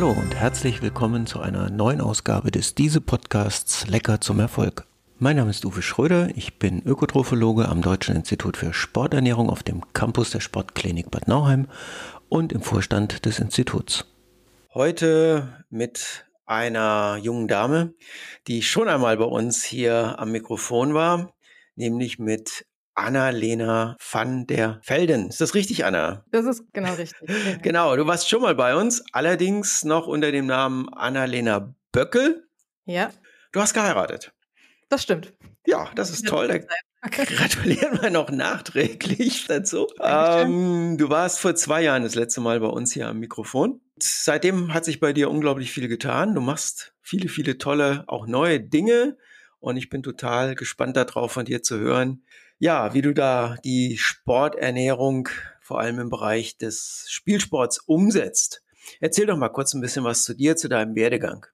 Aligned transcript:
Hallo 0.00 0.12
und 0.12 0.34
herzlich 0.34 0.80
willkommen 0.80 1.26
zu 1.26 1.40
einer 1.40 1.68
neuen 1.68 2.00
Ausgabe 2.00 2.50
des 2.50 2.74
Diese 2.74 3.02
Podcasts 3.02 3.86
Lecker 3.86 4.18
zum 4.18 4.40
Erfolg. 4.40 4.86
Mein 5.18 5.36
Name 5.36 5.50
ist 5.50 5.66
Uwe 5.66 5.82
Schröder, 5.82 6.30
ich 6.34 6.58
bin 6.58 6.80
Ökotrophologe 6.86 7.68
am 7.68 7.82
Deutschen 7.82 8.16
Institut 8.16 8.56
für 8.56 8.72
Sporternährung 8.72 9.50
auf 9.50 9.62
dem 9.62 9.92
Campus 9.92 10.30
der 10.30 10.40
Sportklinik 10.40 11.10
Bad 11.10 11.28
Nauheim 11.28 11.68
und 12.30 12.50
im 12.50 12.62
Vorstand 12.62 13.26
des 13.26 13.40
Instituts. 13.40 14.06
Heute 14.72 15.66
mit 15.68 16.24
einer 16.46 17.18
jungen 17.20 17.46
Dame, 17.46 17.92
die 18.46 18.62
schon 18.62 18.88
einmal 18.88 19.18
bei 19.18 19.26
uns 19.26 19.62
hier 19.62 20.18
am 20.18 20.32
Mikrofon 20.32 20.94
war, 20.94 21.34
nämlich 21.74 22.18
mit 22.18 22.64
Anna-Lena 22.94 23.96
van 23.98 24.46
der 24.46 24.80
Velden. 24.84 25.28
Ist 25.28 25.40
das 25.40 25.54
richtig, 25.54 25.84
Anna? 25.84 26.24
Das 26.30 26.44
ist 26.46 26.64
genau 26.72 26.94
richtig. 26.94 27.28
genau, 27.62 27.96
du 27.96 28.06
warst 28.06 28.28
schon 28.28 28.42
mal 28.42 28.54
bei 28.54 28.74
uns, 28.74 29.02
allerdings 29.12 29.84
noch 29.84 30.06
unter 30.06 30.32
dem 30.32 30.46
Namen 30.46 30.88
Anna-Lena 30.92 31.74
Böckel. 31.92 32.48
Ja. 32.84 33.10
Du 33.52 33.60
hast 33.60 33.74
geheiratet. 33.74 34.32
Das 34.88 35.02
stimmt. 35.02 35.32
Ja, 35.66 35.90
das 35.94 36.10
ist 36.10 36.26
toll. 36.26 36.48
Da 37.02 37.08
gratulieren 37.08 38.02
wir 38.02 38.10
noch 38.10 38.30
nachträglich 38.30 39.46
dazu. 39.48 39.86
Ähm, 40.00 40.98
du 40.98 41.08
warst 41.08 41.40
vor 41.40 41.54
zwei 41.54 41.82
Jahren 41.82 42.02
das 42.02 42.14
letzte 42.14 42.40
Mal 42.40 42.60
bei 42.60 42.66
uns 42.66 42.92
hier 42.92 43.08
am 43.08 43.18
Mikrofon. 43.18 43.80
Seitdem 43.98 44.74
hat 44.74 44.84
sich 44.84 45.00
bei 45.00 45.12
dir 45.12 45.30
unglaublich 45.30 45.72
viel 45.72 45.88
getan. 45.88 46.34
Du 46.34 46.40
machst 46.40 46.94
viele, 47.00 47.28
viele 47.28 47.56
tolle, 47.56 48.04
auch 48.06 48.26
neue 48.26 48.60
Dinge. 48.60 49.16
Und 49.60 49.76
ich 49.76 49.88
bin 49.88 50.02
total 50.02 50.54
gespannt 50.54 50.96
darauf, 50.96 51.32
von 51.32 51.44
dir 51.44 51.62
zu 51.62 51.78
hören, 51.78 52.24
ja, 52.60 52.92
wie 52.94 53.02
du 53.02 53.12
da 53.12 53.56
die 53.64 53.96
Sporternährung 53.96 55.28
vor 55.60 55.80
allem 55.80 55.98
im 55.98 56.10
Bereich 56.10 56.58
des 56.58 57.06
Spielsports 57.08 57.78
umsetzt. 57.78 58.62
Erzähl 59.00 59.26
doch 59.26 59.36
mal 59.36 59.48
kurz 59.48 59.72
ein 59.74 59.80
bisschen 59.80 60.04
was 60.04 60.24
zu 60.24 60.34
dir, 60.34 60.56
zu 60.56 60.68
deinem 60.68 60.94
Werdegang. 60.94 61.46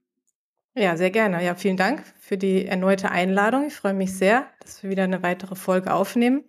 Ja, 0.75 0.97
sehr 0.97 1.11
gerne. 1.11 1.43
Ja, 1.45 1.55
vielen 1.55 1.77
Dank 1.77 2.03
für 2.19 2.37
die 2.37 2.67
erneute 2.67 3.11
Einladung. 3.11 3.67
Ich 3.69 3.75
freue 3.75 3.95
mich 3.95 4.15
sehr, 4.15 4.49
dass 4.61 4.83
wir 4.83 4.91
wieder 4.91 5.05
eine 5.05 5.23
weitere 5.23 5.55
Folge 5.55 5.95
aufnehmen. 5.95 6.45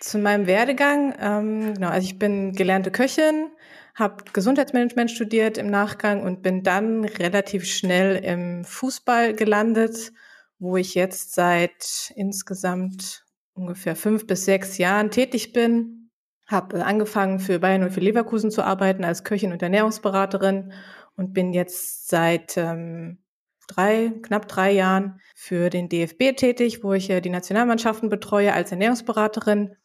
Zu 0.00 0.18
meinem 0.18 0.46
Werdegang, 0.46 1.14
ähm, 1.20 1.74
genau, 1.74 1.88
also 1.88 2.04
ich 2.04 2.18
bin 2.18 2.52
gelernte 2.54 2.90
Köchin, 2.90 3.50
habe 3.94 4.24
Gesundheitsmanagement 4.32 5.10
studiert 5.10 5.58
im 5.58 5.70
Nachgang 5.70 6.22
und 6.22 6.42
bin 6.42 6.62
dann 6.62 7.04
relativ 7.04 7.66
schnell 7.66 8.16
im 8.24 8.64
Fußball 8.64 9.34
gelandet, 9.34 10.12
wo 10.58 10.76
ich 10.76 10.94
jetzt 10.94 11.34
seit 11.34 12.12
insgesamt 12.16 13.21
ungefähr 13.54 13.96
fünf 13.96 14.26
bis 14.26 14.44
sechs 14.44 14.78
Jahren 14.78 15.10
tätig 15.10 15.52
bin. 15.52 16.10
Habe 16.46 16.84
angefangen 16.84 17.38
für 17.38 17.58
Bayern 17.58 17.82
und 17.82 17.92
für 17.92 18.00
Leverkusen 18.00 18.50
zu 18.50 18.62
arbeiten 18.62 19.04
als 19.04 19.24
Köchin 19.24 19.52
und 19.52 19.62
Ernährungsberaterin 19.62 20.72
und 21.16 21.32
bin 21.32 21.52
jetzt 21.52 22.08
seit 22.08 22.56
ähm, 22.56 23.22
drei, 23.68 24.12
knapp 24.22 24.48
drei 24.48 24.72
Jahren 24.72 25.20
für 25.34 25.70
den 25.70 25.88
DFB 25.88 26.36
tätig, 26.36 26.82
wo 26.82 26.92
ich 26.92 27.10
äh, 27.10 27.20
die 27.20 27.30
Nationalmannschaften 27.30 28.08
betreue 28.08 28.52
als 28.52 28.72
Ernährungsberaterin 28.72 29.76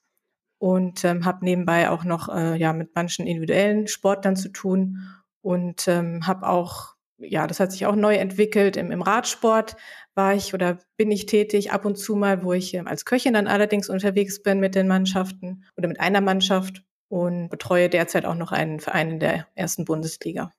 und 0.57 1.05
ähm, 1.05 1.25
habe 1.25 1.45
nebenbei 1.45 1.89
auch 1.89 2.03
noch 2.03 2.29
äh, 2.29 2.57
ja 2.57 2.73
mit 2.73 2.95
manchen 2.95 3.27
individuellen 3.27 3.87
Sportlern 3.87 4.35
zu 4.35 4.49
tun 4.49 4.99
und 5.41 5.87
ähm, 5.87 6.25
habe 6.25 6.47
auch 6.47 6.96
ja, 7.19 7.47
das 7.47 7.59
hat 7.59 7.71
sich 7.71 7.85
auch 7.85 7.95
neu 7.95 8.15
entwickelt. 8.15 8.77
Im, 8.77 8.91
Im 8.91 9.01
Radsport 9.01 9.75
war 10.15 10.33
ich 10.33 10.53
oder 10.53 10.79
bin 10.97 11.11
ich 11.11 11.25
tätig 11.25 11.71
ab 11.71 11.85
und 11.85 11.97
zu 11.97 12.15
mal, 12.15 12.43
wo 12.43 12.53
ich 12.53 12.73
ähm, 12.73 12.87
als 12.87 13.05
Köchin 13.05 13.33
dann 13.33 13.47
allerdings 13.47 13.89
unterwegs 13.89 14.41
bin 14.41 14.59
mit 14.59 14.75
den 14.75 14.87
Mannschaften 14.87 15.63
oder 15.77 15.87
mit 15.87 15.99
einer 15.99 16.21
Mannschaft 16.21 16.83
und 17.09 17.49
betreue 17.49 17.89
derzeit 17.89 18.25
auch 18.25 18.35
noch 18.35 18.51
einen 18.51 18.79
Verein 18.79 19.11
in 19.11 19.19
der 19.19 19.47
ersten 19.55 19.85
Bundesliga. 19.85 20.51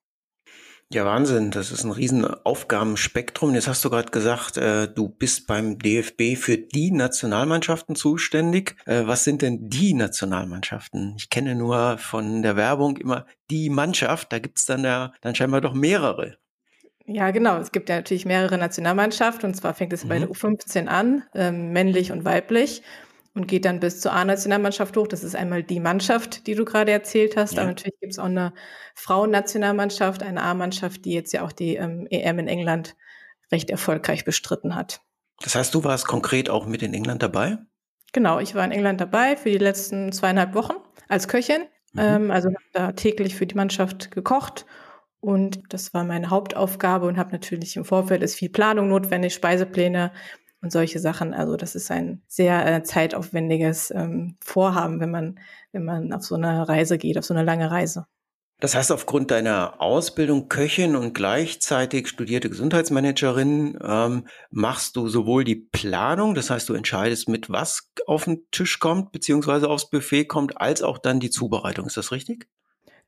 Ja, 0.91 1.05
Wahnsinn. 1.05 1.51
Das 1.51 1.71
ist 1.71 1.85
ein 1.85 1.91
riesen 1.91 2.25
Aufgabenspektrum. 2.25 3.55
Jetzt 3.55 3.69
hast 3.69 3.85
du 3.85 3.91
gerade 3.91 4.11
gesagt, 4.11 4.57
äh, 4.57 4.89
du 4.91 5.11
bist 5.11 5.47
beim 5.47 5.79
DFB 5.79 6.39
für 6.39 6.57
die 6.57 6.93
Nationalmannschaften 6.93 7.95
zuständig. 7.95 8.75
Äh, 8.87 9.07
was 9.07 9.23
sind 9.23 9.43
denn 9.43 9.69
die 9.69 9.93
Nationalmannschaften? 9.93 11.15
Ich 11.19 11.29
kenne 11.29 11.55
nur 11.57 11.99
von 11.99 12.41
der 12.41 12.57
Werbung 12.57 12.97
immer 12.97 13.27
die 13.51 13.69
Mannschaft. 13.69 14.33
Da 14.33 14.39
gibt's 14.39 14.65
dann 14.65 14.83
ja 14.83 15.13
dann 15.21 15.35
scheinbar 15.35 15.61
doch 15.61 15.75
mehrere. 15.75 16.39
Ja, 17.11 17.31
genau. 17.31 17.57
Es 17.57 17.73
gibt 17.73 17.89
ja 17.89 17.97
natürlich 17.97 18.27
mehrere 18.27 18.59
Nationalmannschaften 18.59 19.49
und 19.49 19.55
zwar 19.55 19.73
fängt 19.73 19.93
es 19.95 20.05
mhm. 20.05 20.09
bei 20.09 20.19
der 20.19 20.29
U15 20.29 20.87
an, 20.87 21.25
ähm, 21.35 21.73
männlich 21.73 22.13
und 22.13 22.25
weiblich 22.27 22.83
und 23.35 23.49
geht 23.49 23.65
dann 23.65 23.81
bis 23.81 24.01
zur 24.01 24.13
A-Nationalmannschaft 24.13 24.97
hoch. 24.97 25.09
Das 25.09 25.25
ist 25.25 25.35
einmal 25.35 25.63
die 25.63 25.81
Mannschaft, 25.81 26.47
die 26.47 26.55
du 26.55 26.67
gerade 26.67 26.93
erzählt 26.93 27.37
hast. 27.37 27.55
Ja. 27.55 27.61
Aber 27.61 27.69
natürlich 27.69 27.99
gibt 28.01 28.13
es 28.13 28.19
auch 28.19 28.27
eine 28.27 28.53
Frauennationalmannschaft, 28.95 30.23
eine 30.23 30.43
A-Mannschaft, 30.43 31.07
die 31.07 31.13
jetzt 31.13 31.33
ja 31.33 31.45
auch 31.45 31.53
die 31.53 31.77
ähm, 31.77 32.07
EM 32.11 32.41
in 32.41 32.49
England 32.49 32.95
recht 33.51 33.71
erfolgreich 33.71 34.27
bestritten 34.27 34.75
hat. 34.75 35.01
Das 35.41 35.55
heißt, 35.55 35.75
du 35.75 35.85
warst 35.85 36.07
konkret 36.07 36.51
auch 36.51 36.67
mit 36.67 36.83
in 36.83 36.93
England 36.93 37.23
dabei? 37.23 37.59
Genau, 38.13 38.39
ich 38.39 38.55
war 38.55 38.65
in 38.65 38.73
England 38.73 39.01
dabei 39.01 39.37
für 39.37 39.51
die 39.51 39.59
letzten 39.59 40.13
zweieinhalb 40.13 40.55
Wochen 40.55 40.75
als 41.09 41.29
Köchin. 41.29 41.63
Mhm. 41.93 42.01
Ähm, 42.01 42.31
also 42.31 42.49
habe 42.49 42.59
da 42.73 42.93
täglich 42.93 43.35
für 43.35 43.47
die 43.47 43.55
Mannschaft 43.55 44.11
gekocht. 44.11 44.67
Und 45.29 45.61
das 45.69 45.93
war 45.93 46.05
meine 46.05 46.31
Hauptaufgabe 46.31 47.07
und 47.07 47.19
habe 47.19 47.33
natürlich 47.33 47.77
im 47.77 47.85
Vorfeld 47.85 48.23
ist 48.23 48.35
viel 48.35 48.49
Planung 48.49 48.89
notwendig, 48.89 49.35
Speisepläne 49.35 50.11
und 50.63 50.73
solche 50.73 51.01
Sachen. 51.01 51.35
Also 51.35 51.57
das 51.57 51.75
ist 51.75 51.91
ein 51.91 52.23
sehr 52.29 52.67
äh, 52.67 52.83
zeitaufwendiges 52.83 53.91
ähm, 53.91 54.37
Vorhaben, 54.43 55.01
wenn 55.01 55.11
man, 55.11 55.39
wenn 55.71 55.85
man 55.85 56.15
auf 56.15 56.25
so 56.25 56.35
eine 56.35 56.67
Reise 56.67 56.97
geht, 56.97 57.19
auf 57.19 57.27
so 57.27 57.35
eine 57.35 57.45
lange 57.45 57.71
Reise. 57.71 58.07
Das 58.59 58.75
heißt, 58.75 58.91
aufgrund 58.91 59.31
deiner 59.31 59.83
Ausbildung 59.83 60.49
Köchin 60.49 60.97
und 60.97 61.13
gleichzeitig 61.13 62.09
studierte 62.09 62.49
Gesundheitsmanagerin 62.49 63.79
ähm, 63.85 64.27
machst 64.51 64.97
du 64.97 65.09
sowohl 65.09 65.45
die 65.45 65.57
Planung, 65.57 66.37
das 66.37 66.49
heißt, 66.49 66.67
du 66.71 66.73
entscheidest, 66.73 67.29
mit 67.29 67.51
was 67.51 67.93
auf 68.07 68.25
den 68.25 68.47
Tisch 68.51 68.79
kommt, 68.79 69.13
beziehungsweise 69.13 69.69
aufs 69.69 69.91
Buffet 69.91 70.25
kommt, 70.25 70.59
als 70.59 70.83
auch 70.83 70.97
dann 70.97 71.21
die 71.21 71.29
Zubereitung. 71.29 71.85
Ist 71.85 71.99
das 71.99 72.13
richtig? 72.13 72.49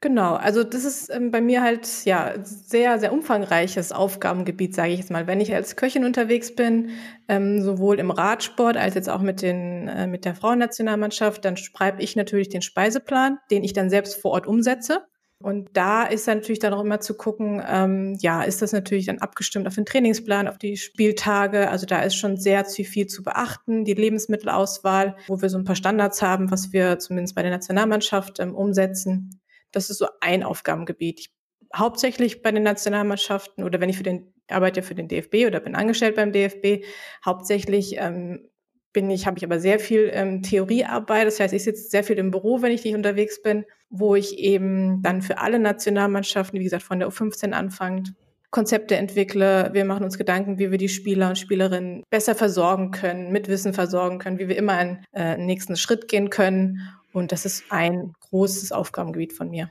Genau, 0.03 0.35
also 0.35 0.65
das 0.65 0.87
ist 0.87 1.11
ähm, 1.11 1.31
bei 1.31 1.43
mir 1.43 1.63
halt 1.63 2.07
ja 2.07 2.33
sehr, 2.43 2.99
sehr 2.99 3.13
umfangreiches 3.13 3.93
Aufgabengebiet, 3.93 4.75
sage 4.75 4.93
ich 4.93 4.99
jetzt 4.99 5.11
mal. 5.11 5.27
Wenn 5.27 5.41
ich 5.41 5.55
als 5.55 5.77
Köchin 5.77 6.07
unterwegs 6.07 6.55
bin, 6.55 6.93
ähm, 7.29 7.61
sowohl 7.61 7.99
im 7.99 8.11
Radsport 8.11 8.79
als 8.79 8.95
jetzt 8.95 9.11
auch 9.11 9.21
mit, 9.21 9.43
den, 9.43 9.89
äh, 9.89 10.07
mit 10.07 10.25
der 10.25 10.35
Frauennationalmannschaft, 10.35 11.45
dann 11.45 11.59
schreibe 11.59 12.03
ich 12.03 12.17
natürlich 12.17 12.49
den 12.49 12.63
Speiseplan, 12.63 13.39
den 13.51 13.63
ich 13.63 13.75
dann 13.75 13.91
selbst 13.91 14.15
vor 14.15 14.31
Ort 14.31 14.47
umsetze. 14.47 15.05
Und 15.43 15.69
da 15.75 16.05
ist 16.05 16.27
dann 16.27 16.39
natürlich 16.39 16.61
dann 16.61 16.73
auch 16.73 16.83
immer 16.83 17.01
zu 17.01 17.15
gucken, 17.15 17.63
ähm, 17.67 18.17
ja, 18.21 18.43
ist 18.43 18.63
das 18.63 18.73
natürlich 18.73 19.07
dann 19.07 19.19
abgestimmt 19.19 19.67
auf 19.67 19.75
den 19.75 19.87
Trainingsplan, 19.87 20.49
auf 20.49 20.57
die 20.57 20.79
Spieltage. 20.79 21.69
Also 21.69 21.85
da 21.85 22.01
ist 22.03 22.15
schon 22.15 22.39
sehr 22.39 22.65
viel 22.65 23.07
zu 23.07 23.23
beachten. 23.23 23.85
Die 23.85 23.95
Lebensmittelauswahl, 23.95 25.17
wo 25.29 25.43
wir 25.43 25.51
so 25.51 25.59
ein 25.59 25.65
paar 25.65 25.77
Standards 25.77 26.23
haben, 26.23 26.51
was 26.51 26.73
wir 26.73 26.99
zumindest 26.99 27.35
bei 27.35 27.43
der 27.43 27.51
Nationalmannschaft 27.51 28.41
ähm, 28.41 28.55
umsetzen. 28.55 29.41
Das 29.73 29.91
ist 29.91 29.99
so 29.99 30.07
ein 30.21 30.43
Aufgabengebiet. 30.43 31.21
Ich, 31.21 31.31
hauptsächlich 31.75 32.43
bei 32.43 32.51
den 32.51 32.63
Nationalmannschaften 32.63 33.65
oder 33.65 33.81
wenn 33.81 33.89
ich 33.89 33.97
für 33.97 34.03
den 34.03 34.33
arbeite 34.49 34.83
für 34.83 34.95
den 34.95 35.09
DFB 35.09 35.47
oder 35.47 35.61
bin 35.61 35.75
angestellt 35.75 36.17
beim 36.17 36.33
DFB, 36.33 36.85
hauptsächlich 37.25 37.97
ähm, 37.99 38.49
bin 38.93 39.11
ich, 39.11 39.27
habe 39.27 39.39
ich 39.39 39.45
aber 39.45 39.61
sehr 39.61 39.79
viel 39.79 40.11
ähm, 40.13 40.43
Theoriearbeit. 40.43 41.27
Das 41.27 41.39
heißt, 41.39 41.55
ich 41.55 41.63
sitze 41.63 41.89
sehr 41.89 42.05
viel 42.05 42.19
im 42.19 42.31
Büro, 42.31 42.61
wenn 42.63 42.73
ich 42.73 42.85
nicht 42.85 42.95
unterwegs 42.95 43.41
bin, 43.41 43.65
wo 43.89 44.17
ich 44.17 44.39
eben 44.39 45.03
dann 45.03 45.23
für 45.23 45.39
alle 45.39 45.59
Nationalmannschaften, 45.59 46.59
wie 46.59 46.65
gesagt, 46.65 46.83
von 46.83 46.99
der 46.99 47.09
U15 47.09 47.53
anfangend, 47.53 48.15
Konzepte 48.51 48.97
entwickle. 48.97 49.71
Wir 49.73 49.85
machen 49.85 50.03
uns 50.03 50.19
Gedanken, 50.19 50.59
wie 50.59 50.73
wir 50.73 50.79
die 50.79 50.89
Spieler 50.89 51.29
und 51.29 51.39
Spielerinnen 51.39 52.03
besser 52.11 52.35
versorgen 52.35 52.91
können, 52.91 53.31
mit 53.31 53.47
Wissen 53.47 53.73
versorgen 53.73 54.19
können, 54.19 54.41
wie 54.41 54.49
wir 54.49 54.57
immer 54.57 54.73
einen, 54.73 55.05
äh, 55.13 55.21
einen 55.21 55.47
nächsten 55.47 55.77
Schritt 55.77 56.09
gehen 56.09 56.31
können 56.31 56.81
und 57.13 57.33
das 57.33 57.45
ist 57.45 57.65
ein 57.71 58.13
großes 58.21 58.73
Aufgabengebiet 58.73 59.33
von 59.33 59.51
mir. 59.51 59.71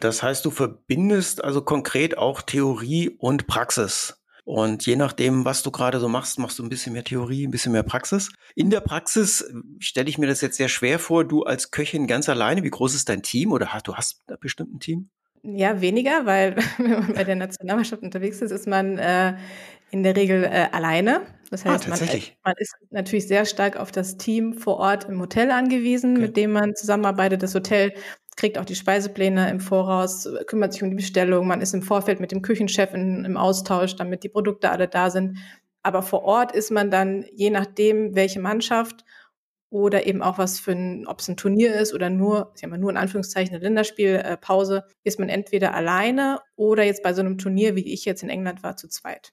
Das 0.00 0.22
heißt, 0.22 0.44
du 0.44 0.50
verbindest 0.50 1.42
also 1.42 1.62
konkret 1.62 2.18
auch 2.18 2.42
Theorie 2.42 3.10
und 3.10 3.46
Praxis. 3.46 4.20
Und 4.44 4.86
je 4.86 4.94
nachdem, 4.94 5.44
was 5.44 5.64
du 5.64 5.72
gerade 5.72 5.98
so 5.98 6.08
machst, 6.08 6.38
machst 6.38 6.58
du 6.58 6.62
ein 6.62 6.68
bisschen 6.68 6.92
mehr 6.92 7.02
Theorie, 7.02 7.48
ein 7.48 7.50
bisschen 7.50 7.72
mehr 7.72 7.82
Praxis. 7.82 8.30
In 8.54 8.70
der 8.70 8.80
Praxis 8.80 9.52
stelle 9.80 10.08
ich 10.08 10.18
mir 10.18 10.28
das 10.28 10.40
jetzt 10.40 10.56
sehr 10.56 10.68
schwer 10.68 11.00
vor, 11.00 11.24
du 11.24 11.42
als 11.42 11.72
Köchin 11.72 12.06
ganz 12.06 12.28
alleine. 12.28 12.62
Wie 12.62 12.70
groß 12.70 12.94
ist 12.94 13.08
dein 13.08 13.22
Team 13.22 13.50
oder 13.50 13.68
du 13.82 13.94
hast 13.96 14.22
ein 14.28 14.36
bestimmtes 14.40 14.78
Team? 14.78 15.10
Ja, 15.42 15.80
weniger, 15.80 16.26
weil 16.26 16.56
wenn 16.78 16.90
man 16.90 17.14
bei 17.14 17.24
der 17.24 17.34
Nationalmannschaft 17.34 18.02
unterwegs 18.02 18.40
ist, 18.40 18.52
ist 18.52 18.68
man 18.68 18.98
äh, 18.98 19.36
in 19.90 20.02
der 20.02 20.16
Regel 20.16 20.44
äh, 20.44 20.68
alleine. 20.72 21.22
Das 21.50 21.64
ah, 21.64 21.70
heißt, 21.70 21.86
ah, 21.86 21.90
man, 21.90 22.22
man, 22.44 22.54
ist 22.58 22.74
natürlich 22.90 23.28
sehr 23.28 23.44
stark 23.44 23.76
auf 23.76 23.92
das 23.92 24.16
Team 24.16 24.54
vor 24.54 24.78
Ort 24.78 25.08
im 25.08 25.20
Hotel 25.20 25.50
angewiesen, 25.50 26.16
okay. 26.16 26.26
mit 26.26 26.36
dem 26.36 26.52
man 26.52 26.74
zusammenarbeitet. 26.74 27.42
Das 27.42 27.54
Hotel 27.54 27.92
kriegt 28.36 28.58
auch 28.58 28.64
die 28.64 28.74
Speisepläne 28.74 29.48
im 29.50 29.60
Voraus, 29.60 30.28
kümmert 30.46 30.72
sich 30.72 30.82
um 30.82 30.90
die 30.90 30.96
Bestellung. 30.96 31.46
Man 31.46 31.60
ist 31.60 31.72
im 31.72 31.82
Vorfeld 31.82 32.20
mit 32.20 32.32
dem 32.32 32.42
Küchenchef 32.42 32.92
in, 32.92 33.24
im 33.24 33.36
Austausch, 33.36 33.96
damit 33.96 34.24
die 34.24 34.28
Produkte 34.28 34.70
alle 34.70 34.88
da 34.88 35.10
sind. 35.10 35.38
Aber 35.82 36.02
vor 36.02 36.24
Ort 36.24 36.52
ist 36.52 36.70
man 36.70 36.90
dann, 36.90 37.24
je 37.32 37.50
nachdem, 37.50 38.14
welche 38.14 38.40
Mannschaft 38.40 39.04
oder 39.70 40.06
eben 40.06 40.22
auch 40.22 40.38
was 40.38 40.60
für 40.60 40.72
ein, 40.72 41.06
ob 41.06 41.20
es 41.20 41.28
ein 41.28 41.36
Turnier 41.36 41.74
ist 41.74 41.94
oder 41.94 42.10
nur, 42.10 42.52
ich 42.54 42.60
sag 42.60 42.70
mal, 42.70 42.78
nur 42.78 42.90
in 42.90 42.96
Anführungszeichen 42.96 43.54
eine 43.54 43.64
Länderspielpause, 43.64 44.84
ist 45.04 45.18
man 45.18 45.28
entweder 45.28 45.74
alleine 45.74 46.40
oder 46.56 46.84
jetzt 46.84 47.02
bei 47.02 47.14
so 47.14 47.20
einem 47.20 47.38
Turnier, 47.38 47.76
wie 47.76 47.92
ich 47.92 48.04
jetzt 48.04 48.22
in 48.22 48.30
England 48.30 48.62
war, 48.62 48.76
zu 48.76 48.88
zweit. 48.88 49.32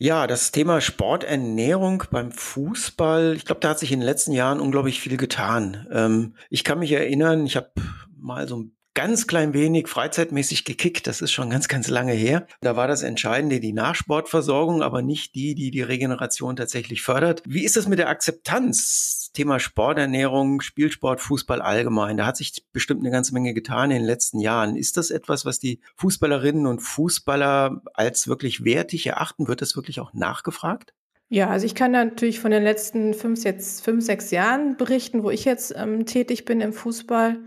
Ja, 0.00 0.28
das 0.28 0.52
Thema 0.52 0.80
Sporternährung 0.80 2.04
beim 2.12 2.30
Fußball, 2.30 3.34
ich 3.36 3.44
glaube, 3.44 3.60
da 3.60 3.70
hat 3.70 3.80
sich 3.80 3.90
in 3.90 3.98
den 3.98 4.06
letzten 4.06 4.30
Jahren 4.30 4.60
unglaublich 4.60 5.00
viel 5.00 5.16
getan. 5.16 5.88
Ähm, 5.90 6.34
ich 6.50 6.62
kann 6.62 6.78
mich 6.78 6.92
erinnern, 6.92 7.46
ich 7.46 7.56
habe 7.56 7.72
mal 8.16 8.46
so 8.46 8.60
ein 8.60 8.77
ganz 8.98 9.28
klein 9.28 9.54
wenig 9.54 9.86
freizeitmäßig 9.86 10.64
gekickt. 10.64 11.06
Das 11.06 11.22
ist 11.22 11.30
schon 11.30 11.50
ganz, 11.50 11.68
ganz 11.68 11.86
lange 11.86 12.14
her. 12.14 12.48
Da 12.60 12.74
war 12.74 12.88
das 12.88 13.04
Entscheidende 13.04 13.60
die 13.60 13.72
Nachsportversorgung, 13.72 14.82
aber 14.82 15.02
nicht 15.02 15.36
die, 15.36 15.54
die 15.54 15.70
die 15.70 15.82
Regeneration 15.82 16.56
tatsächlich 16.56 17.02
fördert. 17.02 17.44
Wie 17.46 17.64
ist 17.64 17.76
das 17.76 17.86
mit 17.86 18.00
der 18.00 18.08
Akzeptanz? 18.08 19.30
Thema 19.34 19.60
Sporternährung, 19.60 20.62
Spielsport, 20.62 21.20
Fußball 21.20 21.62
allgemein. 21.62 22.16
Da 22.16 22.26
hat 22.26 22.38
sich 22.38 22.64
bestimmt 22.72 23.02
eine 23.02 23.12
ganze 23.12 23.34
Menge 23.34 23.54
getan 23.54 23.92
in 23.92 23.98
den 23.98 24.04
letzten 24.04 24.40
Jahren. 24.40 24.74
Ist 24.74 24.96
das 24.96 25.12
etwas, 25.12 25.44
was 25.44 25.60
die 25.60 25.78
Fußballerinnen 25.94 26.66
und 26.66 26.80
Fußballer 26.80 27.80
als 27.94 28.26
wirklich 28.26 28.64
wertig 28.64 29.06
erachten? 29.06 29.46
Wird 29.46 29.62
das 29.62 29.76
wirklich 29.76 30.00
auch 30.00 30.12
nachgefragt? 30.12 30.92
Ja, 31.28 31.50
also 31.50 31.66
ich 31.66 31.76
kann 31.76 31.92
natürlich 31.92 32.40
von 32.40 32.50
den 32.50 32.64
letzten 32.64 33.14
fünf, 33.14 33.44
jetzt 33.44 33.84
fünf, 33.84 34.04
sechs 34.04 34.32
Jahren 34.32 34.76
berichten, 34.76 35.22
wo 35.22 35.30
ich 35.30 35.44
jetzt 35.44 35.72
ähm, 35.76 36.04
tätig 36.04 36.44
bin 36.44 36.60
im 36.60 36.72
Fußball. 36.72 37.38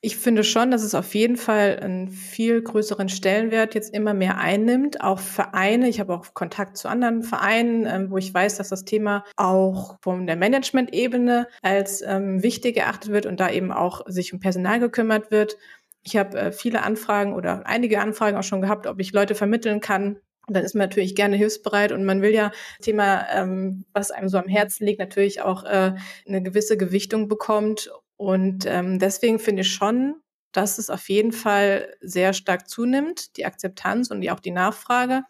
Ich 0.00 0.16
finde 0.16 0.44
schon, 0.44 0.70
dass 0.70 0.84
es 0.84 0.94
auf 0.94 1.12
jeden 1.16 1.36
Fall 1.36 1.80
einen 1.80 2.08
viel 2.08 2.62
größeren 2.62 3.08
Stellenwert 3.08 3.74
jetzt 3.74 3.92
immer 3.92 4.14
mehr 4.14 4.38
einnimmt. 4.38 5.00
Auch 5.00 5.18
Vereine, 5.18 5.88
ich 5.88 5.98
habe 5.98 6.14
auch 6.14 6.34
Kontakt 6.34 6.76
zu 6.76 6.88
anderen 6.88 7.24
Vereinen, 7.24 7.84
ähm, 7.84 8.10
wo 8.12 8.16
ich 8.16 8.32
weiß, 8.32 8.58
dass 8.58 8.68
das 8.68 8.84
Thema 8.84 9.24
auch 9.36 9.96
von 10.00 10.28
der 10.28 10.36
Management-Ebene 10.36 11.48
als 11.62 12.00
ähm, 12.02 12.44
wichtig 12.44 12.76
erachtet 12.76 13.10
wird 13.10 13.26
und 13.26 13.40
da 13.40 13.50
eben 13.50 13.72
auch 13.72 14.02
sich 14.06 14.32
um 14.32 14.38
Personal 14.38 14.78
gekümmert 14.78 15.32
wird. 15.32 15.56
Ich 16.04 16.16
habe 16.16 16.38
äh, 16.38 16.52
viele 16.52 16.84
Anfragen 16.84 17.34
oder 17.34 17.66
einige 17.66 18.00
Anfragen 18.00 18.36
auch 18.36 18.44
schon 18.44 18.60
gehabt, 18.60 18.86
ob 18.86 19.00
ich 19.00 19.12
Leute 19.12 19.34
vermitteln 19.34 19.80
kann, 19.80 20.20
dann 20.46 20.64
ist 20.64 20.74
man 20.74 20.88
natürlich 20.88 21.16
gerne 21.16 21.36
hilfsbereit 21.36 21.90
und 21.90 22.04
man 22.04 22.22
will 22.22 22.32
ja 22.32 22.52
Thema, 22.80 23.26
ähm, 23.34 23.84
was 23.92 24.12
einem 24.12 24.28
so 24.28 24.38
am 24.38 24.48
Herzen 24.48 24.86
liegt, 24.86 25.00
natürlich 25.00 25.42
auch 25.42 25.64
äh, 25.64 25.94
eine 26.26 26.42
gewisse 26.42 26.76
Gewichtung 26.76 27.28
bekommt 27.28 27.90
und 28.18 28.66
ähm, 28.66 28.98
deswegen 28.98 29.38
finde 29.38 29.62
ich 29.62 29.72
schon, 29.72 30.16
dass 30.52 30.78
es 30.78 30.90
auf 30.90 31.08
jeden 31.08 31.32
Fall 31.32 31.94
sehr 32.00 32.32
stark 32.32 32.68
zunimmt, 32.68 33.36
die 33.36 33.46
Akzeptanz 33.46 34.10
und 34.10 34.28
auch 34.28 34.40
die 34.40 34.50
Nachfrage. 34.50 35.22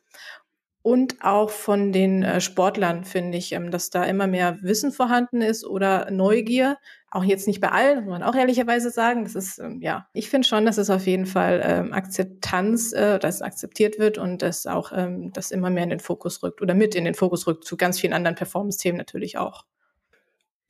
Und 0.81 1.23
auch 1.23 1.51
von 1.51 1.93
den 1.93 2.23
äh, 2.23 2.41
Sportlern 2.41 3.05
finde 3.05 3.37
ich, 3.37 3.53
ähm, 3.53 3.71
dass 3.71 3.91
da 3.91 4.05
immer 4.05 4.27
mehr 4.27 4.57
Wissen 4.63 4.91
vorhanden 4.91 5.43
ist 5.43 5.67
oder 5.67 6.11
Neugier. 6.11 6.79
Auch 7.11 7.25
jetzt 7.25 7.47
nicht 7.47 7.61
bei 7.61 7.71
allen, 7.73 8.05
muss 8.05 8.11
man 8.11 8.23
auch 8.23 8.35
ehrlicherweise 8.35 8.89
sagen. 8.91 9.25
Das 9.25 9.35
ist, 9.35 9.59
ähm, 9.59 9.83
ja, 9.83 10.09
ich 10.15 10.31
finde 10.31 10.49
schon, 10.49 10.65
dass 10.65 10.79
es 10.79 10.89
auf 10.89 11.07
jeden 11.07 11.27
Fall 11.27 11.61
ähm, 11.63 11.93
Akzeptanz, 11.93 12.95
äh, 12.95 13.19
dass 13.19 13.43
akzeptiert 13.43 13.99
wird 13.99 14.17
und 14.17 14.41
dass 14.41 14.67
auch 14.67 14.93
ähm, 14.95 15.31
das 15.35 15.51
immer 15.51 15.69
mehr 15.69 15.85
in 15.85 15.91
den 15.91 16.01
Fokus 16.01 16.43
rückt 16.43 16.63
oder 16.63 16.73
mit 16.73 16.95
in 16.95 17.05
den 17.05 17.15
Fokus 17.15 17.47
rückt, 17.47 17.65
zu 17.65 17.77
ganz 17.77 18.01
vielen 18.01 18.15
anderen 18.15 18.37
Performance-Themen 18.37 18.97
natürlich 18.97 19.37
auch. 19.37 19.65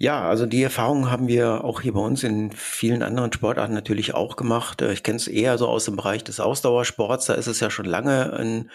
Ja, 0.01 0.29
also 0.29 0.47
die 0.47 0.63
Erfahrung 0.63 1.11
haben 1.11 1.27
wir 1.27 1.65
auch 1.65 1.81
hier 1.81 1.93
bei 1.93 2.01
uns 2.01 2.23
in 2.23 2.53
vielen 2.53 3.03
anderen 3.03 3.33
Sportarten 3.33 3.75
natürlich 3.75 4.15
auch 4.15 4.37
gemacht. 4.37 4.81
Äh, 4.81 4.93
ich 4.93 5.03
kenne 5.03 5.17
es 5.17 5.27
eher 5.27 5.59
so 5.59 5.67
aus 5.67 5.87
dem 5.87 5.97
Bereich 5.97 6.23
des 6.23 6.39
Ausdauersports. 6.39 7.27
Da 7.27 7.35
ist 7.35 7.49
es 7.49 7.59
ja 7.59 7.69
schon 7.69 7.87
lange 7.87 8.33
ein 8.33 8.71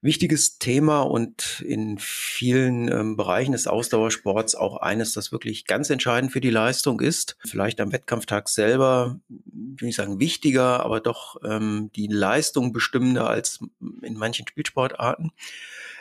wichtiges 0.00 0.58
Thema 0.58 1.02
und 1.02 1.60
in 1.66 1.98
vielen 1.98 2.90
ähm, 2.90 3.16
Bereichen 3.16 3.52
des 3.52 3.66
Ausdauersports 3.66 4.54
auch 4.54 4.76
eines, 4.76 5.12
das 5.12 5.32
wirklich 5.32 5.66
ganz 5.66 5.90
entscheidend 5.90 6.32
für 6.32 6.40
die 6.40 6.50
Leistung 6.50 7.00
ist. 7.00 7.36
Vielleicht 7.44 7.80
am 7.80 7.92
Wettkampftag 7.92 8.48
selber, 8.48 9.18
will 9.28 9.88
ich 9.88 9.96
sagen, 9.96 10.20
wichtiger, 10.20 10.84
aber 10.84 11.00
doch 11.00 11.36
ähm, 11.44 11.90
die 11.96 12.06
Leistung 12.06 12.72
bestimmender 12.72 13.28
als 13.28 13.58
in 14.02 14.14
manchen 14.14 14.46
Spielsportarten. 14.46 15.32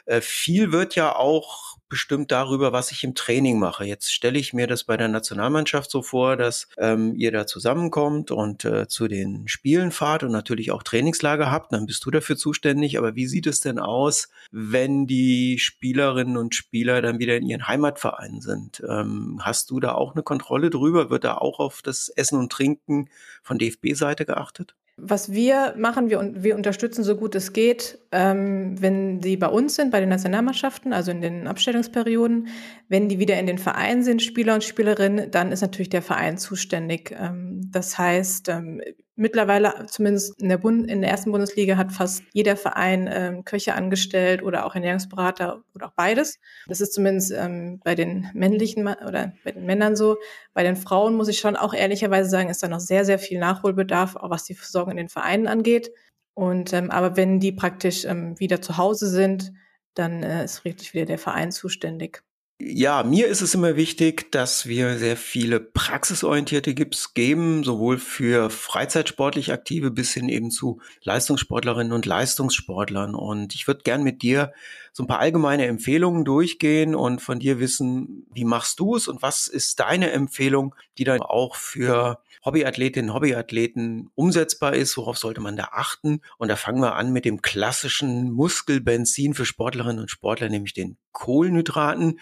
Äh, 0.05 0.21
viel 0.21 0.71
wird 0.71 0.95
ja 0.95 1.15
auch 1.15 1.68
bestimmt 1.89 2.31
darüber, 2.31 2.71
was 2.71 2.91
ich 2.91 3.03
im 3.03 3.15
Training 3.15 3.59
mache. 3.59 3.83
Jetzt 3.83 4.13
stelle 4.13 4.39
ich 4.39 4.53
mir 4.53 4.67
das 4.67 4.83
bei 4.83 4.95
der 4.95 5.07
Nationalmannschaft 5.07 5.89
so 5.89 6.01
vor, 6.01 6.37
dass 6.37 6.67
ähm, 6.77 7.15
ihr 7.15 7.31
da 7.31 7.47
zusammenkommt 7.47 8.31
und 8.31 8.63
äh, 8.63 8.87
zu 8.87 9.07
den 9.07 9.47
Spielen 9.47 9.91
fahrt 9.91 10.23
und 10.23 10.31
natürlich 10.31 10.71
auch 10.71 10.83
Trainingslager 10.83 11.51
habt. 11.51 11.73
Dann 11.73 11.87
bist 11.87 12.05
du 12.05 12.11
dafür 12.11 12.37
zuständig. 12.37 12.97
Aber 12.97 13.15
wie 13.15 13.27
sieht 13.27 13.47
es 13.47 13.59
denn 13.59 13.79
aus, 13.79 14.29
wenn 14.51 15.07
die 15.07 15.57
Spielerinnen 15.59 16.37
und 16.37 16.55
Spieler 16.55 17.01
dann 17.01 17.19
wieder 17.19 17.35
in 17.35 17.47
ihren 17.47 17.67
Heimatvereinen 17.67 18.41
sind? 18.41 18.81
Ähm, 18.87 19.39
hast 19.41 19.71
du 19.71 19.79
da 19.79 19.93
auch 19.93 20.13
eine 20.13 20.23
Kontrolle 20.23 20.69
drüber? 20.69 21.09
Wird 21.09 21.23
da 21.23 21.37
auch 21.37 21.59
auf 21.59 21.81
das 21.81 22.09
Essen 22.09 22.39
und 22.39 22.51
Trinken 22.51 23.09
von 23.41 23.57
DFB-Seite 23.57 24.25
geachtet? 24.25 24.75
Was 25.01 25.31
wir 25.31 25.73
machen, 25.77 26.09
wir, 26.09 26.31
wir 26.35 26.55
unterstützen 26.55 27.03
so 27.03 27.15
gut 27.15 27.35
es 27.35 27.53
geht, 27.53 27.99
ähm, 28.11 28.81
wenn 28.81 29.21
sie 29.21 29.37
bei 29.37 29.47
uns 29.47 29.75
sind, 29.75 29.91
bei 29.91 29.99
den 29.99 30.09
Nationalmannschaften, 30.09 30.93
also 30.93 31.11
in 31.11 31.21
den 31.21 31.47
Abstellungsperioden. 31.47 32.47
Wenn 32.87 33.09
die 33.09 33.19
wieder 33.19 33.39
in 33.39 33.47
den 33.47 33.57
Vereinen 33.57 34.03
sind, 34.03 34.21
Spieler 34.21 34.55
und 34.55 34.63
Spielerinnen, 34.63 35.31
dann 35.31 35.51
ist 35.51 35.61
natürlich 35.61 35.89
der 35.89 36.01
Verein 36.01 36.37
zuständig. 36.37 37.15
Ähm, 37.17 37.69
das 37.71 37.97
heißt, 37.97 38.49
ähm, 38.49 38.81
mittlerweile, 39.19 39.85
zumindest 39.87 40.41
in 40.41 40.49
der, 40.49 40.57
Bund 40.57 40.89
in 40.89 41.01
der 41.01 41.11
ersten 41.11 41.31
Bundesliga, 41.31 41.77
hat 41.77 41.91
fast 41.91 42.23
jeder 42.31 42.55
Verein 42.55 43.09
ähm, 43.11 43.43
Köche 43.43 43.75
angestellt 43.75 44.41
oder 44.41 44.65
auch 44.65 44.75
Ernährungsberater 44.75 45.61
oder 45.75 45.87
auch 45.87 45.93
beides. 45.93 46.39
Das 46.67 46.79
ist 46.79 46.93
zumindest 46.93 47.31
ähm, 47.31 47.81
bei 47.83 47.95
den 47.95 48.29
männlichen 48.33 48.87
oder 48.87 49.33
bei 49.43 49.51
den 49.51 49.65
Männern 49.65 49.95
so. 49.95 50.17
Bei 50.53 50.63
den 50.63 50.77
Frauen 50.77 51.15
muss 51.15 51.27
ich 51.27 51.39
schon 51.39 51.57
auch 51.57 51.73
ehrlicherweise 51.73 52.29
sagen, 52.29 52.49
ist 52.49 52.63
da 52.63 52.69
noch 52.69 52.79
sehr, 52.79 53.03
sehr 53.03 53.19
viel 53.19 53.39
Nachholbedarf, 53.39 54.15
auch 54.15 54.29
was 54.29 54.45
die 54.45 54.55
Versorgung 54.55 54.91
in 54.91 54.97
den 54.97 55.09
Vereinen 55.09 55.47
angeht. 55.47 55.91
Und 56.33 56.71
ähm, 56.71 56.89
aber 56.89 57.17
wenn 57.17 57.41
die 57.41 57.51
praktisch 57.51 58.05
ähm, 58.05 58.39
wieder 58.39 58.61
zu 58.61 58.77
Hause 58.77 59.07
sind, 59.07 59.51
dann 59.95 60.23
äh, 60.23 60.45
ist 60.45 60.63
wirklich 60.63 60.93
wieder 60.93 61.05
der 61.05 61.19
Verein 61.19 61.51
zuständig. 61.51 62.23
Ja, 62.61 63.03
mir 63.03 63.27
ist 63.27 63.39
es 63.41 63.53
immer 63.53 63.77
wichtig, 63.77 64.33
dass 64.33 64.67
wir 64.67 64.97
sehr 64.97 65.15
viele 65.15 65.61
praxisorientierte 65.61 66.73
Gips 66.73 67.13
geben, 67.13 67.63
sowohl 67.63 67.97
für 67.97 68.49
freizeitsportlich 68.49 69.53
Aktive 69.53 69.91
bis 69.91 70.13
hin 70.13 70.27
eben 70.27 70.51
zu 70.51 70.81
Leistungssportlerinnen 71.03 71.93
und 71.93 72.05
Leistungssportlern. 72.05 73.15
Und 73.15 73.55
ich 73.55 73.65
würde 73.65 73.83
gern 73.83 74.03
mit 74.03 74.23
dir 74.23 74.51
so 74.91 75.03
ein 75.03 75.07
paar 75.07 75.19
allgemeine 75.19 75.67
Empfehlungen 75.67 76.25
durchgehen 76.25 76.95
und 76.95 77.21
von 77.21 77.39
dir 77.39 77.59
wissen, 77.61 78.27
wie 78.33 78.43
machst 78.43 78.81
du 78.81 78.97
es 78.97 79.07
und 79.07 79.21
was 79.21 79.47
ist 79.47 79.79
deine 79.79 80.11
Empfehlung, 80.11 80.75
die 80.97 81.05
dann 81.05 81.21
auch 81.21 81.55
für 81.55 82.19
Hobbyathletinnen, 82.43 83.13
Hobbyathleten 83.13 84.09
umsetzbar 84.15 84.73
ist, 84.73 84.97
worauf 84.97 85.17
sollte 85.17 85.39
man 85.39 85.55
da 85.55 85.69
achten? 85.71 86.19
Und 86.37 86.49
da 86.49 86.57
fangen 86.57 86.81
wir 86.81 86.95
an 86.95 87.13
mit 87.13 87.23
dem 87.23 87.41
klassischen 87.41 88.31
Muskelbenzin 88.31 89.33
für 89.33 89.45
Sportlerinnen 89.45 89.99
und 90.01 90.11
Sportler, 90.11 90.49
nämlich 90.49 90.73
den 90.73 90.97
Kohlenhydraten. 91.13 92.19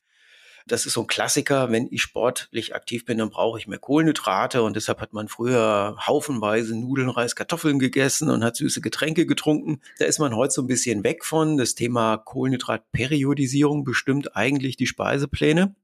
Das 0.68 0.86
ist 0.86 0.94
so 0.94 1.02
ein 1.02 1.08
Klassiker. 1.08 1.72
Wenn 1.72 1.88
ich 1.92 2.02
sportlich 2.02 2.76
aktiv 2.76 3.06
bin, 3.06 3.18
dann 3.18 3.30
brauche 3.30 3.58
ich 3.58 3.68
mehr 3.68 3.80
Kohlenhydrate 3.80 4.62
und 4.62 4.76
deshalb 4.76 5.00
hat 5.00 5.14
man 5.14 5.28
früher 5.28 5.98
haufenweise 6.06 6.76
Nudeln, 6.76 7.10
Reis, 7.10 7.36
Kartoffeln 7.36 7.80
gegessen 7.80 8.30
und 8.30 8.44
hat 8.44 8.58
süße 8.58 8.82
Getränke 8.82 9.26
getrunken. 9.26 9.82
Da 10.00 10.06
ist 10.06 10.20
man 10.20 10.36
heute 10.36 10.54
so 10.54 10.62
ein 10.62 10.68
bisschen 10.68 11.04
weg 11.04 11.26
von. 11.26 11.58
Das 11.58 11.76
Thema 11.76 12.18
Kohlenhydratperiodisierung 12.18 13.84
bestimmt 13.84 14.36
eigentlich 14.36 14.78
die 14.78 14.88
Speisepläne. 14.88 15.76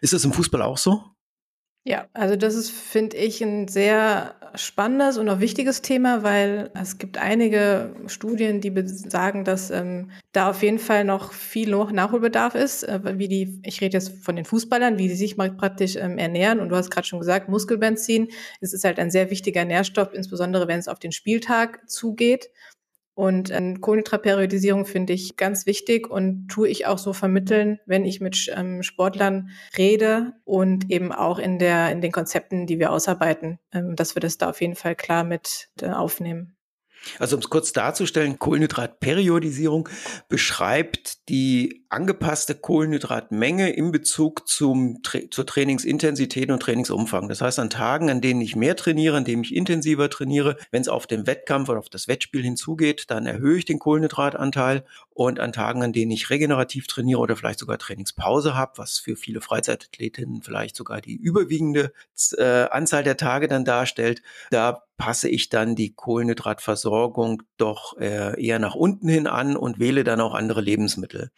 Ist 0.00 0.12
das 0.12 0.24
im 0.24 0.32
Fußball 0.32 0.62
auch 0.62 0.78
so? 0.78 1.04
Ja, 1.84 2.08
also 2.14 2.34
das 2.36 2.54
ist, 2.54 2.70
finde 2.70 3.16
ich, 3.16 3.42
ein 3.42 3.68
sehr 3.68 4.34
spannendes 4.56 5.18
und 5.18 5.28
auch 5.28 5.40
wichtiges 5.40 5.82
Thema, 5.82 6.22
weil 6.22 6.70
es 6.80 6.98
gibt 6.98 7.18
einige 7.18 7.94
Studien, 8.06 8.60
die 8.60 8.72
sagen, 8.86 9.44
dass 9.44 9.70
ähm, 9.70 10.10
da 10.32 10.50
auf 10.50 10.62
jeden 10.62 10.78
Fall 10.78 11.04
noch 11.04 11.32
viel 11.32 11.70
Nachholbedarf 11.70 12.54
ist, 12.54 12.84
äh, 12.84 13.18
wie 13.18 13.28
die, 13.28 13.60
ich 13.64 13.80
rede 13.80 13.94
jetzt 13.94 14.24
von 14.24 14.36
den 14.36 14.44
Fußballern, 14.44 14.98
wie 14.98 15.08
sie 15.08 15.16
sich 15.16 15.36
mal 15.36 15.50
praktisch 15.50 15.96
ähm, 15.96 16.18
ernähren. 16.18 16.60
Und 16.60 16.68
du 16.68 16.76
hast 16.76 16.90
gerade 16.90 17.06
schon 17.06 17.18
gesagt, 17.18 17.48
Muskelbenzin, 17.48 18.28
es 18.60 18.72
ist 18.72 18.84
halt 18.84 18.98
ein 18.98 19.10
sehr 19.10 19.30
wichtiger 19.30 19.64
Nährstoff, 19.64 20.12
insbesondere 20.12 20.68
wenn 20.68 20.78
es 20.78 20.88
auf 20.88 20.98
den 20.98 21.12
Spieltag 21.12 21.88
zugeht. 21.88 22.50
Und 23.14 23.50
ähm, 23.50 23.80
Kohlenhydratperiodisierung 23.80 24.86
finde 24.86 25.12
ich 25.12 25.36
ganz 25.36 25.66
wichtig 25.66 26.10
und 26.10 26.48
tue 26.48 26.68
ich 26.68 26.86
auch 26.86 26.98
so 26.98 27.12
vermitteln, 27.12 27.78
wenn 27.86 28.04
ich 28.04 28.20
mit 28.20 28.52
ähm, 28.54 28.82
Sportlern 28.82 29.50
rede 29.78 30.32
und 30.44 30.90
eben 30.90 31.12
auch 31.12 31.38
in 31.38 31.60
der 31.60 31.92
in 31.92 32.00
den 32.00 32.10
Konzepten, 32.10 32.66
die 32.66 32.80
wir 32.80 32.90
ausarbeiten, 32.90 33.60
ähm, 33.72 33.94
dass 33.94 34.16
wir 34.16 34.20
das 34.20 34.36
da 34.36 34.50
auf 34.50 34.60
jeden 34.60 34.74
Fall 34.74 34.96
klar 34.96 35.22
mit 35.22 35.68
äh, 35.80 35.90
aufnehmen. 35.90 36.56
Also 37.18 37.36
um 37.36 37.40
es 37.40 37.50
kurz 37.50 37.72
darzustellen, 37.72 38.38
Kohlenhydratperiodisierung 38.38 39.88
beschreibt 40.28 41.28
die 41.28 41.83
angepasste 41.94 42.56
Kohlenhydratmenge 42.56 43.70
in 43.70 43.92
Bezug 43.92 44.48
zum, 44.48 45.00
zur 45.30 45.46
Trainingsintensität 45.46 46.50
und 46.50 46.60
Trainingsumfang. 46.60 47.28
Das 47.28 47.40
heißt, 47.40 47.60
an 47.60 47.70
Tagen, 47.70 48.10
an 48.10 48.20
denen 48.20 48.40
ich 48.40 48.56
mehr 48.56 48.74
trainiere, 48.74 49.16
an 49.16 49.24
denen 49.24 49.44
ich 49.44 49.54
intensiver 49.54 50.10
trainiere, 50.10 50.56
wenn 50.72 50.82
es 50.82 50.88
auf 50.88 51.06
den 51.06 51.26
Wettkampf 51.28 51.68
oder 51.68 51.78
auf 51.78 51.88
das 51.88 52.08
Wettspiel 52.08 52.42
hinzugeht, 52.42 53.10
dann 53.10 53.26
erhöhe 53.26 53.58
ich 53.58 53.64
den 53.64 53.78
Kohlenhydratanteil 53.78 54.84
und 55.10 55.38
an 55.38 55.52
Tagen, 55.52 55.84
an 55.84 55.92
denen 55.92 56.10
ich 56.10 56.30
regenerativ 56.30 56.88
trainiere 56.88 57.20
oder 57.20 57.36
vielleicht 57.36 57.60
sogar 57.60 57.78
Trainingspause 57.78 58.56
habe, 58.56 58.72
was 58.76 58.98
für 58.98 59.14
viele 59.14 59.40
Freizeitathletinnen 59.40 60.42
vielleicht 60.42 60.74
sogar 60.74 61.00
die 61.00 61.14
überwiegende 61.14 61.92
äh, 62.36 62.64
Anzahl 62.70 63.04
der 63.04 63.16
Tage 63.16 63.46
dann 63.46 63.64
darstellt, 63.64 64.22
da 64.50 64.82
passe 64.96 65.28
ich 65.28 65.48
dann 65.48 65.74
die 65.74 65.92
Kohlenhydratversorgung 65.92 67.42
doch 67.56 67.96
äh, 67.98 68.40
eher 68.40 68.58
nach 68.58 68.74
unten 68.74 69.08
hin 69.08 69.26
an 69.26 69.56
und 69.56 69.78
wähle 69.78 70.04
dann 70.04 70.20
auch 70.20 70.34
andere 70.34 70.60
Lebensmittel. 70.60 71.30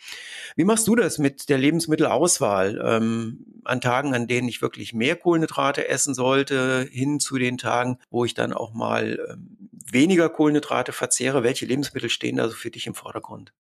Wie 0.55 0.65
machst 0.65 0.87
du 0.87 0.95
das 0.95 1.19
mit 1.19 1.49
der 1.49 1.59
Lebensmittelauswahl? 1.59 2.81
Ähm, 2.85 3.47
an 3.65 3.81
Tagen, 3.81 4.15
an 4.15 4.27
denen 4.27 4.49
ich 4.49 4.63
wirklich 4.63 4.95
mehr 4.95 5.17
Kohlenhydrate 5.17 5.89
essen 5.89 6.15
sollte, 6.15 6.87
hin 6.91 7.21
zu 7.21 7.39
den 7.39 7.59
Tagen, 7.59 7.99
wo 8.11 8.25
ich 8.25 8.35
dann 8.35 8.53
auch 8.53 8.73
mal 8.73 9.19
ähm, 9.31 9.57
weniger 9.91 10.29
Kohlenhydrate 10.29 10.93
verzehre. 10.93 11.43
Welche 11.43 11.67
Lebensmittel 11.67 12.11
stehen 12.11 12.37
da 12.37 12.49
so 12.49 12.55
für 12.55 12.71
dich 12.71 12.87
im 12.87 12.95
Vordergrund? 12.95 13.53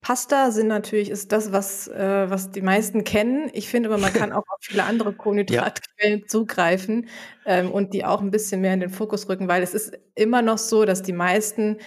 Pasta 0.00 0.52
sind 0.52 0.68
natürlich, 0.68 1.10
ist 1.10 1.32
das, 1.32 1.50
was, 1.50 1.88
äh, 1.88 2.30
was 2.30 2.52
die 2.52 2.62
meisten 2.62 3.02
kennen. 3.02 3.50
Ich 3.52 3.68
finde 3.68 3.88
aber, 3.88 3.98
man 3.98 4.12
kann 4.12 4.32
auch 4.32 4.44
auf 4.48 4.58
viele 4.60 4.84
andere 4.84 5.12
Kohlenhydratquellen 5.12 6.20
ja. 6.20 6.26
zugreifen 6.26 7.08
ähm, 7.44 7.72
und 7.72 7.94
die 7.94 8.04
auch 8.04 8.20
ein 8.20 8.30
bisschen 8.30 8.60
mehr 8.60 8.74
in 8.74 8.80
den 8.80 8.90
Fokus 8.90 9.28
rücken, 9.28 9.48
weil 9.48 9.62
es 9.62 9.74
ist 9.74 9.98
immer 10.14 10.40
noch 10.40 10.58
so, 10.58 10.84
dass 10.84 11.02
die 11.02 11.12
meisten, 11.12 11.78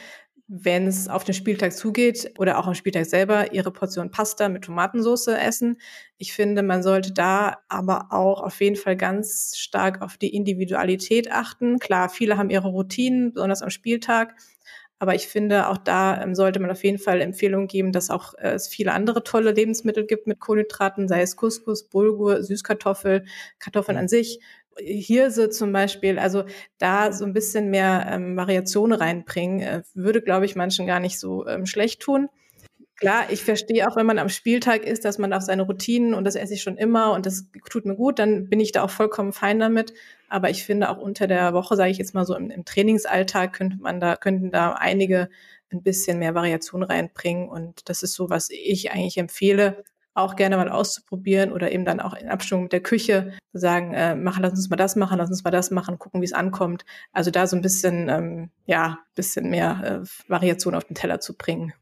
wenn 0.53 0.85
es 0.85 1.07
auf 1.07 1.23
den 1.23 1.33
Spieltag 1.33 1.71
zugeht 1.71 2.33
oder 2.37 2.59
auch 2.59 2.67
am 2.67 2.75
Spieltag 2.75 3.05
selber, 3.05 3.53
ihre 3.53 3.71
Portion 3.71 4.11
Pasta 4.11 4.49
mit 4.49 4.65
Tomatensauce 4.65 5.27
essen. 5.27 5.77
Ich 6.17 6.33
finde, 6.33 6.61
man 6.61 6.83
sollte 6.83 7.13
da 7.13 7.59
aber 7.69 8.07
auch 8.09 8.41
auf 8.41 8.59
jeden 8.59 8.75
Fall 8.75 8.97
ganz 8.97 9.55
stark 9.55 10.01
auf 10.01 10.17
die 10.17 10.35
Individualität 10.35 11.31
achten. 11.31 11.79
Klar, 11.79 12.09
viele 12.09 12.37
haben 12.37 12.49
ihre 12.49 12.67
Routinen, 12.67 13.31
besonders 13.31 13.61
am 13.61 13.69
Spieltag. 13.69 14.35
Aber 14.99 15.15
ich 15.15 15.29
finde, 15.29 15.69
auch 15.69 15.77
da 15.77 16.21
ähm, 16.21 16.35
sollte 16.35 16.59
man 16.59 16.69
auf 16.69 16.83
jeden 16.83 16.99
Fall 16.99 17.21
Empfehlungen 17.21 17.67
geben, 17.67 17.93
dass 17.93 18.09
auch 18.09 18.33
äh, 18.35 18.51
es 18.51 18.67
viele 18.67 18.91
andere 18.91 19.23
tolle 19.23 19.51
Lebensmittel 19.51 20.05
gibt 20.05 20.27
mit 20.27 20.41
Kohlenhydraten, 20.41 21.07
sei 21.07 21.21
es 21.21 21.37
Couscous, 21.37 21.87
Bulgur, 21.87 22.43
Süßkartoffel, 22.43 23.23
Kartoffeln 23.57 23.97
an 23.97 24.09
sich. 24.09 24.41
Hirse 24.77 25.49
zum 25.49 25.71
Beispiel, 25.73 26.19
also 26.19 26.43
da 26.77 27.11
so 27.11 27.25
ein 27.25 27.33
bisschen 27.33 27.69
mehr 27.69 28.07
ähm, 28.09 28.35
Variation 28.35 28.93
reinbringen, 28.93 29.61
äh, 29.61 29.83
würde, 29.93 30.21
glaube 30.21 30.45
ich, 30.45 30.55
manchen 30.55 30.87
gar 30.87 30.99
nicht 30.99 31.19
so 31.19 31.45
ähm, 31.47 31.65
schlecht 31.65 32.01
tun. 32.01 32.29
Klar, 33.01 33.31
ich 33.31 33.43
verstehe 33.43 33.89
auch, 33.89 33.95
wenn 33.95 34.05
man 34.05 34.19
am 34.19 34.29
Spieltag 34.29 34.85
ist, 34.85 35.05
dass 35.05 35.17
man 35.17 35.33
auf 35.33 35.41
seine 35.41 35.63
Routinen 35.63 36.13
und 36.13 36.23
das 36.23 36.35
esse 36.35 36.53
ich 36.53 36.61
schon 36.61 36.77
immer 36.77 37.13
und 37.13 37.25
das 37.25 37.47
tut 37.69 37.85
mir 37.85 37.95
gut, 37.95 38.19
dann 38.19 38.47
bin 38.47 38.59
ich 38.59 38.73
da 38.73 38.83
auch 38.83 38.91
vollkommen 38.91 39.33
fein 39.33 39.59
damit. 39.59 39.93
Aber 40.29 40.51
ich 40.51 40.63
finde 40.63 40.87
auch 40.89 40.99
unter 40.99 41.25
der 41.25 41.53
Woche, 41.53 41.75
sage 41.75 41.89
ich 41.89 41.97
jetzt 41.97 42.13
mal 42.13 42.25
so 42.25 42.35
im, 42.35 42.51
im 42.51 42.63
Trainingsalltag, 42.63 43.53
könnte 43.53 43.77
man 43.79 43.99
da, 43.99 44.15
könnten 44.15 44.51
da 44.51 44.73
einige 44.73 45.29
ein 45.71 45.81
bisschen 45.81 46.19
mehr 46.19 46.35
Variation 46.35 46.83
reinbringen. 46.83 47.49
Und 47.49 47.89
das 47.89 48.03
ist 48.03 48.13
so, 48.13 48.29
was 48.29 48.49
ich 48.51 48.91
eigentlich 48.91 49.17
empfehle, 49.17 49.83
auch 50.13 50.35
gerne 50.35 50.57
mal 50.57 50.69
auszuprobieren 50.69 51.51
oder 51.51 51.71
eben 51.71 51.85
dann 51.85 51.99
auch 51.99 52.13
in 52.13 52.29
Abstimmung 52.29 52.63
mit 52.63 52.73
der 52.73 52.83
Küche 52.83 53.33
sagen, 53.53 53.93
äh, 53.93 54.15
machen, 54.15 54.43
lass 54.43 54.53
uns 54.53 54.69
mal 54.69 54.75
das 54.75 54.95
machen, 54.95 55.17
lass 55.17 55.29
uns 55.29 55.43
mal 55.43 55.51
das 55.51 55.71
machen, 55.71 55.99
gucken, 55.99 56.21
wie 56.21 56.25
es 56.25 56.33
ankommt. 56.33 56.85
Also 57.13 57.31
da 57.31 57.47
so 57.47 57.55
ein 57.55 57.61
bisschen, 57.61 58.09
ähm, 58.09 58.49
ja, 58.65 58.99
bisschen 59.15 59.49
mehr 59.49 60.01
äh, 60.03 60.29
Variation 60.29 60.75
auf 60.75 60.83
den 60.83 60.95
Teller 60.95 61.19
zu 61.19 61.37
bringen. 61.37 61.73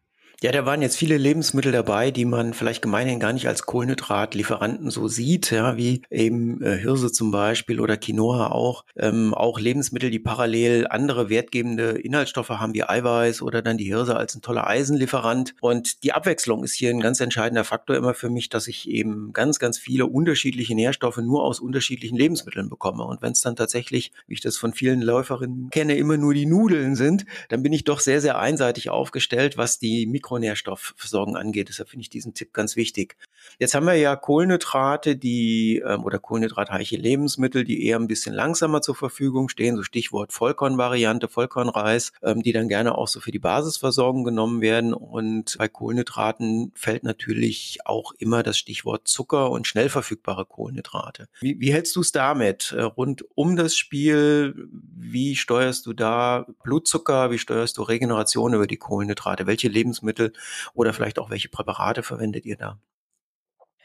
Ja, 0.41 0.53
da 0.53 0.65
waren 0.65 0.81
jetzt 0.81 0.95
viele 0.95 1.17
Lebensmittel 1.17 1.73
dabei, 1.73 2.11
die 2.11 2.23
man 2.23 2.53
vielleicht 2.53 2.81
gemeinhin 2.81 3.19
gar 3.19 3.33
nicht 3.33 3.49
als 3.49 3.63
Kohlenhydratlieferanten 3.63 4.89
so 4.89 5.09
sieht, 5.09 5.51
ja, 5.51 5.75
wie 5.75 6.01
eben 6.09 6.61
äh, 6.61 6.77
Hirse 6.77 7.11
zum 7.11 7.29
Beispiel 7.31 7.81
oder 7.81 7.97
Quinoa 7.97 8.47
auch. 8.47 8.85
Ähm, 8.95 9.33
auch 9.33 9.59
Lebensmittel, 9.59 10.09
die 10.09 10.19
parallel 10.19 10.87
andere 10.87 11.29
wertgebende 11.29 11.89
Inhaltsstoffe 11.89 12.51
haben, 12.51 12.73
wie 12.73 12.85
Eiweiß 12.85 13.41
oder 13.41 13.61
dann 13.61 13.77
die 13.77 13.83
Hirse 13.83 14.15
als 14.15 14.33
ein 14.33 14.41
toller 14.41 14.65
Eisenlieferant. 14.65 15.55
Und 15.59 16.03
die 16.03 16.13
Abwechslung 16.13 16.63
ist 16.63 16.73
hier 16.73 16.91
ein 16.91 17.01
ganz 17.01 17.19
entscheidender 17.19 17.65
Faktor 17.65 17.97
immer 17.97 18.13
für 18.13 18.29
mich, 18.29 18.47
dass 18.47 18.69
ich 18.69 18.89
eben 18.89 19.33
ganz, 19.33 19.59
ganz 19.59 19.77
viele 19.77 20.05
unterschiedliche 20.05 20.73
Nährstoffe 20.73 21.17
nur 21.17 21.43
aus 21.43 21.59
unterschiedlichen 21.59 22.15
Lebensmitteln 22.15 22.69
bekomme. 22.69 23.03
Und 23.03 23.21
wenn 23.21 23.33
es 23.33 23.41
dann 23.41 23.57
tatsächlich, 23.57 24.13
wie 24.27 24.35
ich 24.35 24.41
das 24.41 24.55
von 24.55 24.71
vielen 24.71 25.01
Läuferinnen 25.01 25.69
kenne, 25.69 25.97
immer 25.97 26.15
nur 26.15 26.33
die 26.33 26.45
Nudeln 26.45 26.95
sind, 26.95 27.25
dann 27.49 27.61
bin 27.61 27.73
ich 27.73 27.83
doch 27.83 27.99
sehr, 27.99 28.21
sehr 28.21 28.39
einseitig 28.39 28.89
aufgestellt, 28.89 29.57
was 29.57 29.79
die 29.79 30.07
Mikro 30.07 30.28
Mikronährstoffversorgung 30.29 31.35
angeht. 31.35 31.69
Deshalb 31.69 31.89
finde 31.89 32.03
ich 32.03 32.09
diesen 32.09 32.33
Tipp 32.33 32.53
ganz 32.53 32.75
wichtig. 32.75 33.17
Jetzt 33.57 33.73
haben 33.73 33.85
wir 33.85 33.95
ja 33.95 34.15
Kohlenhydrate, 34.15 35.15
die 35.15 35.81
ähm, 35.85 36.03
oder 36.03 36.19
kohlenhydratreiche 36.19 36.97
Lebensmittel, 36.97 37.63
die 37.63 37.85
eher 37.85 37.97
ein 37.97 38.07
bisschen 38.07 38.35
langsamer 38.35 38.81
zur 38.81 38.95
Verfügung 38.95 39.49
stehen. 39.49 39.75
So 39.75 39.83
Stichwort 39.83 40.33
Vollkornvariante, 40.33 41.27
Vollkornreis, 41.27 42.11
ähm, 42.21 42.43
die 42.43 42.51
dann 42.51 42.67
gerne 42.67 42.97
auch 42.97 43.07
so 43.07 43.19
für 43.19 43.31
die 43.31 43.39
Basisversorgung 43.39 44.23
genommen 44.23 44.61
werden. 44.61 44.93
Und 44.93 45.57
bei 45.57 45.67
Kohlenhydraten 45.67 46.71
fällt 46.75 47.03
natürlich 47.03 47.79
auch 47.85 48.13
immer 48.17 48.43
das 48.43 48.57
Stichwort 48.57 49.07
Zucker 49.07 49.49
und 49.51 49.67
schnell 49.67 49.89
verfügbare 49.89 50.45
Kohlenhydrate. 50.45 51.27
Wie, 51.39 51.59
wie 51.59 51.73
hältst 51.73 51.95
du 51.95 52.01
es 52.01 52.11
damit 52.11 52.73
äh, 52.77 52.81
rund 52.81 53.25
um 53.35 53.55
das 53.55 53.75
Spiel? 53.75 54.67
Wie 54.71 55.35
steuerst 55.35 55.85
du 55.85 55.93
da 55.93 56.45
Blutzucker? 56.63 57.31
Wie 57.31 57.39
steuerst 57.39 57.77
du 57.77 57.83
Regeneration 57.83 58.53
über 58.53 58.67
die 58.67 58.77
Kohlenhydrate? 58.77 59.47
Welche 59.47 59.69
Lebensmittel 59.69 60.18
Lebensmittel 60.19 60.33
oder 60.73 60.93
vielleicht 60.93 61.19
auch 61.19 61.29
welche 61.29 61.49
Präparate 61.49 62.03
verwendet 62.03 62.45
ihr 62.45 62.57
da? 62.57 62.79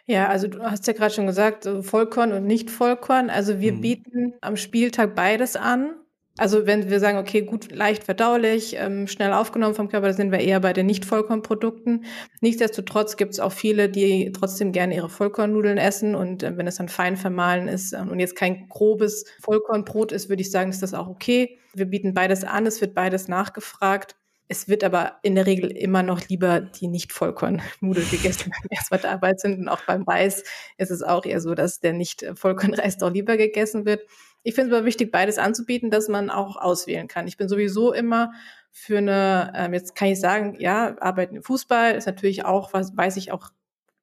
Ja, 0.06 0.28
also 0.28 0.48
du 0.48 0.62
hast 0.62 0.86
ja 0.86 0.92
gerade 0.92 1.14
schon 1.14 1.26
gesagt, 1.26 1.66
Vollkorn 1.80 2.32
und 2.32 2.44
nicht 2.44 2.70
Vollkorn. 2.70 3.30
Also 3.30 3.60
wir 3.60 3.72
mhm. 3.72 3.80
bieten 3.80 4.34
am 4.42 4.56
Spieltag 4.56 5.14
beides 5.14 5.56
an. 5.56 5.94
Also 6.36 6.66
wenn 6.66 6.90
wir 6.90 6.98
sagen, 6.98 7.16
okay, 7.16 7.42
gut, 7.42 7.70
leicht 7.70 8.02
verdaulich, 8.02 8.74
ähm, 8.76 9.06
schnell 9.06 9.32
aufgenommen 9.32 9.76
vom 9.76 9.88
Körper, 9.88 10.08
da 10.08 10.12
sind 10.12 10.32
wir 10.32 10.40
eher 10.40 10.58
bei 10.58 10.72
den 10.72 10.86
Nicht-Vollkornprodukten. 10.86 12.04
Nichtsdestotrotz 12.40 13.16
gibt 13.16 13.34
es 13.34 13.40
auch 13.40 13.52
viele, 13.52 13.88
die 13.88 14.32
trotzdem 14.32 14.72
gerne 14.72 14.96
ihre 14.96 15.08
Vollkornnudeln 15.08 15.78
essen 15.78 16.16
und 16.16 16.42
äh, 16.42 16.56
wenn 16.56 16.66
es 16.66 16.74
dann 16.74 16.88
fein 16.88 17.16
vermahlen 17.16 17.68
ist 17.68 17.92
äh, 17.92 17.98
und 17.98 18.18
jetzt 18.18 18.34
kein 18.34 18.68
grobes 18.68 19.24
Vollkornbrot 19.42 20.10
ist, 20.10 20.28
würde 20.28 20.42
ich 20.42 20.50
sagen, 20.50 20.70
ist 20.70 20.82
das 20.82 20.92
auch 20.92 21.06
okay. 21.06 21.60
Wir 21.72 21.86
bieten 21.86 22.14
beides 22.14 22.42
an, 22.42 22.66
es 22.66 22.80
wird 22.80 22.94
beides 22.94 23.28
nachgefragt. 23.28 24.16
Es 24.46 24.68
wird 24.68 24.84
aber 24.84 25.18
in 25.22 25.34
der 25.34 25.46
Regel 25.46 25.70
immer 25.70 26.02
noch 26.02 26.28
lieber 26.28 26.60
die 26.60 26.88
nicht 26.88 27.12
Vollkornnudeln 27.12 27.62
gegessen, 28.10 28.52
wenn 28.52 28.70
wir 28.70 28.76
erstmal 28.76 29.00
dabei 29.00 29.34
sind. 29.36 29.58
Und 29.60 29.68
auch 29.68 29.80
beim 29.86 30.02
Reis 30.02 30.44
ist 30.76 30.90
es 30.90 31.02
auch 31.02 31.24
eher 31.24 31.40
so, 31.40 31.54
dass 31.54 31.80
der 31.80 31.92
nicht 31.92 32.24
Vollkornreis 32.34 32.98
doch 32.98 33.10
lieber 33.10 33.36
gegessen 33.36 33.86
wird. 33.86 34.02
Ich 34.42 34.54
finde 34.54 34.70
es 34.70 34.76
aber 34.76 34.86
wichtig, 34.86 35.10
beides 35.10 35.38
anzubieten, 35.38 35.90
dass 35.90 36.08
man 36.08 36.28
auch 36.28 36.56
auswählen 36.56 37.08
kann. 37.08 37.26
Ich 37.26 37.38
bin 37.38 37.48
sowieso 37.48 37.92
immer 37.92 38.32
für 38.70 38.98
eine, 38.98 39.52
ähm, 39.54 39.72
jetzt 39.72 39.94
kann 39.94 40.08
ich 40.08 40.20
sagen, 40.20 40.56
ja, 40.58 40.96
arbeiten 41.00 41.36
im 41.36 41.42
Fußball 41.42 41.94
ist 41.94 42.06
natürlich 42.06 42.44
auch, 42.44 42.74
was 42.74 42.94
weiß 42.96 43.16
ich 43.16 43.32
auch 43.32 43.50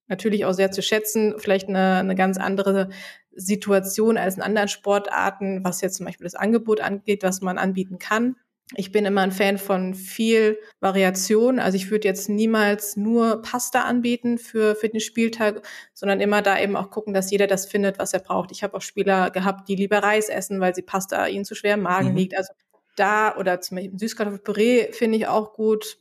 natürlich 0.07 0.45
auch 0.45 0.53
sehr 0.53 0.71
zu 0.71 0.81
schätzen, 0.81 1.35
vielleicht 1.37 1.69
eine, 1.69 1.97
eine 1.97 2.15
ganz 2.15 2.37
andere 2.37 2.89
Situation 3.33 4.17
als 4.17 4.35
in 4.35 4.41
anderen 4.41 4.67
Sportarten, 4.67 5.63
was 5.63 5.81
jetzt 5.81 5.95
zum 5.95 6.05
Beispiel 6.05 6.25
das 6.25 6.35
Angebot 6.35 6.81
angeht, 6.81 7.23
was 7.23 7.41
man 7.41 7.57
anbieten 7.57 7.97
kann. 7.97 8.35
Ich 8.75 8.91
bin 8.91 9.05
immer 9.05 9.21
ein 9.21 9.31
Fan 9.31 9.57
von 9.57 9.93
viel 9.93 10.57
Variation. 10.79 11.59
Also 11.59 11.75
ich 11.75 11.91
würde 11.91 12.07
jetzt 12.07 12.29
niemals 12.29 12.95
nur 12.95 13.41
Pasta 13.41 13.83
anbieten 13.83 14.37
für, 14.37 14.75
für 14.75 14.87
den 14.87 15.01
Spieltag, 15.01 15.67
sondern 15.93 16.21
immer 16.21 16.41
da 16.41 16.59
eben 16.59 16.75
auch 16.75 16.89
gucken, 16.89 17.13
dass 17.13 17.31
jeder 17.31 17.47
das 17.47 17.65
findet, 17.65 17.99
was 17.99 18.13
er 18.13 18.19
braucht. 18.19 18.51
Ich 18.51 18.63
habe 18.63 18.75
auch 18.75 18.81
Spieler 18.81 19.29
gehabt, 19.29 19.67
die 19.67 19.75
lieber 19.75 19.99
Reis 19.99 20.29
essen, 20.29 20.61
weil 20.61 20.73
sie 20.73 20.83
Pasta 20.83 21.27
ihnen 21.27 21.43
zu 21.43 21.55
schwer 21.55 21.73
im 21.73 21.81
Magen 21.81 22.11
mhm. 22.11 22.15
liegt. 22.15 22.37
Also 22.37 22.53
da 22.95 23.35
oder 23.35 23.59
zum 23.59 23.77
Beispiel 23.77 23.99
Süßkartoffelpüree 23.99 24.91
finde 24.93 25.17
ich 25.17 25.27
auch 25.27 25.53
gut. 25.53 25.97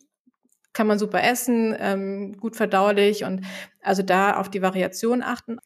Kann 0.72 0.86
man 0.86 1.00
super 1.00 1.24
essen, 1.24 1.76
ähm, 1.80 2.36
gut 2.38 2.54
verdaulich 2.54 3.24
und 3.24 3.44
also 3.82 4.04
da 4.04 4.36
auf 4.36 4.48
die 4.48 4.62
Variation 4.62 5.20
achten. 5.20 5.58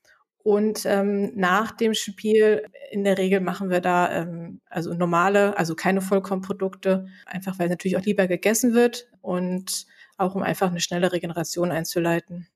Und 0.45 0.85
ähm, 0.85 1.33
nach 1.35 1.73
dem 1.73 1.95
Spiel, 1.95 2.67
in 2.91 3.03
der 3.03 3.17
Regel 3.17 3.41
machen 3.41 3.71
wir 3.71 3.81
da 3.81 4.13
ähm, 4.13 4.61
also 4.69 4.93
normale, 4.93 5.57
also 5.57 5.75
keine 5.75 6.03
Vollkornprodukte, 6.03 7.07
einfach 7.25 7.59
weil 7.59 7.71
natürlich 7.71 7.97
auch 7.97 8.05
lieber 8.05 8.27
gegessen 8.27 8.75
wird 8.75 9.09
und 9.23 9.87
auch 10.19 10.35
um 10.35 10.43
einfach 10.43 10.69
eine 10.69 10.81
schnelle 10.81 11.13
Regeneration 11.13 11.73
einzuleiten. 11.73 12.47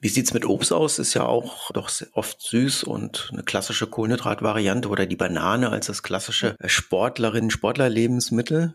Wie 0.00 0.08
sieht's 0.08 0.32
mit 0.32 0.46
Obst 0.46 0.72
aus? 0.72 0.98
Ist 0.98 1.12
ja 1.12 1.26
auch 1.26 1.70
doch 1.72 1.90
oft 2.14 2.40
süß 2.40 2.84
und 2.84 3.28
eine 3.30 3.42
klassische 3.42 3.88
Kohlenhydratvariante 3.88 4.88
oder 4.88 5.04
die 5.04 5.16
Banane 5.16 5.68
als 5.68 5.86
das 5.86 6.02
klassische 6.02 6.56
Sportlerin, 6.64 7.50
Sportlerlebensmittel. 7.50 8.74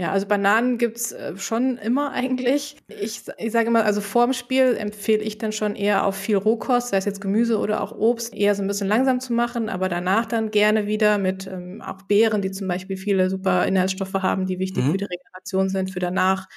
Ja, 0.00 0.12
also 0.12 0.26
Bananen 0.26 0.78
gibt's 0.78 1.12
äh, 1.12 1.36
schon 1.36 1.76
immer 1.76 2.12
eigentlich. 2.12 2.78
Ich, 2.88 3.20
ich 3.36 3.52
sage 3.52 3.66
immer, 3.66 3.84
also 3.84 4.00
vorm 4.00 4.32
Spiel 4.32 4.74
empfehle 4.78 5.22
ich 5.22 5.36
dann 5.36 5.52
schon 5.52 5.76
eher 5.76 6.06
auf 6.06 6.16
viel 6.16 6.38
Rohkost, 6.38 6.88
sei 6.88 6.96
es 6.96 7.04
jetzt 7.04 7.20
Gemüse 7.20 7.58
oder 7.58 7.82
auch 7.82 7.92
Obst, 7.92 8.32
eher 8.34 8.54
so 8.54 8.62
ein 8.62 8.66
bisschen 8.66 8.88
langsam 8.88 9.20
zu 9.20 9.34
machen, 9.34 9.68
aber 9.68 9.90
danach 9.90 10.24
dann 10.24 10.50
gerne 10.50 10.86
wieder 10.86 11.18
mit 11.18 11.46
ähm, 11.46 11.82
auch 11.82 12.00
Beeren, 12.00 12.40
die 12.40 12.50
zum 12.50 12.66
Beispiel 12.66 12.96
viele 12.96 13.28
super 13.28 13.66
Inhaltsstoffe 13.66 14.14
haben, 14.14 14.46
die 14.46 14.58
wichtig 14.58 14.84
mhm. 14.84 14.92
für 14.92 14.96
die 14.96 15.04
Regeneration 15.04 15.68
sind, 15.68 15.90
für 15.90 16.00
danach. 16.00 16.48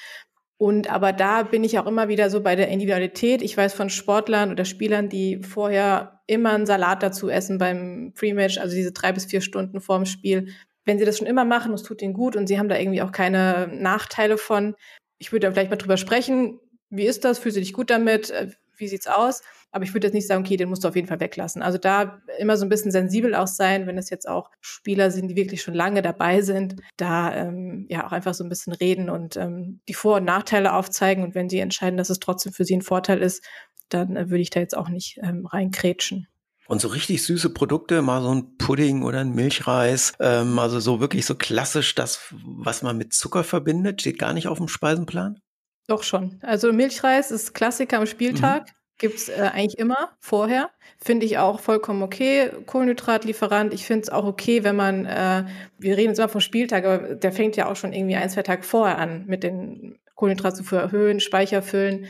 Und 0.58 0.90
aber 0.90 1.12
da 1.12 1.44
bin 1.44 1.66
ich 1.66 1.78
auch 1.78 1.86
immer 1.86 2.08
wieder 2.08 2.30
so 2.30 2.40
bei 2.40 2.56
der 2.56 2.70
Individualität. 2.70 3.42
Ich 3.42 3.58
weiß 3.58 3.74
von 3.74 3.90
Sportlern 3.90 4.52
oder 4.52 4.64
Spielern, 4.64 5.10
die 5.10 5.44
vorher 5.44 6.22
immer 6.28 6.52
einen 6.52 6.66
Salat 6.66 7.04
dazu 7.04 7.28
essen 7.28 7.58
beim 7.58 8.14
Pre-Match, 8.16 8.58
also 8.58 8.74
diese 8.74 8.94
drei 8.94 9.12
bis 9.12 9.26
vier 9.26 9.42
Stunden 9.42 9.82
vorm 9.82 10.06
Spiel 10.06 10.48
wenn 10.86 11.00
sie 11.00 11.06
das 11.06 11.18
schon 11.18 11.28
immer 11.28 11.46
machen, 11.46 11.74
es 11.74 11.84
tut 11.84 12.02
ihnen 12.02 12.14
gut 12.14 12.36
und 12.36 12.48
sie 12.48 12.60
haben 12.60 12.70
da 12.70 12.78
irgendwie 12.78 13.02
auch 13.02 13.12
keine 13.12 13.68
Nachteile 13.68 14.38
von. 14.38 14.76
Ich 15.18 15.32
würde 15.32 15.48
da 15.48 15.52
vielleicht 15.52 15.70
mal 15.70 15.78
drüber 15.78 15.98
sprechen. 15.98 16.60
Wie 16.90 17.06
ist 17.06 17.24
das? 17.24 17.40
Fühlst 17.40 17.58
du 17.58 17.62
dich 17.62 17.74
gut 17.74 17.90
damit? 17.90 18.30
Äh, 18.30 18.52
wie 18.78 18.88
sieht's 18.88 19.08
aus? 19.08 19.42
Aber 19.72 19.84
ich 19.84 19.94
würde 19.94 20.08
jetzt 20.08 20.14
nicht 20.14 20.28
sagen, 20.28 20.44
okay, 20.44 20.58
den 20.58 20.70
musst 20.70 20.84
du 20.84 20.88
auf 20.88 20.96
jeden 20.96 21.08
Fall 21.08 21.20
weglassen. 21.20 21.62
Also 21.62 21.78
da 21.78 22.22
immer 22.38 22.58
so 22.58 22.66
ein 22.66 22.70
bisschen 22.70 22.92
sensibel 22.92 23.34
auch 23.34 23.48
sein, 23.48 23.88
wenn 23.88 23.98
es 23.98 24.10
jetzt 24.10 24.28
auch 24.28 24.50
Spieler 24.62 25.10
sind, 25.10 25.30
die 25.30 25.36
wirklich 25.36 25.62
schon 25.62 25.74
lange 25.74 26.02
dabei 26.02 26.42
sind, 26.42 26.76
da 26.98 27.34
ähm, 27.34 27.86
ja 27.90 28.06
auch 28.06 28.12
einfach 28.12 28.34
so 28.34 28.44
ein 28.44 28.50
bisschen 28.50 28.74
reden 28.74 29.10
und 29.10 29.38
ähm, 29.38 29.82
die 29.88 29.94
Vor- 29.94 30.18
und 30.18 30.26
Nachteile 30.26 30.74
aufzeigen. 30.74 31.24
Und 31.24 31.36
wenn 31.36 31.50
sie 31.50 31.60
entscheiden, 31.60 31.98
dass 31.98 32.10
es 32.10 32.20
trotzdem 32.20 32.54
für 32.54 32.66
sie 32.66 32.76
ein 32.76 32.82
Vorteil 32.82 33.22
ist, 33.22 33.44
dann 33.90 34.16
äh, 34.16 34.30
würde 34.30 34.42
ich 34.42 34.50
da 34.50 34.60
jetzt 34.60 34.78
auch 34.78 34.90
nicht 34.90 35.20
ähm, 35.24 35.46
reinkrätschen. 35.46 36.28
Und 36.68 36.82
so 36.82 36.88
richtig 36.88 37.24
süße 37.24 37.50
Produkte, 37.50 38.02
mal 38.02 38.22
so 38.22 38.34
ein 38.34 38.58
Pudding 38.58 39.04
oder 39.04 39.20
ein 39.20 39.34
Milchreis, 39.34 40.14
ähm, 40.20 40.58
also 40.60 40.80
so 40.80 41.00
wirklich 41.00 41.26
so 41.26 41.36
klassisch 41.36 41.94
das, 41.96 42.34
was 42.44 42.82
man 42.84 42.98
mit 42.98 43.14
Zucker 43.14 43.44
verbindet, 43.44 44.02
steht 44.02 44.18
gar 44.18 44.34
nicht 44.34 44.48
auf 44.48 44.58
dem 44.58 44.70
Speisenplan? 44.70 45.40
Doch 45.88 46.04
schon. 46.04 46.40
Also 46.42 46.72
Milchreis 46.72 47.32
ist 47.32 47.54
Klassiker 47.54 47.98
am 47.98 48.06
Spieltag. 48.06 48.68
Mhm. 48.68 48.74
Gibt's 49.00 49.28
äh, 49.28 49.50
eigentlich 49.54 49.80
immer 49.80 50.16
vorher. 50.22 50.70
Finde 50.98 51.26
ich 51.26 51.38
auch 51.38 51.60
vollkommen 51.60 52.04
okay. 52.04 52.52
Kohlenhydratlieferant. 52.66 53.74
Ich 53.74 53.86
finde 53.86 54.04
es 54.04 54.10
auch 54.10 54.26
okay, 54.26 54.64
wenn 54.64 54.76
man, 54.76 55.06
äh, 55.06 55.44
wir 55.78 55.98
reden 55.98 56.10
jetzt 56.10 56.20
immer 56.20 56.30
vom 56.30 56.42
Spieltag, 56.42 56.86
aber 56.86 57.16
der 57.16 57.34
fängt 57.34 57.58
ja 57.58 57.70
auch 57.70 57.76
schon 57.76 57.92
irgendwie 57.92 58.16
ein, 58.16 58.30
zwei 58.30 58.44
Tage 58.44 58.64
vorher 58.64 59.00
an 59.00 59.26
mit 59.26 59.44
den 59.44 60.00
Kohlenhydraten 60.16 60.64
zu 60.64 60.76
erhöhen, 60.76 61.20
Speicher 61.20 61.62
füllen. 61.62 62.06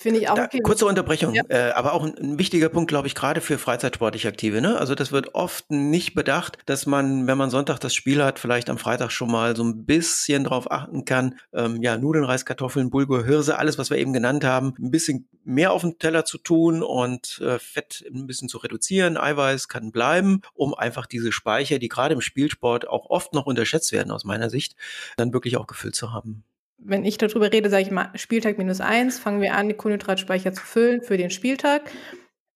Finde 0.00 0.20
ich 0.20 0.30
auch. 0.30 0.34
Da, 0.34 0.44
okay. 0.44 0.60
Kurze 0.60 0.86
Unterbrechung, 0.86 1.34
ja. 1.34 1.42
äh, 1.50 1.72
aber 1.72 1.92
auch 1.92 2.02
ein, 2.02 2.16
ein 2.16 2.38
wichtiger 2.38 2.70
Punkt, 2.70 2.88
glaube 2.88 3.06
ich, 3.06 3.14
gerade 3.14 3.42
für 3.42 3.58
freizeitsportlich 3.58 4.26
Aktive. 4.26 4.62
Ne? 4.62 4.78
Also 4.78 4.94
das 4.94 5.12
wird 5.12 5.34
oft 5.34 5.70
nicht 5.70 6.14
bedacht, 6.14 6.56
dass 6.64 6.86
man, 6.86 7.26
wenn 7.26 7.36
man 7.36 7.50
Sonntag 7.50 7.80
das 7.80 7.94
Spiel 7.94 8.24
hat, 8.24 8.38
vielleicht 8.38 8.70
am 8.70 8.78
Freitag 8.78 9.10
schon 9.10 9.30
mal 9.30 9.54
so 9.54 9.62
ein 9.62 9.84
bisschen 9.84 10.44
drauf 10.44 10.70
achten 10.70 11.04
kann. 11.04 11.34
Ähm, 11.52 11.82
ja, 11.82 11.98
Nudeln, 11.98 12.24
Reis, 12.24 12.46
Kartoffeln, 12.46 12.88
Bulgur, 12.88 13.26
Hirse, 13.26 13.58
alles, 13.58 13.76
was 13.76 13.90
wir 13.90 13.98
eben 13.98 14.14
genannt 14.14 14.42
haben, 14.42 14.72
ein 14.78 14.90
bisschen 14.90 15.28
mehr 15.44 15.70
auf 15.70 15.82
dem 15.82 15.98
Teller 15.98 16.24
zu 16.24 16.38
tun 16.38 16.82
und 16.82 17.38
äh, 17.44 17.58
Fett 17.58 18.02
ein 18.10 18.26
bisschen 18.26 18.48
zu 18.48 18.56
reduzieren. 18.56 19.18
Eiweiß 19.18 19.68
kann 19.68 19.92
bleiben, 19.92 20.40
um 20.54 20.72
einfach 20.72 21.04
diese 21.04 21.30
Speicher, 21.30 21.78
die 21.78 21.88
gerade 21.88 22.14
im 22.14 22.22
Spielsport 22.22 22.88
auch 22.88 23.10
oft 23.10 23.34
noch 23.34 23.44
unterschätzt 23.44 23.92
werden 23.92 24.12
aus 24.12 24.24
meiner 24.24 24.48
Sicht, 24.48 24.76
dann 25.18 25.34
wirklich 25.34 25.58
auch 25.58 25.66
gefüllt 25.66 25.94
zu 25.94 26.14
haben 26.14 26.42
wenn 26.82 27.04
ich 27.04 27.18
darüber 27.18 27.52
rede, 27.52 27.70
sage 27.70 27.82
ich 27.82 27.90
mal 27.90 28.10
Spieltag 28.14 28.58
minus 28.58 28.80
eins, 28.80 29.18
fangen 29.18 29.40
wir 29.40 29.54
an, 29.54 29.68
die 29.68 29.74
Kohlenhydratspeicher 29.74 30.52
zu 30.52 30.62
füllen 30.62 31.02
für 31.02 31.16
den 31.16 31.30
Spieltag. 31.30 31.90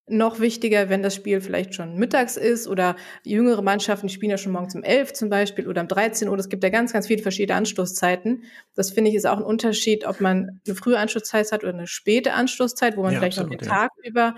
Noch 0.07 0.39
wichtiger, 0.39 0.91
wenn 0.91 1.03
das 1.03 1.15
Spiel 1.15 1.41
vielleicht 1.41 1.75
schon 1.75 1.97
mittags 1.97 2.37
ist 2.37 2.69
oder 2.69 2.95
jüngere 3.23 3.63
Mannschaften 3.63 4.11
spielen 4.11 4.31
ja 4.31 4.37
schon 4.37 4.53
morgens 4.53 4.75
um 4.75 4.83
elf 4.83 5.15
zum 5.15 5.31
Beispiel 5.31 5.67
oder 5.67 5.81
um 5.81 5.89
13 5.89 6.29
Uhr. 6.29 6.39
Es 6.39 6.51
gibt 6.51 6.63
ja 6.63 6.69
ganz, 6.69 6.93
ganz 6.93 7.07
viele 7.07 7.23
verschiedene 7.23 7.57
Anstoßzeiten. 7.57 8.45
Das 8.75 8.91
finde 8.91 9.11
ich 9.11 9.17
ist 9.17 9.27
auch 9.27 9.39
ein 9.39 9.45
Unterschied, 9.45 10.07
ob 10.07 10.21
man 10.21 10.61
eine 10.67 10.75
frühe 10.75 10.99
Anstoßzeit 10.99 11.53
hat 11.53 11.65
oder 11.65 11.73
eine 11.73 11.87
späte 11.87 12.35
Anstoßzeit, 12.35 12.99
wo 12.99 13.03
man 13.03 13.15
ja, 13.15 13.19
vielleicht 13.19 13.39
absolut, 13.39 13.63
noch 13.63 13.67
den 13.67 13.69
ja. 13.69 13.75
Tag 13.75 13.91
über 14.03 14.35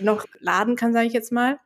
noch 0.00 0.24
laden 0.38 0.76
kann, 0.76 0.94
sage 0.94 1.06
ich 1.06 1.12
jetzt 1.12 1.32
mal. 1.32 1.58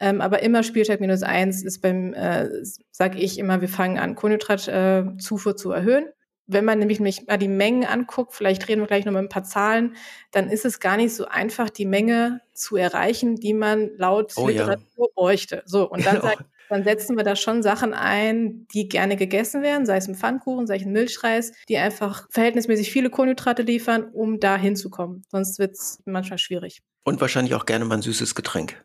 Ähm, 0.00 0.22
aber 0.22 0.42
immer 0.42 0.62
Spieltag 0.62 1.00
minus 1.00 1.22
eins 1.22 1.62
ist 1.62 1.82
beim, 1.82 2.14
äh, 2.14 2.48
sage 2.90 3.18
ich 3.18 3.38
immer, 3.38 3.60
wir 3.60 3.68
fangen 3.68 3.98
an, 3.98 4.14
Kohlenhydratzufuhr 4.14 5.52
äh, 5.52 5.56
zu 5.56 5.72
erhöhen 5.72 6.06
wenn 6.46 6.64
man 6.64 6.78
nämlich 6.78 7.00
mal 7.00 7.38
die 7.38 7.48
Mengen 7.48 7.84
anguckt, 7.84 8.34
vielleicht 8.34 8.68
reden 8.68 8.82
wir 8.82 8.86
gleich 8.86 9.04
noch 9.04 9.12
mal 9.12 9.20
ein 9.20 9.28
paar 9.28 9.44
Zahlen, 9.44 9.96
dann 10.30 10.48
ist 10.48 10.64
es 10.64 10.80
gar 10.80 10.96
nicht 10.96 11.14
so 11.14 11.26
einfach, 11.26 11.70
die 11.70 11.86
Menge 11.86 12.40
zu 12.52 12.76
erreichen, 12.76 13.36
die 13.36 13.54
man 13.54 13.90
laut 13.96 14.32
oh, 14.36 14.48
Literatur 14.48 15.08
ja. 15.08 15.12
bräuchte. 15.14 15.62
So, 15.64 15.88
und 15.88 16.04
dann, 16.04 16.20
sagt, 16.22 16.44
dann 16.68 16.84
setzen 16.84 17.16
wir 17.16 17.24
da 17.24 17.36
schon 17.36 17.62
Sachen 17.62 17.94
ein, 17.94 18.66
die 18.74 18.88
gerne 18.88 19.16
gegessen 19.16 19.62
werden, 19.62 19.86
sei 19.86 19.96
es 19.96 20.08
ein 20.08 20.14
Pfannkuchen, 20.14 20.66
sei 20.66 20.76
es 20.76 20.82
ein 20.82 20.92
Milchreis, 20.92 21.52
die 21.68 21.78
einfach 21.78 22.28
verhältnismäßig 22.30 22.90
viele 22.90 23.10
Kohlenhydrate 23.10 23.62
liefern, 23.62 24.10
um 24.12 24.38
da 24.38 24.56
hinzukommen. 24.56 25.22
Sonst 25.30 25.58
wird 25.58 25.72
es 25.72 26.02
manchmal 26.04 26.38
schwierig. 26.38 26.82
Und 27.04 27.20
wahrscheinlich 27.20 27.54
auch 27.54 27.66
gerne 27.66 27.84
mal 27.84 27.96
ein 27.96 28.02
süßes 28.02 28.34
Getränk. 28.34 28.84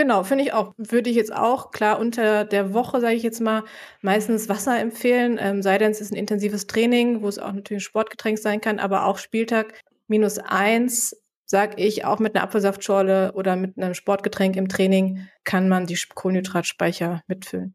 Genau, 0.00 0.24
finde 0.24 0.44
ich 0.44 0.54
auch. 0.54 0.72
Würde 0.78 1.10
ich 1.10 1.16
jetzt 1.16 1.30
auch 1.30 1.72
klar 1.72 1.98
unter 1.98 2.46
der 2.46 2.72
Woche, 2.72 3.02
sage 3.02 3.16
ich 3.16 3.22
jetzt 3.22 3.42
mal, 3.42 3.64
meistens 4.00 4.48
Wasser 4.48 4.80
empfehlen. 4.80 5.36
Ähm, 5.38 5.60
sei 5.60 5.76
denn, 5.76 5.90
es 5.90 6.00
ist 6.00 6.10
ein 6.10 6.16
intensives 6.16 6.66
Training, 6.66 7.20
wo 7.20 7.28
es 7.28 7.38
auch 7.38 7.52
natürlich 7.52 7.82
ein 7.82 7.84
Sportgetränk 7.84 8.38
sein 8.38 8.62
kann, 8.62 8.78
aber 8.78 9.04
auch 9.04 9.18
Spieltag 9.18 9.78
minus 10.08 10.38
eins, 10.38 11.14
sage 11.44 11.74
ich, 11.76 12.06
auch 12.06 12.18
mit 12.18 12.34
einer 12.34 12.44
Apfelsaftschorle 12.44 13.32
oder 13.34 13.56
mit 13.56 13.76
einem 13.76 13.92
Sportgetränk 13.92 14.56
im 14.56 14.70
Training 14.70 15.28
kann 15.44 15.68
man 15.68 15.84
die 15.84 15.98
Kohlenhydratspeicher 16.14 17.22
mitfüllen. 17.26 17.74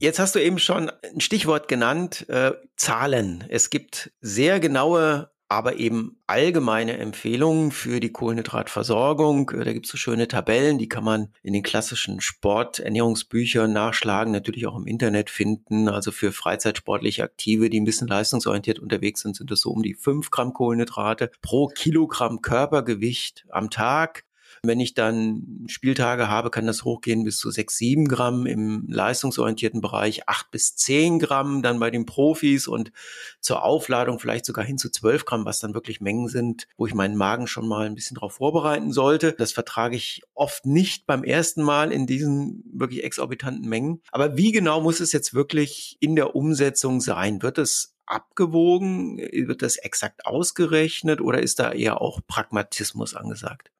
Jetzt 0.00 0.18
hast 0.18 0.34
du 0.34 0.40
eben 0.40 0.58
schon 0.58 0.90
ein 0.90 1.20
Stichwort 1.20 1.66
genannt, 1.66 2.28
äh, 2.28 2.52
Zahlen. 2.76 3.42
Es 3.48 3.70
gibt 3.70 4.12
sehr 4.20 4.60
genaue 4.60 5.30
aber 5.48 5.76
eben 5.76 6.20
allgemeine 6.26 6.98
Empfehlungen 6.98 7.72
für 7.72 8.00
die 8.00 8.12
Kohlenhydratversorgung. 8.12 9.50
Äh, 9.50 9.64
da 9.64 9.72
gibt 9.72 9.86
es 9.86 9.92
so 9.92 9.98
schöne 9.98 10.28
Tabellen, 10.28 10.78
die 10.78 10.88
kann 10.88 11.04
man 11.04 11.32
in 11.42 11.54
den 11.54 11.62
klassischen 11.62 12.20
Sporternährungsbüchern 12.20 13.72
nachschlagen, 13.72 14.32
natürlich 14.32 14.66
auch 14.66 14.76
im 14.76 14.86
Internet 14.86 15.30
finden. 15.30 15.88
Also 15.88 16.12
für 16.12 16.32
freizeitsportlich 16.32 17.22
Aktive, 17.22 17.70
die 17.70 17.80
ein 17.80 17.84
bisschen 17.84 18.08
leistungsorientiert 18.08 18.78
unterwegs 18.78 19.22
sind, 19.22 19.36
sind 19.36 19.50
es 19.50 19.60
so 19.60 19.70
um 19.70 19.82
die 19.82 19.94
fünf 19.94 20.30
Gramm 20.30 20.52
Kohlenhydrate 20.52 21.30
pro 21.40 21.68
Kilogramm 21.68 22.42
Körpergewicht 22.42 23.46
am 23.50 23.70
Tag. 23.70 24.24
Wenn 24.62 24.80
ich 24.80 24.94
dann 24.94 25.64
Spieltage 25.66 26.28
habe, 26.28 26.50
kann 26.50 26.66
das 26.66 26.84
hochgehen 26.84 27.24
bis 27.24 27.38
zu 27.38 27.50
sechs, 27.50 27.76
sieben 27.76 28.08
Gramm 28.08 28.46
im 28.46 28.86
leistungsorientierten 28.88 29.80
Bereich, 29.80 30.28
acht 30.28 30.50
bis 30.50 30.76
zehn 30.76 31.18
Gramm 31.18 31.62
dann 31.62 31.78
bei 31.78 31.90
den 31.90 32.06
Profis 32.06 32.66
und 32.66 32.92
zur 33.40 33.64
Aufladung 33.64 34.18
vielleicht 34.18 34.46
sogar 34.46 34.64
hin 34.64 34.78
zu 34.78 34.90
zwölf 34.90 35.24
Gramm, 35.24 35.44
was 35.44 35.60
dann 35.60 35.74
wirklich 35.74 36.00
Mengen 36.00 36.28
sind, 36.28 36.66
wo 36.76 36.86
ich 36.86 36.94
meinen 36.94 37.16
Magen 37.16 37.46
schon 37.46 37.68
mal 37.68 37.86
ein 37.86 37.94
bisschen 37.94 38.14
darauf 38.14 38.34
vorbereiten 38.34 38.92
sollte. 38.92 39.32
Das 39.32 39.52
vertrage 39.52 39.96
ich 39.96 40.22
oft 40.34 40.66
nicht 40.66 41.06
beim 41.06 41.24
ersten 41.24 41.62
Mal 41.62 41.92
in 41.92 42.06
diesen 42.06 42.64
wirklich 42.72 43.04
exorbitanten 43.04 43.68
Mengen. 43.68 44.00
Aber 44.10 44.36
wie 44.36 44.52
genau 44.52 44.80
muss 44.80 45.00
es 45.00 45.12
jetzt 45.12 45.34
wirklich 45.34 45.96
in 46.00 46.16
der 46.16 46.34
Umsetzung 46.34 47.00
sein? 47.00 47.42
Wird 47.42 47.58
es 47.58 47.94
abgewogen? 48.06 49.18
Wird 49.18 49.62
das 49.62 49.76
exakt 49.76 50.26
ausgerechnet 50.26 51.20
oder 51.20 51.42
ist 51.42 51.58
da 51.58 51.72
eher 51.72 52.00
auch 52.00 52.20
Pragmatismus 52.26 53.14
angesagt? 53.14 53.70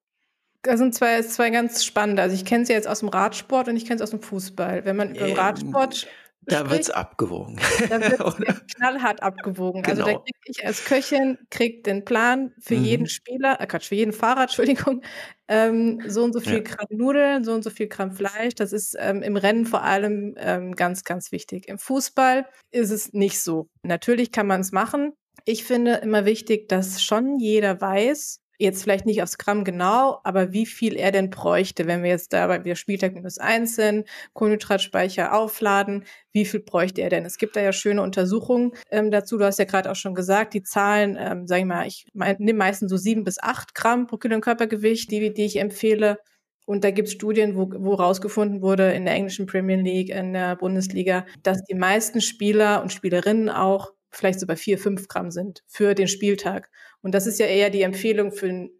Das 0.62 0.79
sind 0.79 0.94
zwei, 0.94 1.23
zwei 1.23 1.51
ganz 1.51 1.85
spannende. 1.85 2.23
Also 2.23 2.35
ich 2.35 2.44
kenne 2.44 2.66
sie 2.66 2.73
jetzt 2.73 2.88
aus 2.88 3.01
dem 3.01 3.09
Radsport 3.09 3.68
und 3.68 3.77
ich 3.77 3.85
kenne 3.85 3.97
es 3.97 4.03
aus 4.03 4.11
dem 4.11 4.21
Fußball. 4.21 4.85
Wenn 4.85 4.97
man 4.97 5.14
ähm, 5.14 5.35
Radsport 5.35 6.09
da 6.49 6.71
wird 6.71 6.81
es 6.81 6.90
abgewogen. 6.90 7.61
Da 7.90 8.01
wird 8.38 8.75
knallhart 8.75 9.23
abgewogen. 9.23 9.83
Genau. 9.83 9.90
Also 9.90 10.03
da 10.03 10.09
genau. 10.12 10.23
kriege 10.23 10.38
ich 10.47 10.66
als 10.66 10.85
Köchin 10.85 11.38
krieg 11.51 11.85
den 11.85 12.05
Plan 12.05 12.55
für 12.59 12.77
mhm. 12.77 12.85
jeden 12.85 13.07
Spieler, 13.07 13.61
äh 13.61 13.66
Quatsch, 13.66 13.88
für 13.88 13.97
jeden 13.97 14.12
Fahrer, 14.12 14.42
Entschuldigung, 14.42 15.03
ähm, 15.49 16.03
so 16.07 16.25
und 16.25 16.33
so 16.33 16.40
viel 16.40 16.55
ja. 16.55 16.61
Gramm 16.61 16.87
Nudeln, 16.90 17.44
so 17.44 17.53
und 17.53 17.62
so 17.62 17.71
viel 17.71 17.88
Gramm 17.88 18.12
Fleisch. 18.12 18.55
Das 18.55 18.73
ist 18.73 18.97
ähm, 18.99 19.23
im 19.23 19.37
Rennen 19.37 19.66
vor 19.66 19.83
allem 19.83 20.35
ähm, 20.38 20.75
ganz, 20.75 21.05
ganz 21.05 21.33
wichtig. 21.33 21.68
Im 21.68 21.79
Fußball 21.79 22.47
ist 22.71 22.90
es 22.90 23.12
nicht 23.12 23.40
so. 23.40 23.68
Natürlich 23.83 24.33
kann 24.33 24.47
man 24.47 24.62
es 24.62 24.73
machen. 24.73 25.12
Ich 25.44 25.64
finde 25.64 25.97
immer 25.97 26.25
wichtig, 26.25 26.68
dass 26.68 27.03
schon 27.03 27.38
jeder 27.38 27.81
weiß, 27.81 28.40
jetzt 28.59 28.83
vielleicht 28.83 29.07
nicht 29.07 29.23
aufs 29.23 29.38
Gramm 29.38 29.64
genau, 29.64 30.21
aber 30.25 30.53
wie 30.53 30.66
viel 30.66 30.97
er 30.97 31.12
denn 31.12 31.31
bräuchte, 31.31 31.87
wenn 31.87 32.03
wir 32.03 32.11
jetzt 32.11 32.33
dabei 32.33 32.64
wir 32.64 32.75
Spieltag 32.75 33.14
minus 33.14 33.38
eins 33.38 33.77
sind, 33.77 34.07
Kohlenhydratspeicher 34.35 35.33
aufladen, 35.33 36.05
wie 36.33 36.44
viel 36.44 36.61
bräuchte 36.61 37.01
er 37.01 37.09
denn? 37.09 37.25
Es 37.25 37.38
gibt 37.38 37.57
da 37.57 37.61
ja 37.61 37.73
schöne 37.73 38.03
Untersuchungen 38.03 38.73
ähm, 38.90 39.11
dazu. 39.11 39.38
Du 39.38 39.44
hast 39.44 39.59
ja 39.59 39.64
gerade 39.64 39.90
auch 39.90 39.97
schon 39.97 40.14
gesagt, 40.14 40.55
die 40.55 40.62
Zahlen, 40.62 41.16
ähm, 41.18 41.47
sag 41.47 41.61
ich 41.61 41.64
mal, 41.64 41.87
ich 41.87 42.07
mein, 42.14 42.37
nehme 42.38 42.59
meistens 42.59 42.90
so 42.90 42.97
sieben 42.97 43.25
bis 43.25 43.40
acht 43.40 43.75
Gramm 43.75 44.07
pro 44.07 44.16
Kilo 44.16 44.40
Körpergewicht, 44.40 45.11
die, 45.11 45.33
die 45.33 45.44
ich 45.44 45.59
empfehle. 45.59 46.18
Und 46.66 46.85
da 46.85 46.90
gibt 46.90 47.09
es 47.09 47.14
Studien, 47.14 47.57
wo, 47.57 47.71
wo 47.79 47.94
rausgefunden 47.94 48.61
wurde 48.61 48.92
in 48.92 49.07
der 49.07 49.14
englischen 49.14 49.47
Premier 49.47 49.77
League, 49.77 50.11
in 50.11 50.35
der 50.35 50.57
Bundesliga, 50.57 51.25
dass 51.42 51.64
die 51.64 51.75
meisten 51.75 52.21
Spieler 52.21 52.83
und 52.83 52.92
Spielerinnen 52.92 53.49
auch 53.49 53.92
vielleicht 54.11 54.40
so 54.40 54.47
bei 54.47 54.57
vier, 54.57 54.79
fünf 54.79 55.09
Gramm 55.09 55.31
sind 55.31 55.62
für 55.66 55.94
den 55.94 56.09
Spieltag. 56.09 56.71
Und 57.02 57.14
das 57.14 57.26
ist 57.26 57.38
ja 57.38 57.46
eher 57.46 57.70
die 57.70 57.82
Empfehlung 57.82 58.32
für 58.32 58.48
einen 58.48 58.70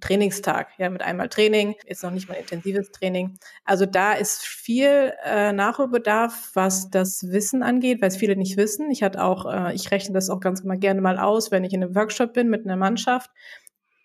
Trainingstag, 0.00 0.68
ja, 0.78 0.90
mit 0.90 1.02
einmal 1.02 1.28
Training, 1.28 1.74
ist 1.86 2.02
noch 2.02 2.10
nicht 2.10 2.28
mal 2.28 2.34
intensives 2.34 2.90
Training. 2.90 3.38
Also 3.64 3.86
da 3.86 4.12
ist 4.12 4.42
viel 4.42 5.12
äh, 5.24 5.52
Nachholbedarf, 5.52 6.50
was 6.54 6.90
das 6.90 7.30
Wissen 7.30 7.62
angeht, 7.62 8.00
weil 8.02 8.08
es 8.08 8.16
viele 8.16 8.36
nicht 8.36 8.56
wissen. 8.56 8.90
Ich 8.90 9.02
hatte 9.02 9.22
auch, 9.22 9.46
äh, 9.50 9.74
ich 9.74 9.90
rechne 9.90 10.14
das 10.14 10.30
auch 10.30 10.40
ganz 10.40 10.62
mal 10.64 10.78
gerne 10.78 11.00
mal 11.00 11.18
aus, 11.18 11.50
wenn 11.50 11.64
ich 11.64 11.72
in 11.72 11.82
einem 11.82 11.94
Workshop 11.94 12.34
bin 12.34 12.48
mit 12.48 12.64
einer 12.64 12.76
Mannschaft 12.76 13.30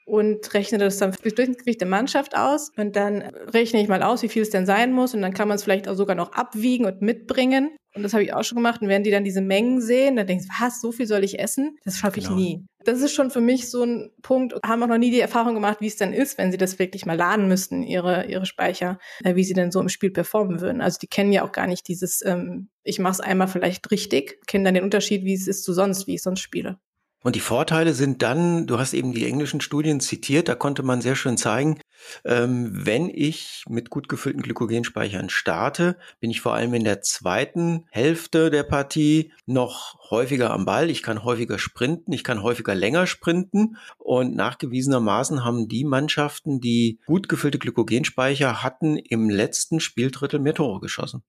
und 0.06 0.54
rechne 0.54 0.78
das 0.78 0.98
dann 0.98 1.16
durch 1.22 1.36
das 1.36 1.58
Gewicht 1.58 1.82
der 1.82 1.88
Mannschaft 1.88 2.36
aus 2.36 2.72
und 2.78 2.96
dann 2.96 3.22
rechne 3.22 3.82
ich 3.82 3.88
mal 3.88 4.04
aus, 4.04 4.24
wie 4.24 4.30
viel 4.30 4.42
es 4.42 4.50
denn 4.50 4.66
sein 4.66 4.92
muss 4.92 5.13
und 5.13 5.22
dann 5.22 5.34
kann 5.34 5.48
man 5.48 5.56
es 5.56 5.63
vielleicht 5.63 5.88
auch 5.88 5.96
sogar 5.96 6.16
noch 6.16 6.34
abwiegen 6.34 6.86
und 6.86 7.02
mitbringen. 7.02 7.76
Und 7.96 8.02
das 8.02 8.13
habe 8.13 8.24
ich 8.24 8.34
auch 8.34 8.44
schon 8.44 8.56
gemacht. 8.56 8.82
Und 8.82 8.88
wenn 8.88 9.04
die 9.04 9.12
dann 9.12 9.24
diese 9.24 9.42
Mengen 9.42 9.80
sehen, 9.80 10.16
dann 10.16 10.26
denkst 10.26 10.46
du, 10.48 10.54
was, 10.63 10.82
so 10.82 10.92
viel 10.92 11.06
soll 11.06 11.24
ich 11.24 11.39
essen? 11.39 11.78
Das 11.84 11.98
schaffe 11.98 12.20
ich 12.20 12.26
genau. 12.26 12.38
nie. 12.38 12.66
Das 12.86 13.02
ist 13.02 13.13
schon 13.13 13.30
für 13.30 13.39
mich 13.39 13.70
so 13.70 13.84
ein 13.84 14.10
Punkt. 14.24 14.56
Haben 14.66 14.84
auch 14.84 14.88
noch 14.88 14.98
nie 14.98 15.12
die 15.12 15.20
Erfahrung 15.20 15.54
gemacht, 15.54 15.78
wie 15.80 15.88
es 15.88 15.96
denn 15.96 16.12
ist, 16.12 16.38
wenn 16.38 16.52
sie 16.52 16.58
das 16.58 16.80
wirklich 16.80 17.06
mal 17.06 17.16
laden 17.16 17.48
müssten, 17.48 17.84
ihre, 17.84 18.26
ihre 18.26 18.46
Speicher, 18.46 18.98
äh, 19.24 19.36
wie 19.36 19.44
sie 19.44 19.54
denn 19.54 19.72
so 19.72 19.80
im 19.80 19.89
Spiel 19.89 20.10
performen 20.10 20.60
würden. 20.60 20.82
Also 20.82 20.98
die 21.00 21.08
kennen 21.08 21.32
ja 21.32 21.44
auch 21.44 21.52
gar 21.52 21.68
nicht 21.68 21.88
dieses, 21.88 22.26
ähm, 22.26 22.70
ich 22.84 22.98
mache 22.98 23.13
es 23.13 23.20
einmal 23.22 23.48
vielleicht 23.48 23.89
richtig, 23.92 24.39
kennen 24.48 24.66
dann 24.66 24.74
den 24.74 24.84
Unterschied, 24.84 25.24
wie 25.24 25.36
es 25.36 25.48
ist 25.48 25.63
zu 25.63 25.72
sonst, 25.74 26.08
wie 26.08 26.16
ich 26.16 26.24
sonst 26.24 26.42
spiele. 26.42 26.80
Und 27.23 27.38
die 27.38 27.41
Vorteile 27.41 27.93
sind 27.93 28.21
dann, 28.21 28.67
du 28.67 28.79
hast 28.79 28.93
eben 28.93 29.13
die 29.13 29.25
englischen 29.25 29.62
Studien 29.62 30.01
zitiert, 30.01 30.49
da 30.49 30.55
konnte 30.55 30.83
man 30.83 31.01
sehr 31.01 31.15
schön 31.15 31.38
zeigen, 31.38 31.79
ähm, 32.25 32.69
wenn 32.73 33.09
ich 33.09 33.63
mit 33.69 33.89
gut 33.89 34.09
gefüllten 34.09 34.41
Glykogenspeichern 34.41 35.29
starte, 35.29 35.97
bin 36.19 36.29
ich 36.29 36.41
vor 36.41 36.53
allem 36.53 36.73
in 36.73 36.83
der 36.83 37.01
zweiten 37.01 37.86
Hälfte 37.91 38.49
der 38.49 38.63
Partie 38.63 39.31
noch 39.45 40.09
häufiger 40.09 40.51
am 40.51 40.65
Ball. 40.65 40.89
Ich 40.89 41.01
kann 41.01 41.23
häufiger 41.23 41.59
sprinten, 41.59 42.12
ich 42.12 42.25
kann 42.25 42.43
häufiger 42.43 42.75
länger 42.75 43.07
sprinten. 43.07 43.77
Und 43.97 44.36
nachgewiesenermaßen 44.36 45.45
haben 45.45 45.69
die 45.69 45.86
Mannschaften, 45.86 46.59
die 46.59 46.99
gut 47.05 47.29
gefüllte 47.29 47.57
Glykogenspeicher 47.57 48.63
hatten, 48.63 48.97
im 48.97 49.29
letzten 49.29 49.79
Spieldrittel 49.79 50.39
mehr 50.39 50.55
Tore 50.55 50.81
geschossen. 50.81 51.23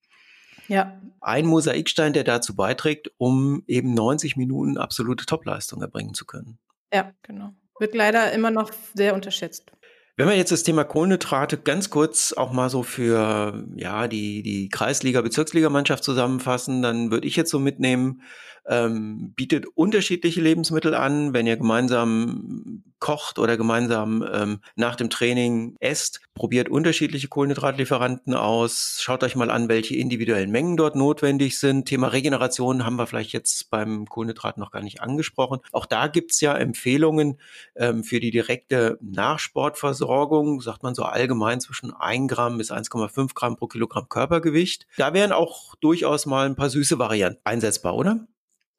Ja. 0.67 1.01
Ein 1.21 1.45
Mosaikstein, 1.45 2.13
der 2.13 2.23
dazu 2.23 2.55
beiträgt, 2.55 3.11
um 3.17 3.63
eben 3.67 3.93
90 3.93 4.35
Minuten 4.35 4.77
absolute 4.77 5.25
Topleistung 5.25 5.81
erbringen 5.81 6.13
zu 6.13 6.25
können. 6.25 6.59
Ja, 6.93 7.13
genau. 7.23 7.51
Wird 7.79 7.95
leider 7.95 8.31
immer 8.31 8.51
noch 8.51 8.71
sehr 8.93 9.13
unterschätzt. 9.13 9.71
Wenn 10.17 10.29
wir 10.29 10.37
jetzt 10.37 10.51
das 10.51 10.63
Thema 10.63 10.85
Kohlenhydrate 10.85 11.57
ganz 11.57 11.89
kurz 11.89 12.31
auch 12.31 12.53
mal 12.53 12.69
so 12.69 12.83
für 12.83 13.65
ja 13.75 14.07
die 14.07 14.43
die 14.43 14.69
Kreisliga 14.69 15.19
Bezirksligamannschaft 15.19 16.05
zusammenfassen, 16.05 16.81
dann 16.81 17.11
würde 17.11 17.27
ich 17.27 17.35
jetzt 17.35 17.51
so 17.51 17.59
mitnehmen, 17.59 18.21
ähm, 18.67 19.33
bietet 19.35 19.65
unterschiedliche 19.75 20.41
Lebensmittel 20.41 20.95
an, 20.95 21.33
wenn 21.33 21.47
ihr 21.47 21.57
gemeinsam 21.57 22.83
kocht 22.99 23.37
oder 23.37 23.57
gemeinsam 23.57 24.27
ähm, 24.31 24.61
nach 24.75 24.95
dem 24.95 25.09
Training 25.09 25.75
esst, 25.79 26.21
probiert 26.33 26.69
unterschiedliche 26.69 27.27
Kohlenhydratlieferanten 27.27 28.33
aus, 28.33 28.99
schaut 29.01 29.23
euch 29.23 29.35
mal 29.35 29.51
an, 29.51 29.69
welche 29.69 29.95
individuellen 29.95 30.49
Mengen 30.49 30.77
dort 30.77 30.95
notwendig 30.95 31.59
sind. 31.59 31.85
Thema 31.85 32.07
Regeneration 32.07 32.85
haben 32.85 32.95
wir 32.95 33.05
vielleicht 33.05 33.33
jetzt 33.33 33.69
beim 33.69 34.07
Kohlenhydrat 34.07 34.57
noch 34.57 34.71
gar 34.71 34.81
nicht 34.81 35.01
angesprochen. 35.01 35.59
Auch 35.71 35.85
da 35.85 36.07
gibt's 36.07 36.41
ja 36.41 36.55
Empfehlungen 36.55 37.39
ähm, 37.75 38.03
für 38.03 38.19
die 38.19 38.31
direkte 38.31 38.97
Nachsportversorgung, 39.01 40.61
sagt 40.61 40.81
man 40.81 40.95
so 40.95 41.03
allgemein 41.03 41.59
zwischen 41.59 41.93
1 41.93 42.31
Gramm 42.31 42.57
bis 42.57 42.71
1,5 42.71 43.35
Gramm 43.35 43.55
pro 43.55 43.67
Kilogramm 43.67 44.09
Körpergewicht. 44.09 44.87
Da 44.97 45.13
wären 45.13 45.31
auch 45.31 45.75
durchaus 45.75 46.25
mal 46.25 46.45
ein 46.47 46.55
paar 46.55 46.69
süße 46.69 46.97
Varianten 46.97 47.41
einsetzbar, 47.43 47.95
oder? 47.95 48.25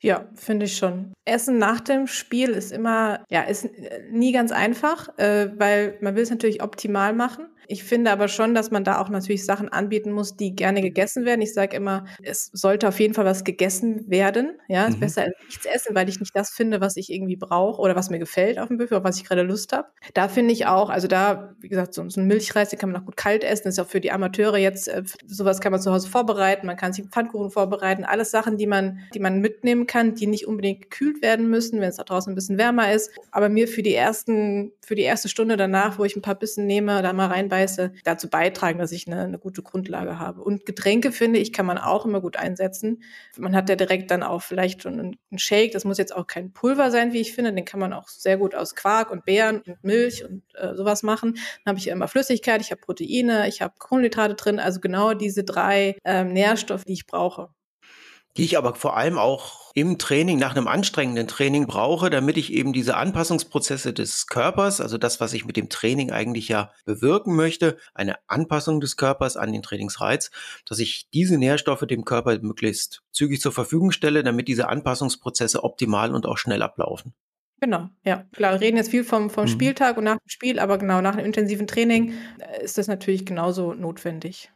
Ja, 0.06 0.28
finde 0.36 0.66
ich 0.66 0.76
schon. 0.76 1.12
Essen 1.24 1.58
nach 1.58 1.80
dem 1.80 2.06
Spiel 2.06 2.50
ist 2.50 2.70
immer, 2.70 3.24
ja, 3.28 3.42
ist 3.42 3.68
nie 4.12 4.30
ganz 4.30 4.52
einfach, 4.52 5.08
äh, 5.18 5.48
weil 5.58 5.98
man 6.00 6.14
will 6.14 6.22
es 6.22 6.30
natürlich 6.30 6.62
optimal 6.62 7.12
machen. 7.12 7.48
Ich 7.68 7.84
finde 7.84 8.10
aber 8.10 8.28
schon, 8.28 8.54
dass 8.54 8.70
man 8.70 8.84
da 8.84 9.00
auch 9.00 9.08
natürlich 9.08 9.44
Sachen 9.44 9.68
anbieten 9.68 10.12
muss, 10.12 10.36
die 10.36 10.54
gerne 10.54 10.80
gegessen 10.80 11.24
werden. 11.24 11.42
Ich 11.42 11.54
sage 11.54 11.76
immer, 11.76 12.04
es 12.22 12.50
sollte 12.52 12.88
auf 12.88 12.98
jeden 13.00 13.14
Fall 13.14 13.24
was 13.24 13.44
gegessen 13.44 14.08
werden. 14.08 14.58
Ja, 14.68 14.86
ist 14.86 14.96
mhm. 14.96 15.00
besser 15.00 15.22
als 15.22 15.34
nichts 15.46 15.66
essen, 15.66 15.94
weil 15.94 16.08
ich 16.08 16.20
nicht 16.20 16.34
das 16.34 16.50
finde, 16.50 16.80
was 16.80 16.96
ich 16.96 17.12
irgendwie 17.12 17.36
brauche 17.36 17.80
oder 17.80 17.96
was 17.96 18.10
mir 18.10 18.18
gefällt 18.18 18.58
auf 18.58 18.68
dem 18.68 18.78
Buffet, 18.78 18.96
auf 18.96 19.04
was 19.04 19.18
ich 19.18 19.24
gerade 19.24 19.42
Lust 19.42 19.72
habe. 19.72 19.88
Da 20.14 20.28
finde 20.28 20.52
ich 20.52 20.66
auch, 20.66 20.90
also 20.90 21.08
da, 21.08 21.54
wie 21.60 21.68
gesagt, 21.68 21.94
so, 21.94 22.08
so 22.08 22.20
ein 22.20 22.26
Milchreis, 22.26 22.70
den 22.70 22.78
kann 22.78 22.90
man 22.90 23.00
auch 23.00 23.06
gut 23.06 23.16
kalt 23.16 23.44
essen. 23.44 23.64
Das 23.64 23.74
ist 23.74 23.80
auch 23.80 23.88
für 23.88 24.00
die 24.00 24.12
Amateure 24.12 24.58
jetzt, 24.58 24.88
äh, 24.88 25.02
sowas 25.26 25.60
kann 25.60 25.72
man 25.72 25.80
zu 25.80 25.92
Hause 25.92 26.08
vorbereiten. 26.08 26.66
Man 26.66 26.76
kann 26.76 26.92
sich 26.92 27.02
einen 27.02 27.12
Pfannkuchen 27.12 27.50
vorbereiten. 27.50 28.04
Alles 28.04 28.30
Sachen, 28.30 28.56
die 28.56 28.66
man, 28.66 29.00
die 29.14 29.20
man 29.20 29.40
mitnehmen 29.40 29.86
kann, 29.86 30.14
die 30.14 30.26
nicht 30.26 30.46
unbedingt 30.46 30.82
gekühlt 30.82 31.22
werden 31.22 31.48
müssen, 31.48 31.80
wenn 31.80 31.88
es 31.88 31.96
da 31.96 32.04
draußen 32.04 32.32
ein 32.32 32.34
bisschen 32.34 32.58
wärmer 32.58 32.92
ist. 32.92 33.10
Aber 33.30 33.48
mir 33.48 33.68
für 33.68 33.82
die 33.82 33.94
ersten, 33.94 34.72
für 34.84 34.94
die 34.94 35.02
erste 35.02 35.28
Stunde 35.28 35.56
danach, 35.56 35.98
wo 35.98 36.04
ich 36.04 36.16
ein 36.16 36.22
paar 36.22 36.34
Bissen 36.34 36.66
nehme, 36.66 37.02
da 37.02 37.12
mal 37.12 37.26
reinbeiße, 37.26 37.55
Eiweiße 37.56 37.92
dazu 38.04 38.28
beitragen, 38.28 38.78
dass 38.78 38.92
ich 38.92 39.06
eine, 39.06 39.22
eine 39.22 39.38
gute 39.38 39.62
Grundlage 39.62 40.18
habe. 40.18 40.42
Und 40.42 40.66
Getränke, 40.66 41.12
finde 41.12 41.38
ich, 41.38 41.52
kann 41.52 41.66
man 41.66 41.78
auch 41.78 42.04
immer 42.04 42.20
gut 42.20 42.36
einsetzen. 42.36 43.02
Man 43.36 43.54
hat 43.56 43.68
ja 43.68 43.76
direkt 43.76 44.10
dann 44.10 44.22
auch 44.22 44.42
vielleicht 44.42 44.82
schon 44.82 44.98
einen 44.98 45.38
Shake. 45.38 45.72
Das 45.72 45.84
muss 45.84 45.98
jetzt 45.98 46.14
auch 46.14 46.26
kein 46.26 46.52
Pulver 46.52 46.90
sein, 46.90 47.12
wie 47.12 47.20
ich 47.20 47.32
finde. 47.32 47.52
Den 47.52 47.64
kann 47.64 47.80
man 47.80 47.92
auch 47.92 48.08
sehr 48.08 48.36
gut 48.36 48.54
aus 48.54 48.74
Quark 48.74 49.10
und 49.10 49.24
Beeren 49.24 49.62
und 49.66 49.82
Milch 49.82 50.24
und 50.24 50.42
äh, 50.54 50.74
sowas 50.74 51.02
machen. 51.02 51.34
Dann 51.64 51.72
habe 51.72 51.78
ich 51.78 51.88
immer 51.88 52.08
Flüssigkeit, 52.08 52.60
ich 52.60 52.70
habe 52.70 52.80
Proteine, 52.80 53.48
ich 53.48 53.62
habe 53.62 53.74
Kohlenhydrate 53.78 54.34
drin. 54.34 54.60
Also 54.60 54.80
genau 54.80 55.14
diese 55.14 55.44
drei 55.44 55.96
ähm, 56.04 56.32
Nährstoffe, 56.32 56.84
die 56.84 56.92
ich 56.92 57.06
brauche 57.06 57.48
die 58.36 58.44
ich 58.44 58.58
aber 58.58 58.74
vor 58.74 58.96
allem 58.96 59.18
auch 59.18 59.72
im 59.74 59.98
Training, 59.98 60.38
nach 60.38 60.56
einem 60.56 60.68
anstrengenden 60.68 61.28
Training 61.28 61.66
brauche, 61.66 62.08
damit 62.08 62.36
ich 62.36 62.52
eben 62.52 62.72
diese 62.72 62.96
Anpassungsprozesse 62.96 63.92
des 63.92 64.26
Körpers, 64.26 64.80
also 64.80 64.96
das, 64.96 65.20
was 65.20 65.34
ich 65.34 65.44
mit 65.44 65.56
dem 65.56 65.68
Training 65.68 66.10
eigentlich 66.10 66.48
ja 66.48 66.70
bewirken 66.86 67.36
möchte, 67.36 67.76
eine 67.94 68.16
Anpassung 68.26 68.80
des 68.80 68.96
Körpers 68.96 69.36
an 69.36 69.52
den 69.52 69.62
Trainingsreiz, 69.62 70.30
dass 70.66 70.78
ich 70.78 71.08
diese 71.12 71.36
Nährstoffe 71.36 71.86
dem 71.86 72.04
Körper 72.04 72.38
möglichst 72.38 73.02
zügig 73.12 73.40
zur 73.40 73.52
Verfügung 73.52 73.90
stelle, 73.90 74.22
damit 74.22 74.48
diese 74.48 74.68
Anpassungsprozesse 74.68 75.62
optimal 75.62 76.14
und 76.14 76.26
auch 76.26 76.38
schnell 76.38 76.62
ablaufen. 76.62 77.12
Genau, 77.60 77.88
ja. 78.04 78.24
Klar, 78.32 78.52
wir 78.52 78.60
reden 78.60 78.76
jetzt 78.76 78.90
viel 78.90 79.04
vom, 79.04 79.30
vom 79.30 79.44
mhm. 79.44 79.48
Spieltag 79.48 79.96
und 79.96 80.04
nach 80.04 80.16
dem 80.16 80.28
Spiel, 80.28 80.58
aber 80.58 80.78
genau 80.78 81.00
nach 81.00 81.16
einem 81.16 81.26
intensiven 81.26 81.66
Training 81.66 82.12
äh, 82.38 82.62
ist 82.62 82.76
das 82.76 82.86
natürlich 82.86 83.24
genauso 83.24 83.72
notwendig. 83.72 84.50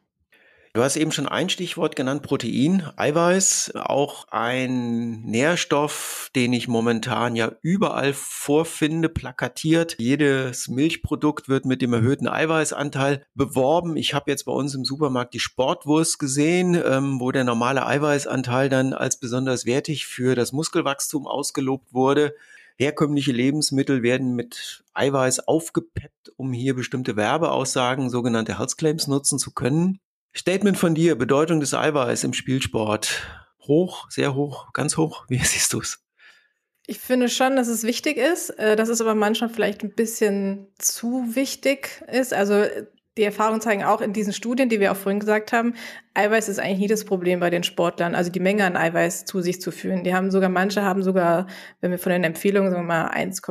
Du 0.72 0.84
hast 0.84 0.94
eben 0.94 1.10
schon 1.10 1.26
ein 1.26 1.48
Stichwort 1.48 1.96
genannt, 1.96 2.22
Protein, 2.22 2.88
Eiweiß, 2.94 3.72
auch 3.74 4.28
ein 4.28 5.20
Nährstoff, 5.22 6.30
den 6.36 6.52
ich 6.52 6.68
momentan 6.68 7.34
ja 7.34 7.50
überall 7.60 8.12
vorfinde, 8.14 9.08
plakatiert. 9.08 9.96
Jedes 9.98 10.68
Milchprodukt 10.68 11.48
wird 11.48 11.64
mit 11.64 11.82
dem 11.82 11.92
erhöhten 11.92 12.28
Eiweißanteil 12.28 13.26
beworben. 13.34 13.96
Ich 13.96 14.14
habe 14.14 14.30
jetzt 14.30 14.44
bei 14.44 14.52
uns 14.52 14.72
im 14.76 14.84
Supermarkt 14.84 15.34
die 15.34 15.40
Sportwurst 15.40 16.20
gesehen, 16.20 16.80
ähm, 16.86 17.18
wo 17.18 17.32
der 17.32 17.42
normale 17.42 17.84
Eiweißanteil 17.84 18.68
dann 18.68 18.92
als 18.92 19.18
besonders 19.18 19.66
wertig 19.66 20.06
für 20.06 20.36
das 20.36 20.52
Muskelwachstum 20.52 21.26
ausgelobt 21.26 21.92
wurde. 21.92 22.32
Herkömmliche 22.76 23.32
Lebensmittel 23.32 24.04
werden 24.04 24.36
mit 24.36 24.84
Eiweiß 24.94 25.48
aufgepeppt, 25.48 26.32
um 26.36 26.52
hier 26.52 26.76
bestimmte 26.76 27.16
Werbeaussagen, 27.16 28.08
sogenannte 28.08 28.60
Health 28.60 28.78
Claims 28.78 29.08
nutzen 29.08 29.40
zu 29.40 29.50
können. 29.50 29.98
Statement 30.34 30.78
von 30.78 30.94
dir, 30.94 31.16
Bedeutung 31.16 31.60
des 31.60 31.74
Eiweiß 31.74 32.24
im 32.24 32.32
Spielsport. 32.32 33.26
Hoch, 33.66 34.10
sehr 34.10 34.34
hoch, 34.34 34.72
ganz 34.72 34.96
hoch. 34.96 35.24
Wie 35.28 35.38
siehst 35.44 35.72
du 35.72 35.80
es? 35.80 36.04
Ich 36.86 36.98
finde 36.98 37.28
schon, 37.28 37.56
dass 37.56 37.68
es 37.68 37.84
wichtig 37.84 38.16
ist, 38.16 38.50
äh, 38.58 38.74
dass 38.74 38.88
es 38.88 39.00
aber 39.00 39.14
manchmal 39.14 39.50
vielleicht 39.50 39.82
ein 39.82 39.94
bisschen 39.94 40.66
zu 40.78 41.34
wichtig 41.34 42.02
ist. 42.10 42.34
Also 42.34 42.64
die 43.16 43.24
Erfahrungen 43.24 43.60
zeigen 43.60 43.84
auch 43.84 44.00
in 44.00 44.12
diesen 44.12 44.32
Studien, 44.32 44.68
die 44.68 44.80
wir 44.80 44.92
auch 44.92 44.96
vorhin 44.96 45.20
gesagt 45.20 45.52
haben, 45.52 45.74
Eiweiß 46.14 46.48
ist 46.48 46.58
eigentlich 46.58 46.78
nie 46.78 46.88
das 46.88 47.04
Problem 47.04 47.40
bei 47.40 47.50
den 47.50 47.64
Sportlern, 47.64 48.14
also 48.14 48.30
die 48.30 48.40
Menge 48.40 48.64
an 48.64 48.76
Eiweiß 48.76 49.24
zu 49.24 49.40
sich 49.40 49.60
zu 49.60 49.72
führen. 49.72 50.04
Die 50.04 50.14
haben 50.14 50.30
sogar, 50.30 50.48
manche 50.48 50.82
haben 50.82 51.02
sogar, 51.02 51.46
wenn 51.80 51.90
wir 51.90 51.98
von 51.98 52.12
den 52.12 52.24
Empfehlungen, 52.24 52.70
sagen 52.70 52.84
wir 52.84 52.94
mal, 52.94 53.08
1, 53.08 53.42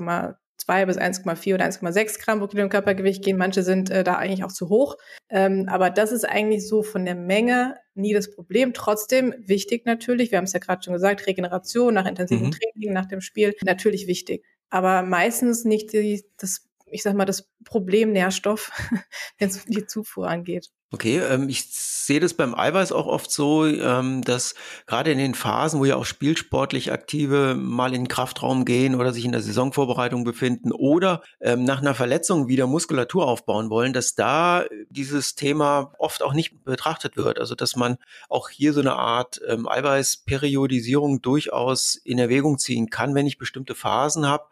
2 0.60 0.86
bis 0.86 0.98
1,4 0.98 1.56
oder 1.56 1.66
1,6 1.66 2.20
Gramm 2.20 2.40
pro 2.40 2.48
Kilogramm 2.48 2.70
Körpergewicht 2.70 3.24
gehen. 3.24 3.38
Manche 3.38 3.64
sind 3.64 3.90
äh, 3.90 4.04
da 4.04 4.16
eigentlich 4.16 4.44
auch 4.44 4.52
zu 4.52 4.70
hoch. 4.70 4.98
Ähm, 5.30 5.66
aber 5.68 5.90
das 5.90 6.12
ist 6.12 6.26
eigentlich 6.26 6.68
so 6.68 6.84
von 6.84 7.06
der 7.06 7.16
Menge 7.16 7.76
nie 7.96 8.14
das 8.14 8.30
Problem. 8.30 8.74
Trotzdem 8.74 9.34
wichtig 9.40 9.86
natürlich, 9.86 10.32
wir 10.32 10.38
haben 10.38 10.46
es 10.46 10.54
ja 10.54 10.60
gerade 10.60 10.84
schon 10.84 10.94
gesagt, 10.94 11.28
Regeneration 11.28 11.94
nach 11.94 12.06
intensivem 12.06 12.48
mhm. 12.48 12.52
Training, 12.52 12.94
nach 12.94 13.06
dem 13.06 13.22
Spiel, 13.22 13.56
natürlich 13.64 14.08
wichtig. 14.08 14.46
Aber 14.70 15.02
meistens 15.02 15.66
nicht 15.66 15.94
die, 15.94 16.24
das, 16.38 16.69
ich 16.92 17.04
sag 17.04 17.16
mal, 17.16 17.26
das 17.26 17.50
Problem 17.66 18.12
Nährstoff, 18.12 18.72
wenn 19.38 19.50
es 19.50 19.66
um 19.66 19.72
die 19.72 19.86
Zufuhr 19.86 20.28
angeht. 20.28 20.70
Okay, 20.92 21.20
ähm, 21.20 21.50
ich 21.50 21.68
sehe 21.70 22.20
das 22.20 22.34
beim 22.34 22.56
Eiweiß 22.56 22.92
auch 22.94 23.06
oft 23.06 23.30
so, 23.30 23.68
ähm, 23.68 24.24
dass 24.24 24.56
gerade 24.88 25.12
in 25.12 25.20
den 25.20 25.36
Phasen, 25.36 25.80
wo 25.80 25.86
ja 25.86 25.96
auch 25.96 26.06
spielsportlich 26.06 26.92
Aktive 26.92 27.54
mal 27.54 27.94
in 27.94 28.06
den 28.06 28.08
Kraftraum 28.08 28.66
gehen 28.66 28.96
oder 28.96 29.14
sich 29.14 29.24
in 29.24 29.32
der 29.32 29.42
Saisonvorbereitung 29.42 30.24
befinden 30.24 30.72
oder 30.72 31.22
ähm, 31.42 31.64
nach 31.64 31.82
einer 31.82 31.94
Verletzung 31.94 32.48
wieder 32.48 32.66
Muskulatur 32.66 33.28
aufbauen 33.28 33.70
wollen, 33.70 33.94
dass 33.94 34.16
da 34.16 34.66
dieses 34.90 35.36
Thema 35.36 35.94
oft 36.00 36.24
auch 36.24 36.34
nicht 36.34 36.64
betrachtet 36.64 37.18
wird. 37.18 37.38
Also 37.38 37.54
dass 37.54 37.76
man 37.76 37.98
auch 38.28 38.50
hier 38.50 38.74
so 38.74 38.80
eine 38.80 38.96
Art 38.96 39.40
ähm, 39.48 39.68
Eiweißperiodisierung 39.68 41.22
durchaus 41.22 41.98
in 42.04 42.18
Erwägung 42.18 42.58
ziehen 42.58 42.90
kann, 42.90 43.14
wenn 43.14 43.28
ich 43.28 43.38
bestimmte 43.38 43.76
Phasen 43.76 44.26
habe, 44.26 44.46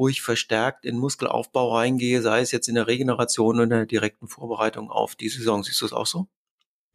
wo 0.00 0.08
ich 0.08 0.22
verstärkt 0.22 0.86
in 0.86 0.96
Muskelaufbau 0.96 1.76
reingehe, 1.76 2.22
sei 2.22 2.40
es 2.40 2.52
jetzt 2.52 2.68
in 2.68 2.74
der 2.74 2.86
Regeneration 2.86 3.56
oder 3.56 3.64
in 3.64 3.70
der 3.70 3.84
direkten 3.84 4.28
Vorbereitung 4.28 4.90
auf 4.90 5.14
die 5.14 5.28
Saison. 5.28 5.62
Siehst 5.62 5.82
du 5.82 5.84
es 5.84 5.92
auch 5.92 6.06
so? 6.06 6.26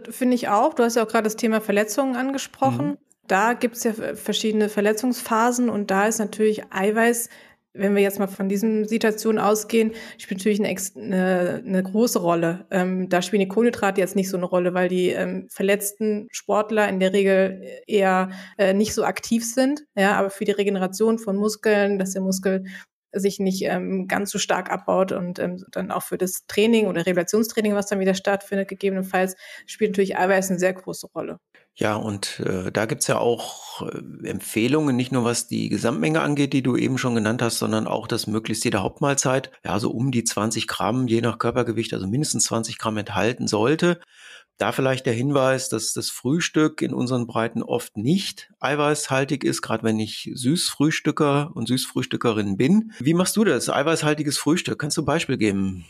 Finde 0.10 0.34
ich 0.34 0.48
auch. 0.48 0.74
Du 0.74 0.82
hast 0.82 0.96
ja 0.96 1.04
auch 1.04 1.08
gerade 1.08 1.26
das 1.26 1.36
Thema 1.36 1.62
Verletzungen 1.62 2.16
angesprochen. 2.16 2.88
Mhm. 2.88 2.98
Da 3.28 3.54
gibt 3.54 3.76
es 3.76 3.84
ja 3.84 3.94
verschiedene 3.94 4.70
Verletzungsphasen 4.70 5.70
und 5.70 5.92
da 5.92 6.08
ist 6.08 6.18
natürlich 6.18 6.64
Eiweiß 6.72 7.30
wenn 7.76 7.96
wir 7.96 8.02
jetzt 8.02 8.20
mal 8.20 8.28
von 8.28 8.50
diesen 8.50 8.88
Situationen 8.88 9.40
ausgehen, 9.40 9.92
spielt 10.18 10.40
natürlich 10.40 10.64
eine, 10.64 10.76
eine, 10.96 11.64
eine 11.66 11.84
große 11.84 12.20
Rolle. 12.20 12.66
Ähm, 12.72 13.10
da 13.10 13.22
spielen 13.22 13.42
die 13.42 13.48
Kohlenhydrate 13.48 14.02
jetzt 14.02 14.16
nicht 14.16 14.30
so 14.30 14.38
eine 14.38 14.46
Rolle, 14.46 14.74
weil 14.74 14.88
die 14.88 15.10
ähm, 15.10 15.48
verletzten 15.50 16.28
Sportler 16.32 16.88
in 16.88 17.00
der 17.00 17.14
Regel 17.14 17.62
eher 17.86 18.30
äh, 18.58 18.74
nicht 18.74 18.94
so 18.94 19.04
aktiv 19.04 19.46
sind. 19.46 19.86
Ja, 19.96 20.14
aber 20.18 20.30
für 20.30 20.46
die 20.46 20.52
Regeneration 20.52 21.20
von 21.20 21.36
Muskeln, 21.36 22.00
dass 22.00 22.14
der 22.14 22.22
Muskel 22.22 22.66
sich 23.20 23.40
nicht 23.40 23.64
ähm, 23.64 24.08
ganz 24.08 24.32
so 24.32 24.40
stark 24.40 24.72
abbaut 24.72 25.12
und 25.12 25.40
ähm, 25.40 25.64
dann 25.72 25.92
auch 25.92 26.04
für 26.04 26.18
das 26.18 26.46
Training 26.48 26.88
oder 26.88 27.06
Revelationstraining, 27.06 27.76
was 27.76 27.88
dann 27.88 28.00
wieder 28.00 28.14
stattfindet, 28.14 28.68
gegebenenfalls 28.68 29.36
spielt 29.66 29.92
natürlich 29.92 30.18
Eiweiß 30.18 30.50
eine 30.50 30.60
sehr 30.60 30.74
große 30.74 31.08
Rolle. 31.08 31.40
Ja, 31.78 31.96
und 31.96 32.40
äh, 32.40 32.72
da 32.72 32.86
gibt's 32.86 33.08
ja 33.08 33.18
auch 33.18 33.82
äh, 33.82 34.30
Empfehlungen, 34.30 34.96
nicht 34.96 35.12
nur 35.12 35.26
was 35.26 35.48
die 35.48 35.68
Gesamtmenge 35.68 36.22
angeht, 36.22 36.54
die 36.54 36.64
du 36.64 36.78
eben 36.78 36.98
schon 36.98 37.16
genannt 37.16 37.42
hast, 37.42 37.60
sondern 37.60 37.86
auch, 37.86 38.08
dass 38.08 38.28
möglichst 38.28 38.64
jede 38.64 38.82
Hauptmahlzeit, 38.82 39.52
ja, 39.66 39.78
so 39.78 39.92
um 39.92 40.10
die 40.12 40.24
20 40.24 40.68
Gramm, 40.68 41.08
je 41.08 41.20
nach 41.20 41.38
Körpergewicht, 41.38 41.94
also 41.94 42.08
mindestens 42.08 42.46
20 42.46 42.78
Gramm 42.78 42.96
enthalten 42.96 43.48
sollte. 43.48 44.00
Da 44.58 44.72
vielleicht 44.72 45.06
der 45.06 45.14
Hinweis, 45.14 45.68
dass 45.68 45.94
das 45.94 46.10
Frühstück 46.10 46.82
in 46.82 46.94
unseren 46.94 47.28
Breiten 47.28 47.62
oft 47.62 47.98
nicht 47.98 48.52
eiweißhaltig 48.62 49.44
ist, 49.44 49.62
gerade 49.62 49.84
wenn 49.84 50.00
ich 50.00 50.32
Süßfrühstücker 50.34 51.52
und 51.54 51.68
Süßfrühstückerin 51.68 52.56
bin. 52.56 52.94
Wie 53.00 53.14
machst 53.14 53.36
du 53.36 53.44
das? 53.44 53.70
Eiweißhaltiges 53.70 54.38
Frühstück? 54.38 54.80
Kannst 54.80 54.96
du 54.96 55.02
ein 55.02 55.06
Beispiel 55.06 55.38
geben? 55.38 55.86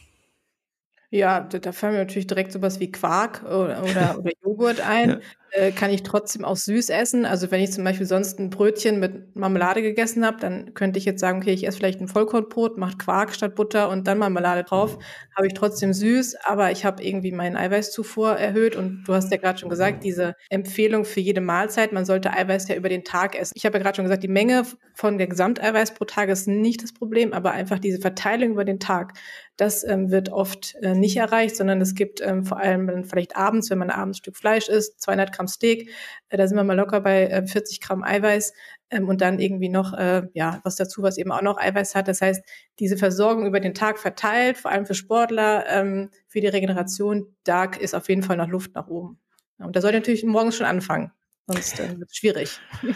Ja, 1.12 1.42
da, 1.42 1.72
fallen 1.72 1.94
mir 1.94 2.00
natürlich 2.00 2.28
direkt 2.28 2.52
sowas 2.52 2.80
wie 2.80 2.92
Quark 2.92 3.44
oder, 3.44 3.84
oder, 3.84 4.18
oder 4.20 4.32
Joghurt 4.44 4.82
ein. 4.82 5.10
Ja 5.10 5.20
äh, 5.52 5.72
kann 5.72 5.92
ich 5.92 6.04
trotzdem 6.04 6.44
auch 6.44 6.58
süß 6.58 6.90
essen. 6.90 7.26
Also 7.26 7.50
wenn 7.52 7.62
ich 7.62 7.72
zum 7.72 7.84
Beispiel 7.84 8.06
sonst 8.06 8.40
ein 8.40 8.50
Brötchen 8.50 9.00
mit 9.00 9.36
Marmelade 9.36 9.82
gegessen 9.82 10.26
habe, 10.26 10.38
dann 10.40 10.74
könnte 10.74 11.00
ich 11.00 11.06
jetzt 11.06 11.22
sagen, 11.22 11.40
okay, 11.40 11.54
ich 11.54 11.66
esse 11.66 11.78
vielleicht 11.78 12.02
ein 12.02 12.08
Vollkornbrot, 12.08 12.78
mache 12.78 12.98
Quark 12.98 13.34
statt 13.34 13.56
Butter 13.56 13.90
und 13.90 14.08
dann 14.08 14.18
Marmelade 14.18 14.64
drauf. 14.64 14.98
Habe 15.36 15.48
ich 15.48 15.54
trotzdem 15.54 15.94
süß, 15.94 16.36
aber 16.44 16.72
ich 16.72 16.84
habe 16.84 17.04
irgendwie 17.04 17.32
meinen 17.32 17.56
Eiweißzufuhr 17.56 18.32
erhöht. 18.32 18.76
Und 18.76 19.04
du 19.06 19.14
hast 19.14 19.32
ja 19.32 19.38
gerade 19.38 19.60
schon 19.60 19.70
gesagt, 19.70 20.04
diese 20.04 20.36
Empfehlung 20.50 21.06
für 21.06 21.22
jede 21.22 21.42
Mahlzeit, 21.42 21.94
man 21.94 22.06
sollte 22.06 22.34
Eiweiß 22.34 22.68
ja 22.68 22.76
über 22.76 22.90
den 22.90 23.04
Tag 23.04 23.40
essen. 23.40 23.54
Ich 23.56 23.66
habe 23.66 23.78
ja 23.78 23.84
gerade 23.84 23.96
schon 23.96 24.06
gesagt, 24.06 24.24
die 24.24 24.28
Menge 24.28 24.64
von 24.94 25.18
der 25.18 25.28
Gesamteiweiß 25.28 25.94
pro 25.94 26.06
Tag 26.06 26.30
ist 26.30 26.48
nicht 26.48 26.84
das 26.84 26.94
Problem, 26.94 27.34
aber 27.34 27.52
einfach 27.52 27.80
diese 27.80 28.00
Verteilung 28.00 28.52
über 28.52 28.66
den 28.66 28.80
Tag. 28.80 29.14
Das 29.58 29.86
ähm, 29.86 30.12
wird 30.12 30.30
oft 30.30 30.76
äh, 30.82 30.96
nicht 30.96 31.16
erreicht, 31.16 31.56
sondern 31.56 31.80
es 31.80 31.96
gibt 31.96 32.20
ähm, 32.22 32.44
vor 32.44 32.58
allem 32.58 33.06
vielleicht 33.06 33.38
abends, 33.38 33.70
wenn 33.70 33.78
man 33.78 33.90
abends 33.90 34.18
ein 34.18 34.20
Stück 34.20 34.38
Fleisch 34.38 34.68
isst, 34.68 35.02
200 35.02 35.32
Gramm 35.36 35.48
Steak, 35.48 35.90
äh, 36.30 36.38
da 36.38 36.48
sind 36.48 36.58
wir 36.58 36.64
mal 36.64 36.76
locker 36.76 37.02
bei 37.02 37.28
äh, 37.28 37.46
40 37.46 37.82
Gramm 37.82 38.04
Eiweiß 38.04 38.54
ähm, 38.90 39.08
und 39.10 39.22
dann 39.22 39.40
irgendwie 39.40 39.70
noch 39.70 39.94
äh, 39.94 40.24
ja 40.34 40.62
was 40.64 40.76
dazu, 40.76 41.04
was 41.04 41.18
eben 41.18 41.32
auch 41.32 41.42
noch 41.42 41.58
Eiweiß 41.58 41.96
hat. 41.96 42.08
Das 42.08 42.22
heißt, 42.22 42.44
diese 42.80 42.98
Versorgung 42.98 43.46
über 43.46 43.60
den 43.60 43.74
Tag 43.74 44.00
verteilt, 44.00 44.58
vor 44.58 44.72
allem 44.72 44.86
für 44.86 44.96
Sportler, 44.96 45.66
ähm, 45.68 46.10
für 46.28 46.42
die 46.42 46.48
Regeneration, 46.48 47.36
da 47.44 47.66
ist 47.66 47.96
auf 47.96 48.10
jeden 48.10 48.24
Fall 48.24 48.38
noch 48.38 48.50
Luft 48.50 48.76
nach 48.76 48.88
oben. 48.88 49.20
Und 49.58 49.76
da 49.76 49.82
sollte 49.82 49.98
natürlich 49.98 50.24
morgens 50.24 50.58
schon 50.58 50.66
anfangen, 50.66 51.12
sonst 51.48 51.80
äh, 51.80 52.00
wird 52.00 52.10
es 52.10 52.18
schwierig. 52.18 52.60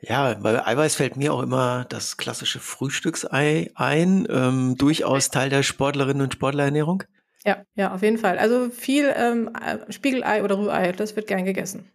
Ja, 0.00 0.34
bei 0.34 0.64
Eiweiß 0.64 0.94
fällt 0.94 1.16
mir 1.16 1.32
auch 1.32 1.42
immer 1.42 1.86
das 1.88 2.18
klassische 2.18 2.60
Frühstücksei 2.60 3.70
ein, 3.74 4.26
ähm, 4.30 4.76
durchaus 4.76 5.30
Teil 5.30 5.48
der 5.48 5.62
Sportlerinnen 5.62 6.22
und 6.22 6.34
Sportlerernährung. 6.34 7.04
Ja, 7.46 7.64
ja, 7.76 7.94
auf 7.94 8.02
jeden 8.02 8.18
Fall. 8.18 8.38
Also 8.38 8.70
viel 8.70 9.12
ähm, 9.16 9.50
Spiegelei 9.88 10.42
oder 10.42 10.58
Rührei, 10.58 10.90
das 10.90 11.14
wird 11.14 11.28
gern 11.28 11.44
gegessen. 11.44 11.88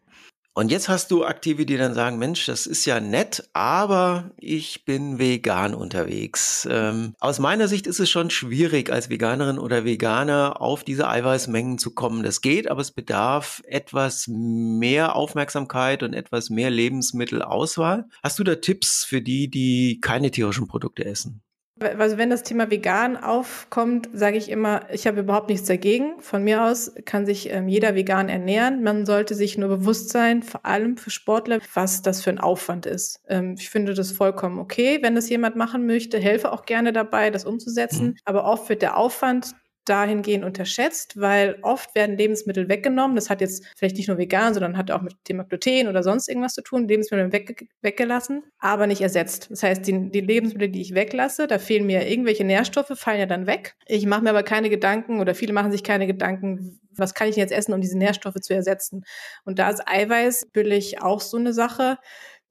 Und 0.53 0.69
jetzt 0.69 0.89
hast 0.89 1.11
du 1.11 1.23
Aktive, 1.25 1.65
die 1.65 1.77
dann 1.77 1.93
sagen, 1.93 2.17
Mensch, 2.19 2.45
das 2.45 2.67
ist 2.67 2.85
ja 2.85 2.99
nett, 2.99 3.49
aber 3.53 4.31
ich 4.37 4.83
bin 4.83 5.17
vegan 5.17 5.73
unterwegs. 5.73 6.67
Ähm, 6.69 7.15
aus 7.19 7.39
meiner 7.39 7.69
Sicht 7.69 7.87
ist 7.87 8.01
es 8.01 8.09
schon 8.09 8.29
schwierig, 8.29 8.91
als 8.91 9.09
Veganerin 9.09 9.59
oder 9.59 9.85
Veganer 9.85 10.61
auf 10.61 10.83
diese 10.83 11.07
Eiweißmengen 11.07 11.77
zu 11.77 11.93
kommen. 11.93 12.23
Das 12.23 12.41
geht, 12.41 12.69
aber 12.69 12.81
es 12.81 12.91
bedarf 12.91 13.61
etwas 13.65 14.27
mehr 14.27 15.15
Aufmerksamkeit 15.15 16.03
und 16.03 16.13
etwas 16.13 16.49
mehr 16.49 16.69
Lebensmittelauswahl. 16.69 18.07
Hast 18.21 18.39
du 18.39 18.43
da 18.43 18.55
Tipps 18.55 19.05
für 19.05 19.21
die, 19.21 19.49
die 19.49 19.99
keine 20.01 20.31
tierischen 20.31 20.67
Produkte 20.67 21.05
essen? 21.05 21.41
Also 21.81 22.17
wenn 22.17 22.29
das 22.29 22.43
Thema 22.43 22.69
vegan 22.69 23.17
aufkommt, 23.17 24.09
sage 24.13 24.37
ich 24.37 24.49
immer, 24.49 24.81
ich 24.91 25.07
habe 25.07 25.21
überhaupt 25.21 25.49
nichts 25.49 25.67
dagegen. 25.67 26.19
Von 26.19 26.43
mir 26.43 26.63
aus 26.63 26.93
kann 27.05 27.25
sich 27.25 27.49
ähm, 27.51 27.67
jeder 27.67 27.95
vegan 27.95 28.29
ernähren. 28.29 28.83
Man 28.83 29.05
sollte 29.05 29.33
sich 29.33 29.57
nur 29.57 29.69
bewusst 29.69 30.09
sein, 30.09 30.43
vor 30.43 30.65
allem 30.65 30.97
für 30.97 31.09
Sportler, 31.09 31.59
was 31.73 32.01
das 32.01 32.21
für 32.21 32.29
ein 32.29 32.39
Aufwand 32.39 32.85
ist. 32.85 33.21
Ähm, 33.27 33.55
ich 33.57 33.69
finde 33.69 33.93
das 33.93 34.11
vollkommen 34.11 34.59
okay, 34.59 34.99
wenn 35.01 35.15
das 35.15 35.29
jemand 35.29 35.55
machen 35.55 35.87
möchte. 35.87 36.19
Helfe 36.19 36.51
auch 36.51 36.65
gerne 36.65 36.93
dabei, 36.93 37.31
das 37.31 37.45
umzusetzen. 37.45 38.07
Mhm. 38.07 38.15
Aber 38.25 38.45
oft 38.45 38.69
wird 38.69 38.81
der 38.83 38.97
Aufwand 38.97 39.55
dahingehend 39.85 40.45
unterschätzt, 40.45 41.19
weil 41.19 41.57
oft 41.61 41.95
werden 41.95 42.17
Lebensmittel 42.17 42.69
weggenommen. 42.69 43.15
Das 43.15 43.29
hat 43.29 43.41
jetzt 43.41 43.65
vielleicht 43.75 43.97
nicht 43.97 44.07
nur 44.07 44.17
vegan, 44.17 44.53
sondern 44.53 44.77
hat 44.77 44.91
auch 44.91 45.01
mit 45.01 45.15
dem 45.27 45.45
Gluten 45.47 45.87
oder 45.87 46.03
sonst 46.03 46.29
irgendwas 46.29 46.53
zu 46.53 46.61
tun. 46.61 46.87
Lebensmittel 46.87 47.31
weg, 47.31 47.67
weggelassen, 47.81 48.43
aber 48.59 48.87
nicht 48.87 49.01
ersetzt. 49.01 49.49
Das 49.49 49.63
heißt, 49.63 49.85
die, 49.87 50.11
die, 50.11 50.21
Lebensmittel, 50.21 50.69
die 50.69 50.81
ich 50.81 50.93
weglasse, 50.93 51.47
da 51.47 51.59
fehlen 51.59 51.85
mir 51.85 52.07
irgendwelche 52.07 52.43
Nährstoffe, 52.43 52.91
fallen 52.95 53.19
ja 53.19 53.25
dann 53.25 53.47
weg. 53.47 53.75
Ich 53.87 54.05
mache 54.05 54.21
mir 54.21 54.29
aber 54.29 54.43
keine 54.43 54.69
Gedanken 54.69 55.19
oder 55.19 55.35
viele 55.35 55.53
machen 55.53 55.71
sich 55.71 55.83
keine 55.83 56.07
Gedanken, 56.07 56.79
was 56.95 57.13
kann 57.13 57.29
ich 57.29 57.35
jetzt 57.35 57.53
essen, 57.53 57.73
um 57.73 57.81
diese 57.81 57.97
Nährstoffe 57.97 58.39
zu 58.41 58.53
ersetzen. 58.53 59.03
Und 59.45 59.59
da 59.59 59.69
ist 59.69 59.81
Eiweiß 59.87 60.45
natürlich 60.45 61.01
auch 61.01 61.21
so 61.21 61.37
eine 61.37 61.53
Sache 61.53 61.97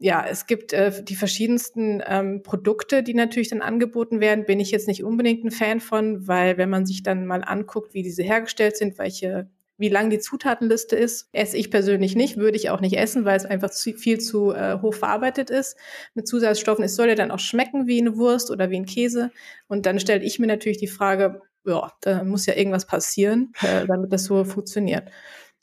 ja, 0.02 0.24
es 0.26 0.46
gibt 0.46 0.72
äh, 0.72 1.04
die 1.04 1.14
verschiedensten 1.14 2.02
ähm, 2.06 2.42
Produkte, 2.42 3.02
die 3.02 3.12
natürlich 3.12 3.50
dann 3.50 3.60
angeboten 3.60 4.18
werden. 4.18 4.46
Bin 4.46 4.58
ich 4.58 4.70
jetzt 4.70 4.88
nicht 4.88 5.04
unbedingt 5.04 5.44
ein 5.44 5.50
Fan 5.50 5.78
von, 5.78 6.26
weil 6.26 6.56
wenn 6.56 6.70
man 6.70 6.86
sich 6.86 7.02
dann 7.02 7.26
mal 7.26 7.44
anguckt, 7.44 7.92
wie 7.92 8.02
diese 8.02 8.22
hergestellt 8.22 8.78
sind, 8.78 8.98
welche 8.98 9.50
wie 9.76 9.88
lang 9.88 10.10
die 10.10 10.18
Zutatenliste 10.18 10.94
ist, 10.94 11.28
esse 11.32 11.56
ich 11.56 11.70
persönlich 11.70 12.14
nicht, 12.14 12.36
würde 12.36 12.56
ich 12.56 12.68
auch 12.68 12.80
nicht 12.80 12.98
essen, 12.98 13.24
weil 13.24 13.36
es 13.36 13.46
einfach 13.46 13.70
zu, 13.70 13.94
viel 13.94 14.20
zu 14.20 14.52
äh, 14.52 14.78
hoch 14.80 14.92
verarbeitet 14.92 15.48
ist 15.48 15.76
mit 16.14 16.28
Zusatzstoffen. 16.28 16.84
Es 16.84 16.96
soll 16.96 17.08
ja 17.08 17.14
dann 17.14 17.30
auch 17.30 17.38
schmecken 17.38 17.86
wie 17.86 17.98
eine 17.98 18.16
Wurst 18.16 18.50
oder 18.50 18.68
wie 18.68 18.76
ein 18.76 18.84
Käse. 18.84 19.30
Und 19.68 19.86
dann 19.86 19.98
stelle 19.98 20.22
ich 20.22 20.38
mir 20.38 20.46
natürlich 20.46 20.76
die 20.76 20.86
Frage, 20.86 21.40
ja, 21.64 21.90
da 22.02 22.24
muss 22.24 22.44
ja 22.44 22.56
irgendwas 22.56 22.86
passieren, 22.86 23.52
äh, 23.62 23.86
damit 23.86 24.12
das 24.12 24.24
so 24.24 24.44
funktioniert. 24.44 25.10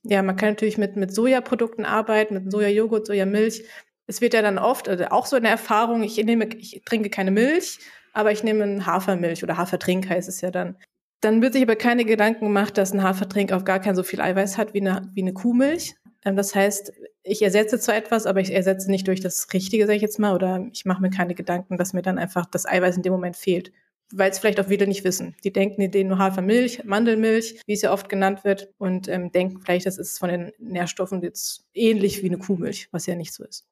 Ja, 0.04 0.23
man 0.23 0.36
kann 0.36 0.50
natürlich 0.50 0.78
mit, 0.78 0.95
mit 0.95 1.13
Sojaprodukten 1.13 1.86
arbeiten, 1.86 2.34
mit 2.36 2.52
Sojajoghurt, 2.52 3.06
Sojamilch 3.06 3.65
es 4.07 4.21
wird 4.21 4.33
ja 4.33 4.41
dann 4.41 4.57
oft, 4.57 4.89
also 4.89 5.05
auch 5.05 5.25
so 5.25 5.35
eine 5.35 5.49
Erfahrung, 5.49 6.01
ich 6.01 6.17
nehme, 6.23 6.47
ich 6.55 6.81
trinke 6.85 7.09
keine 7.09 7.31
Milch, 7.31 7.79
aber 8.13 8.31
ich 8.31 8.43
nehme 8.43 8.85
Hafermilch 8.85 9.43
oder 9.43 9.57
Hafertrink 9.57 10.09
heißt 10.09 10.27
es 10.27 10.41
ja 10.41 10.49
dann. 10.49 10.77
Dann 11.21 11.41
wird 11.41 11.53
sich 11.53 11.63
aber 11.63 11.75
keine 11.75 12.05
Gedanken 12.05 12.45
gemacht, 12.45 12.77
dass 12.77 12.93
ein 12.93 13.03
Hafertrink 13.03 13.51
auf 13.51 13.63
gar 13.63 13.79
kein 13.79 13.95
so 13.95 14.03
viel 14.03 14.21
Eiweiß 14.21 14.57
hat 14.57 14.73
wie 14.73 14.81
eine, 14.81 15.09
wie 15.13 15.21
eine 15.21 15.33
Kuhmilch. 15.33 15.95
Ähm, 16.23 16.35
das 16.35 16.55
heißt, 16.55 16.93
ich 17.23 17.41
ersetze 17.41 17.79
zwar 17.79 17.95
etwas, 17.95 18.25
aber 18.25 18.39
ich 18.39 18.53
ersetze 18.53 18.89
nicht 18.89 19.07
durch 19.07 19.19
das 19.19 19.47
Richtige, 19.53 19.85
sage 19.85 19.97
ich 19.97 20.01
jetzt 20.01 20.19
mal, 20.19 20.33
oder 20.33 20.67
ich 20.71 20.85
mache 20.85 21.01
mir 21.01 21.09
keine 21.09 21.35
Gedanken, 21.35 21.77
dass 21.77 21.93
mir 21.93 22.01
dann 22.01 22.17
einfach 22.17 22.45
das 22.45 22.65
Eiweiß 22.65 22.97
in 22.97 23.03
dem 23.03 23.13
Moment 23.13 23.35
fehlt. 23.35 23.71
Weil 24.13 24.31
es 24.31 24.39
vielleicht 24.39 24.59
auch 24.59 24.67
viele 24.67 24.87
nicht 24.87 25.03
wissen. 25.03 25.35
Die 25.43 25.51
denken, 25.51 25.81
die 25.81 25.91
denen 25.91 26.09
nur 26.09 26.19
Hafermilch, 26.19 26.85
Mandelmilch, 26.85 27.59
wie 27.65 27.73
es 27.73 27.81
ja 27.81 27.91
oft 27.91 28.07
genannt 28.07 28.45
wird, 28.45 28.69
und 28.77 29.09
ähm, 29.09 29.31
denken 29.31 29.59
vielleicht, 29.59 29.85
das 29.85 29.97
ist 29.97 30.17
von 30.17 30.29
den 30.29 30.53
Nährstoffen 30.59 31.21
jetzt 31.21 31.65
ähnlich 31.73 32.23
wie 32.23 32.27
eine 32.27 32.37
Kuhmilch, 32.37 32.87
was 32.91 33.05
ja 33.05 33.15
nicht 33.15 33.33
so 33.33 33.43
ist. 33.43 33.67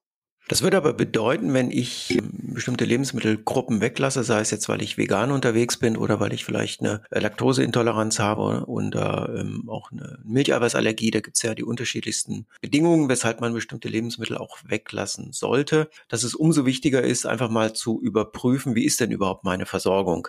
Das 0.47 0.61
würde 0.61 0.77
aber 0.77 0.93
bedeuten, 0.93 1.53
wenn 1.53 1.71
ich 1.71 2.11
ähm, 2.11 2.29
bestimmte 2.53 2.85
Lebensmittelgruppen 2.85 3.81
weglasse, 3.81 4.23
sei 4.23 4.41
es 4.41 4.51
jetzt, 4.51 4.69
weil 4.69 4.83
ich 4.83 4.97
vegan 4.97 5.31
unterwegs 5.31 5.77
bin 5.77 5.97
oder 5.97 6.19
weil 6.19 6.33
ich 6.33 6.45
vielleicht 6.45 6.81
eine 6.81 7.01
Laktoseintoleranz 7.09 8.19
habe 8.19 8.65
oder 8.67 9.33
ähm, 9.35 9.67
auch 9.67 9.91
eine 9.91 10.19
Milcheiweißallergie, 10.23 11.09
da 11.09 11.21
gibt 11.21 11.37
es 11.37 11.43
ja 11.43 11.55
die 11.55 11.63
unterschiedlichsten 11.63 12.45
Bedingungen, 12.61 13.09
weshalb 13.09 13.41
man 13.41 13.53
bestimmte 13.53 13.89
Lebensmittel 13.89 14.37
auch 14.37 14.57
weglassen 14.67 15.31
sollte, 15.31 15.89
dass 16.09 16.23
es 16.23 16.35
umso 16.35 16.65
wichtiger 16.67 17.01
ist, 17.01 17.25
einfach 17.25 17.49
mal 17.49 17.73
zu 17.73 17.99
überprüfen, 17.99 18.75
wie 18.75 18.85
ist 18.85 18.99
denn 18.99 19.11
überhaupt 19.11 19.43
meine 19.43 19.65
Versorgung. 19.65 20.27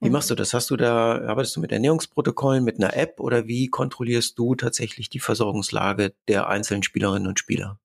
Wie 0.00 0.06
mhm. 0.06 0.12
machst 0.12 0.30
du 0.30 0.34
das? 0.34 0.54
Hast 0.54 0.70
du 0.70 0.76
da, 0.76 1.20
arbeitest 1.26 1.56
du 1.56 1.60
mit 1.60 1.72
Ernährungsprotokollen, 1.72 2.64
mit 2.64 2.78
einer 2.78 2.96
App 2.96 3.20
oder 3.20 3.46
wie 3.46 3.68
kontrollierst 3.68 4.38
du 4.38 4.54
tatsächlich 4.54 5.10
die 5.10 5.20
Versorgungslage 5.20 6.14
der 6.26 6.48
einzelnen 6.48 6.82
Spielerinnen 6.82 7.28
und 7.28 7.38
Spieler? 7.38 7.78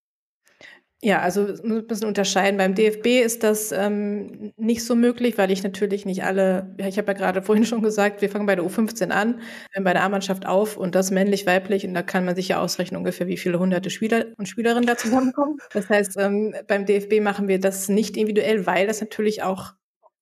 Ja, 1.06 1.20
also 1.20 1.42
ein 1.42 1.86
bisschen 1.86 2.08
unterscheiden. 2.08 2.58
Beim 2.58 2.76
DFB 2.76 3.26
ist 3.26 3.44
das 3.44 3.74
ähm, 3.74 4.54
nicht 4.56 4.86
so 4.86 4.96
möglich, 4.96 5.38
weil 5.38 5.52
ich 5.52 5.62
natürlich 5.62 6.06
nicht 6.06 6.24
alle, 6.24 6.74
ja, 6.80 6.88
ich 6.88 6.98
habe 6.98 7.12
ja 7.12 7.18
gerade 7.18 7.42
vorhin 7.44 7.66
schon 7.66 7.82
gesagt, 7.82 8.22
wir 8.22 8.30
fangen 8.30 8.46
bei 8.46 8.56
der 8.56 8.64
U15 8.64 9.10
an, 9.10 9.42
bei 9.82 9.92
der 9.92 10.02
A-Mannschaft 10.04 10.46
auf 10.46 10.78
und 10.78 10.96
das 10.96 11.12
männlich-weiblich 11.12 11.86
und 11.86 11.94
da 11.94 12.04
kann 12.04 12.24
man 12.24 12.38
sich 12.38 12.48
ja 12.48 12.62
ausrechnen 12.62 12.98
ungefähr, 12.98 13.28
wie 13.28 13.36
viele 13.36 13.60
hunderte 13.60 13.90
Spieler 13.90 14.28
und 14.38 14.48
Spielerinnen 14.48 14.86
da 14.86 14.96
zusammenkommen. 14.96 15.58
Das 15.74 15.90
heißt, 15.90 16.16
ähm, 16.18 16.56
beim 16.68 16.86
DFB 16.86 17.20
machen 17.20 17.50
wir 17.50 17.60
das 17.60 17.90
nicht 17.90 18.16
individuell, 18.16 18.66
weil 18.66 18.88
das 18.88 19.02
natürlich 19.02 19.44
auch 19.44 19.74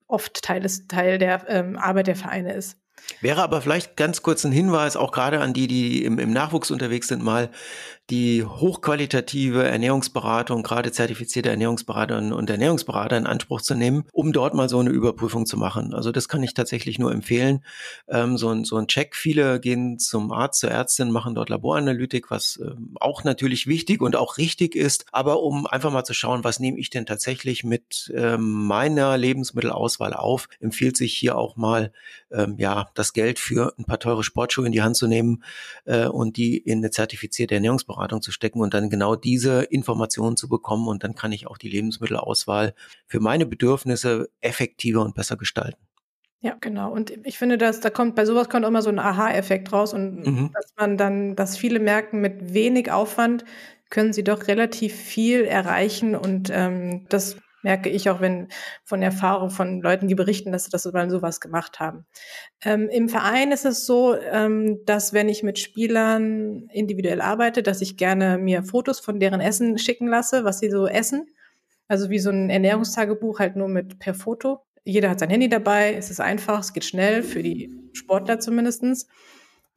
oft 0.08 0.42
Teil, 0.42 0.62
des, 0.62 0.88
Teil 0.88 1.20
der 1.20 1.46
ähm, 1.48 1.78
Arbeit 1.78 2.08
der 2.08 2.16
Vereine 2.16 2.54
ist. 2.54 2.82
Wäre 3.20 3.44
aber 3.44 3.62
vielleicht 3.62 3.98
ganz 3.98 4.22
kurz 4.22 4.44
ein 4.44 4.52
Hinweis, 4.52 4.96
auch 4.96 5.12
gerade 5.12 5.42
an 5.42 5.54
die, 5.54 5.68
die 5.68 6.04
im, 6.04 6.20
im 6.20 6.32
Nachwuchs 6.32 6.72
unterwegs 6.72 7.08
sind, 7.08 7.24
mal 7.24 7.50
die 8.12 8.44
hochqualitative 8.44 9.64
Ernährungsberatung, 9.64 10.64
gerade 10.64 10.92
zertifizierte 10.92 11.50
Ernährungsberaterinnen 11.50 12.34
und 12.34 12.50
Ernährungsberater 12.50 13.18
in 13.18 13.26
Anspruch 13.26 13.62
zu 13.62 13.74
nehmen, 13.74 14.04
um 14.12 14.34
dort 14.34 14.54
mal 14.54 14.68
so 14.68 14.80
eine 14.80 14.90
Überprüfung 14.90 15.46
zu 15.46 15.56
machen. 15.56 15.94
Also 15.94 16.12
das 16.12 16.28
kann 16.28 16.44
ich 16.44 16.54
tatsächlich 16.54 17.00
nur 17.00 17.14
empfehlen. 17.14 17.64
Ähm, 18.10 18.38
so, 18.38 18.50
ein, 18.50 18.66
so 18.66 18.76
ein 18.76 18.88
Check. 18.88 19.16
Viele 19.16 19.62
gehen 19.62 19.98
zum 19.98 20.34
Arzt, 20.34 20.60
zur 20.60 20.72
Ärztin, 20.72 21.10
machen 21.10 21.36
dort 21.36 21.48
Laboranalytik, 21.48 22.30
was 22.30 22.60
ähm, 22.62 22.98
auch 23.00 23.24
natürlich 23.24 23.66
wichtig 23.66 24.02
und 24.02 24.18
auch 24.18 24.38
richtig 24.38 24.76
ist. 24.76 25.06
Aber 25.14 25.42
um 25.42 25.66
einfach 25.66 25.92
mal 25.92 26.04
zu 26.04 26.14
schauen, 26.14 26.44
was 26.44 26.60
nehme 26.60 26.80
ich 26.80 26.90
denn 26.90 27.06
tatsächlich 27.06 27.64
mit 27.64 28.12
ähm, 28.14 28.66
meiner 28.66 29.18
Lebensmittelauswahl 29.18 30.14
auf, 30.14 30.50
empfiehlt 30.60 30.98
sich 30.98 31.14
hier 31.14 31.38
auch 31.38 31.56
mal 31.56 31.94
ähm, 32.30 32.56
ja 32.58 32.90
das 32.94 33.14
Geld 33.14 33.40
für 33.40 33.74
ein 33.80 33.86
paar 33.86 34.00
teure 34.00 34.26
Sportschuhe 34.26 34.66
in 34.66 34.74
die 34.74 34.82
Hand 34.82 34.98
zu 34.98 35.08
nehmen 35.08 35.46
äh, 35.86 36.08
und 36.08 36.36
die 36.36 36.58
in 36.58 36.80
eine 36.80 36.92
zertifizierte 36.92 37.56
Ernährungsberatung 37.56 38.01
zu 38.22 38.32
stecken 38.32 38.62
und 38.62 38.74
dann 38.74 38.90
genau 38.90 39.16
diese 39.16 39.64
Informationen 39.64 40.38
zu 40.38 40.50
bekommen 40.50 40.88
und 40.88 41.04
dann 41.04 41.16
kann 41.16 41.32
ich 41.32 41.48
auch 41.48 41.58
die 41.58 41.70
Lebensmittelauswahl 41.70 42.74
für 43.08 43.20
meine 43.20 43.46
Bedürfnisse 43.46 44.30
effektiver 44.42 45.02
und 45.02 45.16
besser 45.16 45.38
gestalten. 45.38 45.82
Ja, 46.44 46.58
genau. 46.60 46.92
Und 46.92 47.14
ich 47.26 47.38
finde, 47.38 47.60
dass 47.60 47.82
da 47.82 47.92
kommt 47.92 48.16
bei 48.16 48.26
sowas 48.26 48.50
kommt 48.50 48.66
immer 48.66 48.82
so 48.82 48.90
ein 48.90 48.98
Aha-Effekt 48.98 49.72
raus 49.72 49.94
und 49.94 50.26
mhm. 50.26 50.50
dass 50.54 50.74
man 50.76 50.98
dann, 50.98 51.36
dass 51.36 51.56
viele 51.56 51.80
merken, 51.80 52.20
mit 52.20 52.54
wenig 52.54 52.92
Aufwand 52.92 53.46
können 53.92 54.12
sie 54.12 54.24
doch 54.24 54.48
relativ 54.48 54.96
viel 54.96 55.44
erreichen 55.44 56.16
und 56.16 56.50
ähm, 56.52 57.06
das 57.10 57.38
merke 57.64 57.90
ich 57.90 58.10
auch, 58.10 58.22
wenn 58.22 58.48
von 58.84 59.02
Erfahrung 59.02 59.50
von 59.50 59.82
Leuten, 59.82 60.08
die 60.08 60.16
berichten, 60.16 60.52
dass 60.52 60.66
sie 60.66 60.72
das 60.72 60.86
mal 60.86 61.10
sowas 61.10 61.40
gemacht 61.40 61.80
haben. 61.80 62.06
Ähm, 62.64 62.90
Im 62.90 63.10
Verein 63.10 63.52
ist 63.52 63.66
es 63.66 63.86
so, 63.86 64.16
ähm, 64.16 64.80
dass 64.86 65.14
wenn 65.14 65.30
ich 65.30 65.44
mit 65.44 65.60
Spielern 65.60 66.68
individuell 66.72 67.22
arbeite, 67.22 67.64
dass 67.64 67.82
ich 67.82 67.98
gerne 67.98 68.38
mir 68.38 68.64
Fotos 68.64 69.00
von 69.00 69.20
deren 69.20 69.42
Essen 69.42 69.78
schicken 69.78 70.08
lasse, 70.08 70.44
was 70.44 70.60
sie 70.60 70.70
so 70.70 70.88
essen. 70.88 71.28
Also 71.88 72.10
wie 72.10 72.20
so 72.20 72.30
ein 72.30 72.50
Ernährungstagebuch 72.50 73.40
halt 73.40 73.56
nur 73.56 73.68
mit 73.68 74.00
per 74.00 74.14
Foto. 74.14 74.60
Jeder 74.84 75.10
hat 75.10 75.20
sein 75.20 75.30
Handy 75.30 75.50
dabei, 75.50 75.94
es 75.94 76.10
ist 76.10 76.22
einfach, 76.22 76.62
es 76.62 76.74
geht 76.74 76.86
schnell, 76.86 77.22
für 77.22 77.44
die 77.44 77.70
Sportler 77.94 78.40
zumindestens. 78.40 79.08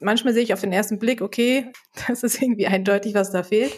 Manchmal 0.01 0.35
sehe 0.35 0.43
ich 0.43 0.53
auf 0.53 0.61
den 0.61 0.73
ersten 0.73 0.99
Blick, 0.99 1.23
okay, 1.23 1.73
das 2.09 2.23
ist 2.23 2.41
irgendwie 2.43 2.67
eindeutig, 2.67 3.15
was 3.15 3.31
da 3.31 3.43
fehlt. 3.43 3.73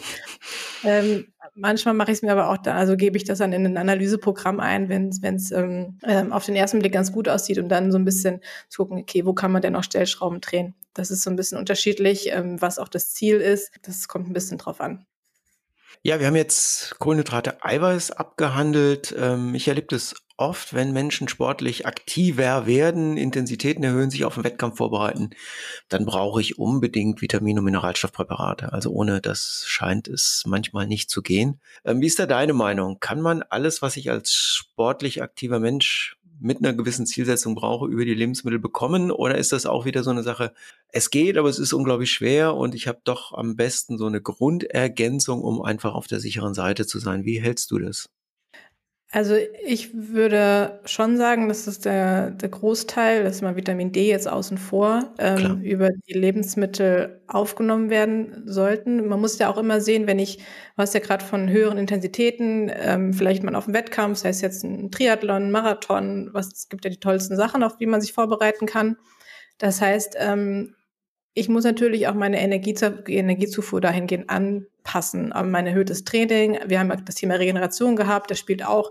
Ähm, 0.85 1.33
manchmal 1.55 1.94
mache 1.94 2.11
ich 2.11 2.18
es 2.18 2.22
mir 2.22 2.33
aber 2.33 2.50
auch 2.50 2.59
da, 2.59 2.74
also 2.74 2.96
gebe 2.96 3.16
ich 3.16 3.24
das 3.24 3.38
dann 3.38 3.52
in 3.52 3.66
ein 3.66 3.76
Analyseprogramm 3.76 4.61
ein, 4.61 4.88
wenn 4.88 5.09
es 5.09 5.50
ähm, 5.52 5.98
ähm, 6.05 6.33
auf 6.33 6.44
den 6.44 6.57
ersten 6.57 6.79
Blick 6.79 6.92
ganz 6.92 7.12
gut 7.12 7.29
aussieht 7.29 7.59
und 7.59 7.68
dann 7.68 7.90
so 7.90 7.98
ein 7.98 8.05
bisschen 8.05 8.40
zu 8.68 8.83
gucken, 8.83 8.98
okay, 8.98 9.24
wo 9.24 9.33
kann 9.33 9.52
man 9.52 9.62
denn 9.62 9.72
noch 9.72 9.85
Stellschrauben 9.85 10.40
drehen? 10.40 10.74
Das 10.94 11.11
ist 11.11 11.22
so 11.22 11.31
ein 11.31 11.37
bisschen 11.37 11.59
unterschiedlich, 11.59 12.31
ähm, 12.33 12.61
was 12.61 12.79
auch 12.79 12.88
das 12.88 13.12
Ziel 13.12 13.37
ist. 13.37 13.70
Das 13.83 14.09
kommt 14.09 14.29
ein 14.29 14.33
bisschen 14.33 14.59
drauf 14.59 14.81
an. 14.81 15.07
Ja, 16.02 16.20
wir 16.20 16.26
haben 16.26 16.37
jetzt 16.37 16.98
Kohlenhydrate, 16.98 17.64
Eiweiß 17.64 18.12
abgehandelt. 18.12 19.14
Ähm, 19.18 19.54
ich 19.54 19.66
erlebe 19.68 19.88
das 19.90 20.14
oft, 20.37 20.74
wenn 20.74 20.92
Menschen 20.92 21.28
sportlich 21.28 21.87
aktiver 21.87 22.66
werden, 22.66 23.16
Intensitäten 23.16 23.82
erhöhen, 23.82 24.11
sich 24.11 24.24
auf 24.24 24.35
den 24.35 24.44
Wettkampf 24.44 24.76
vorbereiten, 24.76 25.30
dann 25.88 26.04
brauche 26.04 26.40
ich 26.40 26.59
unbedingt 26.59 27.22
Vitamin- 27.22 27.59
und 27.59 27.64
Mineralstoffpräparate. 27.64 28.72
Also 28.72 28.90
ohne 28.90 29.20
das 29.20 29.64
scheint 29.66 30.09
es 30.09 30.44
manchmal 30.46 30.87
nicht 30.87 31.11
zu 31.11 31.22
gehen. 31.22 31.61
Ähm, 31.85 32.00
wie 32.00 32.06
ist 32.06 32.18
da 32.18 32.26
deine 32.26 32.52
Meinung? 32.52 33.00
Kann 33.00 33.20
man 33.20 33.42
alles, 33.42 33.82
was 33.82 33.96
ich 33.96 34.11
als 34.11 34.32
sportlich 34.35 35.22
aktiver 35.22 35.59
Mensch 35.59 36.15
mit 36.40 36.59
einer 36.59 36.72
gewissen 36.72 37.07
Zielsetzung 37.07 37.55
brauche, 37.55 37.87
über 37.87 38.05
die 38.05 38.14
Lebensmittel 38.14 38.59
bekommen? 38.59 39.11
Oder 39.11 39.38
ist 39.38 39.53
das 39.53 39.66
auch 39.66 39.85
wieder 39.85 40.03
so 40.03 40.11
eine 40.11 40.22
Sache, 40.22 40.53
es 40.88 41.11
geht, 41.11 41.37
aber 41.37 41.49
es 41.49 41.59
ist 41.59 41.72
unglaublich 41.72 42.11
schwer 42.12 42.55
und 42.55 42.75
ich 42.75 42.88
habe 42.88 43.01
doch 43.05 43.33
am 43.33 43.57
besten 43.57 43.99
so 43.99 44.07
eine 44.07 44.20
Grundergänzung, 44.20 45.42
um 45.42 45.62
einfach 45.62 45.94
auf 45.94 46.07
der 46.07 46.20
sicheren 46.20 46.55
Seite 46.55 46.87
zu 46.87 46.99
sein. 46.99 47.25
Wie 47.25 47.40
hältst 47.40 47.70
du 47.70 47.79
das? 47.79 48.09
Also 49.12 49.37
ich 49.64 49.90
würde 49.95 50.81
schon 50.85 51.16
sagen, 51.16 51.49
dass 51.49 51.66
das 51.66 51.79
der, 51.79 52.31
der 52.33 52.49
Großteil, 52.49 53.23
das 53.23 53.37
ist 53.37 53.42
mal 53.42 53.55
Vitamin 53.55 53.92
D 53.92 54.09
jetzt 54.09 54.29
außen 54.29 54.59
vor, 54.59 55.14
ähm, 55.19 55.62
über 55.62 55.90
die 56.09 56.12
Lebensmittel 56.12 57.21
aufgenommen 57.29 57.88
werden 57.88 58.42
sollten. 58.47 59.07
Man 59.07 59.21
muss 59.21 59.38
ja 59.38 59.49
auch 59.49 59.59
immer 59.59 59.81
sehen, 59.81 60.09
wenn 60.09 60.19
ich, 60.19 60.38
du 60.38 60.42
hast 60.79 60.92
ja 60.92 61.01
gerade 61.01 61.25
von 61.25 61.49
höheren 61.49 61.79
Intensitäten, 61.79 62.71
ähm, 62.75 63.12
vielleicht 63.12 63.45
mal 63.45 63.55
auf 63.55 63.66
dem 63.66 63.75
Wettkampf, 63.75 64.19
sei 64.19 64.31
es 64.31 64.40
jetzt 64.40 64.64
ein 64.64 64.90
Triathlon, 64.90 65.53
Marathon, 65.53 66.31
was 66.33 66.53
es 66.53 66.69
gibt 66.69 66.85
ja 66.85 66.90
die 66.90 67.01
tollsten 67.01 67.37
Sachen, 67.37 67.62
auf 67.62 67.77
die 67.77 67.87
man 67.87 68.01
sich 68.01 68.12
vorbereiten 68.12 68.66
kann. 68.66 68.97
Das 69.59 69.81
heißt, 69.81 70.16
ähm, 70.19 70.75
ich 71.38 71.51
muss 71.51 71.64
natürlich 71.64 72.09
auch 72.09 72.14
meine 72.14 72.40
Energiezu 72.40 72.87
Energiezufuhr 73.07 73.83
dahingehend 73.83 74.31
anpassen. 74.31 75.35
Mein 75.44 75.66
erhöhtes 75.66 76.03
Training, 76.03 76.59
wir 76.66 76.81
haben 76.81 76.90
das 77.05 77.14
Thema 77.14 77.35
Regeneration 77.35 77.94
gehabt, 77.94 78.31
das 78.31 78.38
spielt 78.38 78.64
auch 78.64 78.90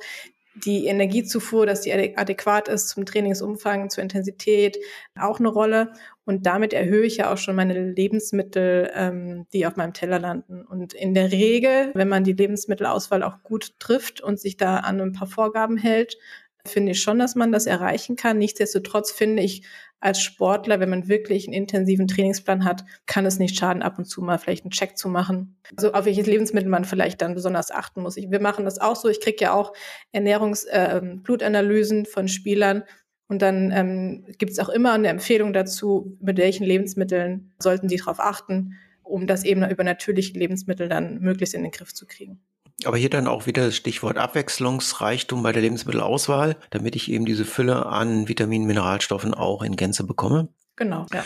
die 0.53 0.85
Energiezufuhr, 0.85 1.65
dass 1.65 1.81
die 1.81 1.91
adäquat 1.91 2.67
ist 2.67 2.89
zum 2.89 3.05
Trainingsumfang, 3.05 3.89
zur 3.89 4.03
Intensität, 4.03 4.77
auch 5.19 5.39
eine 5.39 5.49
Rolle. 5.49 5.91
Und 6.23 6.45
damit 6.45 6.71
erhöhe 6.71 7.05
ich 7.05 7.17
ja 7.17 7.33
auch 7.33 7.37
schon 7.37 7.55
meine 7.55 7.91
Lebensmittel, 7.91 8.91
ähm, 8.93 9.47
die 9.51 9.65
auf 9.65 9.75
meinem 9.75 9.93
Teller 9.93 10.19
landen. 10.19 10.61
Und 10.61 10.93
in 10.93 11.15
der 11.15 11.31
Regel, 11.31 11.91
wenn 11.95 12.07
man 12.07 12.23
die 12.23 12.33
Lebensmittelauswahl 12.33 13.23
auch 13.23 13.41
gut 13.41 13.73
trifft 13.79 14.21
und 14.21 14.39
sich 14.39 14.55
da 14.55 14.77
an 14.77 15.01
ein 15.01 15.13
paar 15.13 15.27
Vorgaben 15.27 15.77
hält, 15.77 16.15
finde 16.63 16.91
ich 16.91 17.01
schon, 17.01 17.19
dass 17.19 17.35
man 17.35 17.51
das 17.51 17.65
erreichen 17.65 18.15
kann. 18.15 18.37
Nichtsdestotrotz 18.37 19.11
finde 19.11 19.43
ich, 19.43 19.63
als 20.05 20.21
Sportler, 20.21 20.79
wenn 20.79 20.91
man 20.91 21.07
wirklich 21.07 21.47
einen 21.47 21.55
intensiven 21.55 22.07
Trainingsplan 22.07 22.63
hat, 22.63 22.85
kann 23.07 23.25
es 23.25 23.39
nicht 23.39 23.57
schaden, 23.57 23.81
ab 23.81 23.97
und 23.97 24.05
zu 24.05 24.21
mal 24.21 24.37
vielleicht 24.37 24.63
einen 24.63 24.69
Check 24.69 24.99
zu 24.99 25.09
machen. 25.09 25.57
Also 25.75 25.93
auf 25.93 26.05
welches 26.05 26.27
Lebensmittel 26.27 26.69
man 26.69 26.85
vielleicht 26.85 27.23
dann 27.23 27.33
besonders 27.33 27.71
achten 27.71 28.03
muss. 28.03 28.15
wir 28.15 28.39
machen 28.39 28.65
das 28.65 28.79
auch 28.79 28.95
so. 28.95 29.09
Ich 29.09 29.19
kriege 29.19 29.37
ja 29.41 29.53
auch 29.53 29.73
Ernährungsblutanalysen 30.11 32.05
äh, 32.05 32.07
von 32.07 32.27
Spielern. 32.27 32.83
Und 33.27 33.41
dann 33.41 33.71
ähm, 33.71 34.25
gibt 34.37 34.51
es 34.51 34.59
auch 34.59 34.69
immer 34.69 34.93
eine 34.93 35.07
Empfehlung 35.07 35.53
dazu, 35.53 36.15
mit 36.21 36.37
welchen 36.37 36.65
Lebensmitteln 36.65 37.55
sollten 37.57 37.89
sie 37.89 37.97
darauf 37.97 38.19
achten, 38.19 38.73
um 39.01 39.25
das 39.25 39.43
eben 39.43 39.67
über 39.67 39.83
natürliche 39.83 40.37
Lebensmittel 40.37 40.87
dann 40.87 41.19
möglichst 41.19 41.55
in 41.55 41.63
den 41.63 41.71
Griff 41.71 41.95
zu 41.95 42.05
kriegen. 42.05 42.43
Aber 42.83 42.97
hier 42.97 43.09
dann 43.09 43.27
auch 43.27 43.45
wieder 43.45 43.65
das 43.65 43.75
Stichwort 43.75 44.17
Abwechslungsreichtum 44.17 45.41
bei 45.41 45.53
der 45.53 45.61
Lebensmittelauswahl, 45.61 46.57
damit 46.71 46.95
ich 46.95 47.09
eben 47.09 47.25
diese 47.25 47.45
Fülle 47.45 47.85
an 47.85 48.27
Vitaminen, 48.27 48.67
Mineralstoffen 48.67 49.33
auch 49.33 49.63
in 49.63 49.77
Gänze 49.77 50.03
bekomme. 50.03 50.49
Genau, 50.75 51.05
ja. 51.13 51.23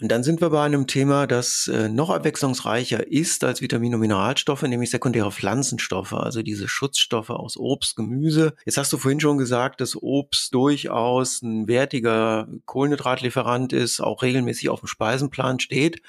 Und 0.00 0.12
dann 0.12 0.22
sind 0.22 0.40
wir 0.40 0.50
bei 0.50 0.62
einem 0.62 0.86
Thema, 0.86 1.26
das 1.26 1.66
äh, 1.66 1.88
noch 1.88 2.10
abwechslungsreicher 2.10 3.08
ist 3.08 3.42
als 3.42 3.60
Vitamine 3.60 3.96
und 3.96 4.00
Mineralstoffe, 4.00 4.62
nämlich 4.62 4.90
sekundäre 4.90 5.32
Pflanzenstoffe, 5.32 6.12
also 6.12 6.42
diese 6.42 6.68
Schutzstoffe 6.68 7.30
aus 7.30 7.56
Obst, 7.56 7.96
Gemüse. 7.96 8.54
Jetzt 8.64 8.78
hast 8.78 8.92
du 8.92 8.96
vorhin 8.96 9.18
schon 9.18 9.38
gesagt, 9.38 9.80
dass 9.80 10.00
Obst 10.00 10.54
durchaus 10.54 11.42
ein 11.42 11.66
wertiger 11.66 12.46
Kohlenhydratlieferant 12.64 13.72
ist, 13.72 14.00
auch 14.00 14.22
regelmäßig 14.22 14.68
auf 14.68 14.80
dem 14.80 14.86
Speisenplan 14.86 15.58
steht. 15.58 16.00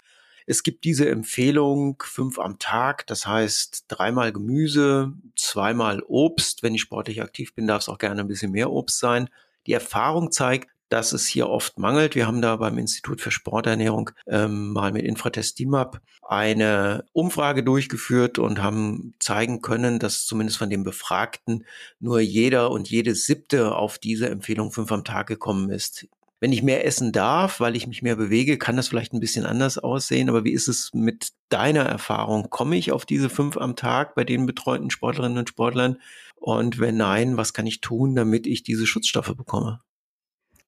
Es 0.49 0.63
gibt 0.63 0.83
diese 0.83 1.07
Empfehlung 1.07 2.01
fünf 2.03 2.39
am 2.39 2.57
Tag, 2.57 3.05
das 3.05 3.27
heißt 3.27 3.85
dreimal 3.87 4.33
Gemüse, 4.33 5.13
zweimal 5.35 6.01
Obst. 6.07 6.63
Wenn 6.63 6.73
ich 6.73 6.81
sportlich 6.81 7.21
aktiv 7.21 7.53
bin, 7.53 7.67
darf 7.67 7.83
es 7.83 7.87
auch 7.87 7.99
gerne 7.99 8.21
ein 8.21 8.27
bisschen 8.27 8.53
mehr 8.53 8.71
Obst 8.71 8.97
sein. 8.97 9.29
Die 9.67 9.73
Erfahrung 9.73 10.31
zeigt, 10.31 10.71
dass 10.89 11.13
es 11.13 11.27
hier 11.27 11.49
oft 11.49 11.77
mangelt. 11.77 12.15
Wir 12.15 12.25
haben 12.25 12.41
da 12.41 12.55
beim 12.55 12.79
Institut 12.79 13.21
für 13.21 13.29
Sporternährung 13.29 14.09
ähm, 14.25 14.73
mal 14.73 14.91
mit 14.91 15.05
Infratest 15.05 15.59
DIMAP 15.59 16.01
eine 16.23 17.05
Umfrage 17.13 17.63
durchgeführt 17.63 18.39
und 18.39 18.59
haben 18.59 19.13
zeigen 19.19 19.61
können, 19.61 19.99
dass 19.99 20.25
zumindest 20.25 20.57
von 20.57 20.71
den 20.71 20.83
Befragten 20.83 21.63
nur 21.99 22.21
jeder 22.21 22.71
und 22.71 22.89
jede 22.89 23.13
siebte 23.13 23.75
auf 23.75 23.99
diese 23.99 24.31
Empfehlung 24.31 24.71
fünf 24.71 24.91
am 24.91 25.03
Tag 25.03 25.27
gekommen 25.27 25.69
ist. 25.69 26.07
Wenn 26.39 26.53
ich 26.53 26.63
mehr 26.63 26.85
essen 26.85 27.11
darf, 27.11 27.59
weil 27.59 27.75
ich 27.75 27.85
mich 27.87 28.01
mehr 28.01 28.15
bewege, 28.15 28.57
kann 28.57 28.77
das 28.77 28.87
vielleicht 28.87 29.13
ein 29.13 29.19
bisschen 29.19 29.45
anders 29.45 29.77
aussehen. 29.77 30.29
Aber 30.29 30.45
wie 30.45 30.53
ist 30.53 30.67
es 30.67 30.93
mit 30.93 31.29
deiner 31.49 31.83
Erfahrung? 31.83 32.49
Komme 32.49 32.77
ich 32.77 32.91
auf 32.91 33.05
diese 33.05 33.29
fünf 33.29 33.57
am 33.57 33.75
Tag 33.75 34.15
bei 34.15 34.23
den 34.23 34.45
betreuten 34.45 34.89
Sportlerinnen 34.89 35.37
und 35.37 35.49
Sportlern? 35.49 35.97
Und 36.35 36.79
wenn 36.79 36.95
nein, 36.95 37.35
was 37.35 37.53
kann 37.53 37.67
ich 37.67 37.81
tun, 37.81 38.15
damit 38.15 38.47
ich 38.47 38.63
diese 38.63 38.87
Schutzstoffe 38.87 39.35
bekomme? 39.35 39.81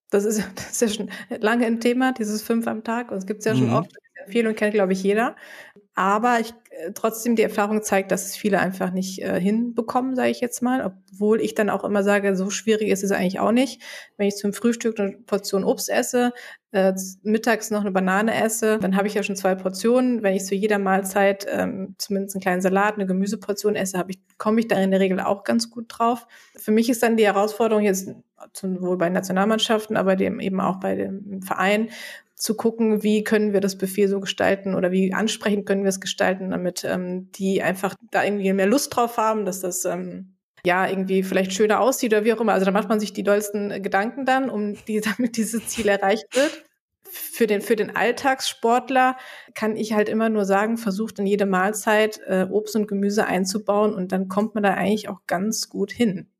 Das 0.09 0.25
ist, 0.25 0.43
das 0.55 0.71
ist 0.71 0.81
ja 0.81 0.87
schon 0.89 1.09
lange 1.39 1.65
ein 1.65 1.79
Thema, 1.79 2.11
dieses 2.11 2.41
fünf 2.41 2.67
am 2.67 2.83
Tag. 2.83 3.11
Und 3.11 3.17
es 3.17 3.25
gibt 3.25 3.39
es 3.39 3.45
ja 3.45 3.55
schon 3.55 3.67
mhm. 3.67 3.73
oft. 3.73 3.91
Empfehlung 4.25 4.55
kennt, 4.55 4.73
glaube 4.73 4.93
ich, 4.93 5.03
jeder. 5.03 5.35
Aber 5.93 6.39
ich, 6.39 6.53
äh, 6.69 6.91
trotzdem 6.93 7.35
die 7.35 7.43
Erfahrung 7.43 7.83
zeigt, 7.83 8.11
dass 8.11 8.25
es 8.25 8.35
viele 8.35 8.59
einfach 8.59 8.91
nicht 8.91 9.21
äh, 9.21 9.39
hinbekommen, 9.39 10.15
sage 10.15 10.29
ich 10.29 10.39
jetzt 10.39 10.61
mal. 10.61 10.85
Obwohl 11.11 11.41
ich 11.41 11.53
dann 11.53 11.69
auch 11.69 11.83
immer 11.83 12.03
sage, 12.03 12.35
so 12.35 12.49
schwierig 12.49 12.89
ist 12.89 13.03
es 13.03 13.11
eigentlich 13.11 13.39
auch 13.39 13.51
nicht. 13.51 13.81
Wenn 14.17 14.27
ich 14.27 14.35
zum 14.35 14.53
Frühstück 14.53 14.99
eine 14.99 15.11
Portion 15.11 15.63
Obst 15.63 15.89
esse, 15.89 16.31
äh, 16.71 16.93
mittags 17.23 17.71
noch 17.71 17.81
eine 17.81 17.91
Banane 17.91 18.33
esse, 18.41 18.79
dann 18.79 18.95
habe 18.95 19.07
ich 19.07 19.13
ja 19.13 19.23
schon 19.23 19.35
zwei 19.35 19.55
Portionen. 19.55 20.23
Wenn 20.23 20.33
ich 20.33 20.45
zu 20.45 20.55
jeder 20.55 20.79
Mahlzeit 20.79 21.45
ähm, 21.49 21.95
zumindest 21.97 22.35
einen 22.35 22.41
kleinen 22.41 22.61
Salat, 22.61 22.95
eine 22.95 23.05
Gemüseportion 23.05 23.75
esse, 23.75 24.03
ich, 24.07 24.19
komme 24.37 24.61
ich 24.61 24.69
da 24.69 24.77
in 24.77 24.91
der 24.91 25.01
Regel 25.01 25.19
auch 25.19 25.43
ganz 25.43 25.69
gut 25.69 25.85
drauf. 25.89 26.25
Für 26.55 26.71
mich 26.71 26.89
ist 26.89 27.03
dann 27.03 27.17
die 27.17 27.25
Herausforderung 27.25 27.83
jetzt 27.83 28.09
sowohl 28.53 28.97
bei 28.97 29.09
Nationalmannschaften, 29.09 29.97
aber 29.97 30.15
dem 30.15 30.39
eben 30.39 30.61
auch 30.61 30.79
bei 30.79 30.95
dem 30.95 31.41
Verein, 31.41 31.89
zu 32.41 32.55
gucken, 32.55 33.03
wie 33.03 33.23
können 33.23 33.53
wir 33.53 33.61
das 33.61 33.77
Buffet 33.77 34.07
so 34.07 34.19
gestalten 34.19 34.73
oder 34.73 34.91
wie 34.91 35.13
ansprechend 35.13 35.67
können 35.67 35.83
wir 35.83 35.89
es 35.89 36.01
gestalten, 36.01 36.49
damit 36.49 36.83
ähm, 36.83 37.31
die 37.33 37.61
einfach 37.61 37.93
da 38.09 38.23
irgendwie 38.23 38.51
mehr 38.51 38.65
Lust 38.65 38.95
drauf 38.95 39.17
haben, 39.17 39.45
dass 39.45 39.61
das 39.61 39.85
ähm, 39.85 40.37
ja 40.65 40.87
irgendwie 40.87 41.21
vielleicht 41.21 41.53
schöner 41.53 41.79
aussieht 41.79 42.11
oder 42.11 42.25
wie 42.25 42.33
auch 42.33 42.41
immer. 42.41 42.53
Also 42.53 42.65
da 42.65 42.71
macht 42.71 42.89
man 42.89 42.99
sich 42.99 43.13
die 43.13 43.21
dollsten 43.21 43.83
Gedanken 43.83 44.25
dann, 44.25 44.49
um 44.49 44.75
die, 44.87 45.01
damit 45.17 45.37
dieses 45.37 45.67
Ziel 45.67 45.87
erreicht 45.87 46.35
wird. 46.35 46.65
Für 47.03 47.45
den, 47.45 47.61
für 47.61 47.75
den 47.75 47.95
Alltagssportler 47.95 49.17
kann 49.53 49.75
ich 49.75 49.93
halt 49.93 50.09
immer 50.09 50.29
nur 50.29 50.45
sagen, 50.45 50.77
versucht 50.77 51.19
in 51.19 51.27
jede 51.27 51.45
Mahlzeit 51.45 52.21
äh, 52.25 52.47
Obst 52.49 52.75
und 52.75 52.87
Gemüse 52.87 53.27
einzubauen 53.27 53.93
und 53.93 54.11
dann 54.11 54.29
kommt 54.29 54.55
man 54.55 54.63
da 54.63 54.73
eigentlich 54.73 55.09
auch 55.09 55.27
ganz 55.27 55.69
gut 55.69 55.91
hin. 55.91 56.31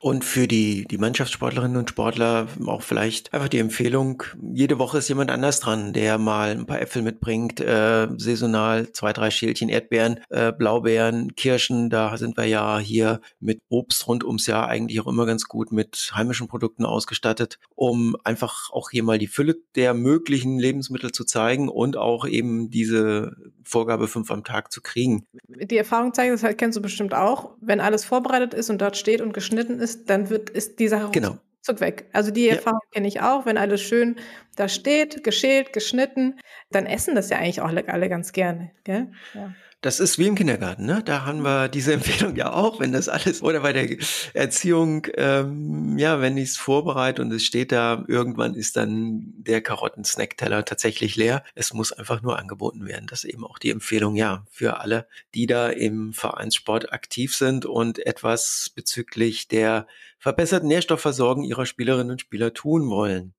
Und 0.00 0.24
für 0.24 0.46
die, 0.46 0.84
die 0.84 0.98
Mannschaftssportlerinnen 0.98 1.76
und 1.76 1.90
Sportler 1.90 2.46
auch 2.66 2.82
vielleicht 2.82 3.34
einfach 3.34 3.48
die 3.48 3.58
Empfehlung, 3.58 4.22
jede 4.52 4.78
Woche 4.78 4.98
ist 4.98 5.08
jemand 5.08 5.32
anders 5.32 5.58
dran, 5.58 5.92
der 5.92 6.18
mal 6.18 6.50
ein 6.50 6.66
paar 6.66 6.80
Äpfel 6.80 7.02
mitbringt, 7.02 7.60
äh, 7.60 8.06
saisonal 8.16 8.92
zwei, 8.92 9.12
drei 9.12 9.32
Schälchen 9.32 9.68
Erdbeeren, 9.68 10.20
äh, 10.28 10.52
Blaubeeren, 10.52 11.34
Kirschen, 11.34 11.90
da 11.90 12.16
sind 12.16 12.36
wir 12.36 12.44
ja 12.44 12.78
hier 12.78 13.20
mit 13.40 13.60
Obst 13.68 14.06
rund 14.06 14.22
ums 14.22 14.46
Jahr 14.46 14.68
eigentlich 14.68 15.00
auch 15.00 15.08
immer 15.08 15.26
ganz 15.26 15.48
gut 15.48 15.72
mit 15.72 16.12
heimischen 16.14 16.46
Produkten 16.46 16.84
ausgestattet, 16.84 17.58
um 17.74 18.16
einfach 18.22 18.70
auch 18.70 18.90
hier 18.90 19.02
mal 19.02 19.18
die 19.18 19.26
Fülle 19.26 19.56
der 19.74 19.94
möglichen 19.94 20.60
Lebensmittel 20.60 21.10
zu 21.10 21.24
zeigen 21.24 21.68
und 21.68 21.96
auch 21.96 22.24
eben 22.24 22.70
diese 22.70 23.34
Vorgabe 23.64 24.06
fünf 24.06 24.30
am 24.30 24.44
Tag 24.44 24.70
zu 24.70 24.80
kriegen. 24.80 25.26
Die 25.48 25.76
Erfahrung 25.76 26.14
zeigt, 26.14 26.40
das 26.42 26.56
kennst 26.56 26.76
du 26.76 26.82
bestimmt 26.82 27.14
auch, 27.14 27.50
wenn 27.60 27.80
alles 27.80 28.04
vorbereitet 28.04 28.54
ist 28.54 28.70
und 28.70 28.80
dort 28.80 28.96
steht 28.96 29.20
und 29.20 29.34
geschnitten 29.34 29.80
ist, 29.80 29.87
ist, 29.88 30.10
dann 30.10 30.30
wird, 30.30 30.50
ist 30.50 30.78
die 30.78 30.88
Sache 30.88 31.10
genau. 31.10 31.30
ruckzuck 31.30 31.80
weg. 31.80 32.06
Also 32.12 32.30
die 32.30 32.48
Erfahrung 32.48 32.80
ja. 32.84 32.90
kenne 32.92 33.08
ich 33.08 33.20
auch, 33.20 33.46
wenn 33.46 33.56
alles 33.56 33.80
schön 33.80 34.16
da 34.56 34.68
steht, 34.68 35.24
geschält, 35.24 35.72
geschnitten, 35.72 36.38
dann 36.70 36.86
essen 36.86 37.14
das 37.14 37.30
ja 37.30 37.38
eigentlich 37.38 37.60
auch 37.60 37.68
alle 37.68 38.08
ganz 38.08 38.32
gerne. 38.32 38.72
Gell? 38.84 39.12
Ja. 39.34 39.54
Das 39.80 40.00
ist 40.00 40.18
wie 40.18 40.26
im 40.26 40.34
Kindergarten, 40.34 40.86
ne? 40.86 41.04
Da 41.04 41.24
haben 41.24 41.42
wir 41.42 41.68
diese 41.68 41.92
Empfehlung 41.94 42.34
ja 42.34 42.52
auch, 42.52 42.80
wenn 42.80 42.90
das 42.90 43.08
alles 43.08 43.42
oder 43.42 43.60
bei 43.60 43.72
der 43.72 43.96
Erziehung, 44.34 45.06
ähm, 45.14 45.96
ja, 45.96 46.20
wenn 46.20 46.36
ich 46.36 46.50
es 46.50 46.56
vorbereite 46.56 47.22
und 47.22 47.32
es 47.32 47.44
steht 47.44 47.70
da, 47.70 48.04
irgendwann 48.08 48.54
ist 48.54 48.76
dann 48.76 49.34
der 49.36 49.60
Karotten-Snackteller 49.60 50.64
tatsächlich 50.64 51.14
leer. 51.14 51.44
Es 51.54 51.72
muss 51.72 51.92
einfach 51.92 52.22
nur 52.22 52.40
angeboten 52.40 52.86
werden. 52.86 53.06
Das 53.06 53.22
ist 53.22 53.30
eben 53.30 53.44
auch 53.44 53.58
die 53.58 53.70
Empfehlung, 53.70 54.16
ja, 54.16 54.44
für 54.50 54.80
alle, 54.80 55.06
die 55.36 55.46
da 55.46 55.68
im 55.68 56.12
Vereinssport 56.12 56.92
aktiv 56.92 57.36
sind 57.36 57.64
und 57.64 58.04
etwas 58.04 58.72
bezüglich 58.74 59.46
der 59.46 59.86
verbesserten 60.18 60.66
Nährstoffversorgung 60.66 61.44
ihrer 61.44 61.66
Spielerinnen 61.66 62.10
und 62.10 62.20
Spieler 62.20 62.52
tun 62.52 62.90
wollen. 62.90 63.32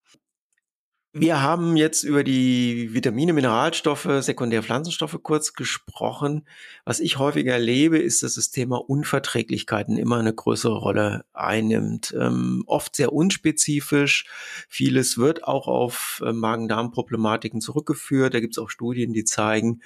Wir 1.11 1.41
haben 1.41 1.75
jetzt 1.75 2.03
über 2.03 2.23
die 2.23 2.93
Vitamine, 2.93 3.33
Mineralstoffe, 3.33 4.07
Sekundärpflanzenstoffe 4.19 5.17
kurz 5.23 5.53
gesprochen. 5.53 6.47
Was 6.85 6.99
ich 6.99 7.17
häufiger 7.17 7.53
erlebe, 7.53 7.97
ist, 7.97 8.21
dass 8.21 8.35
das 8.35 8.51
Thema 8.51 8.77
Unverträglichkeiten 8.77 9.97
immer 9.97 10.19
eine 10.19 10.35
größere 10.35 10.77
Rolle 10.77 11.25
einnimmt. 11.33 12.13
Ähm, 12.15 12.63
oft 12.67 12.95
sehr 12.95 13.11
unspezifisch. 13.11 14.25
Vieles 14.69 15.17
wird 15.17 15.45
auch 15.45 15.67
auf 15.67 16.21
äh, 16.23 16.31
Magen-Darm-Problematiken 16.31 17.59
zurückgeführt. 17.59 18.35
Da 18.35 18.39
gibt 18.39 18.55
es 18.55 18.61
auch 18.61 18.69
Studien, 18.69 19.11
die 19.11 19.23
zeigen, 19.23 19.81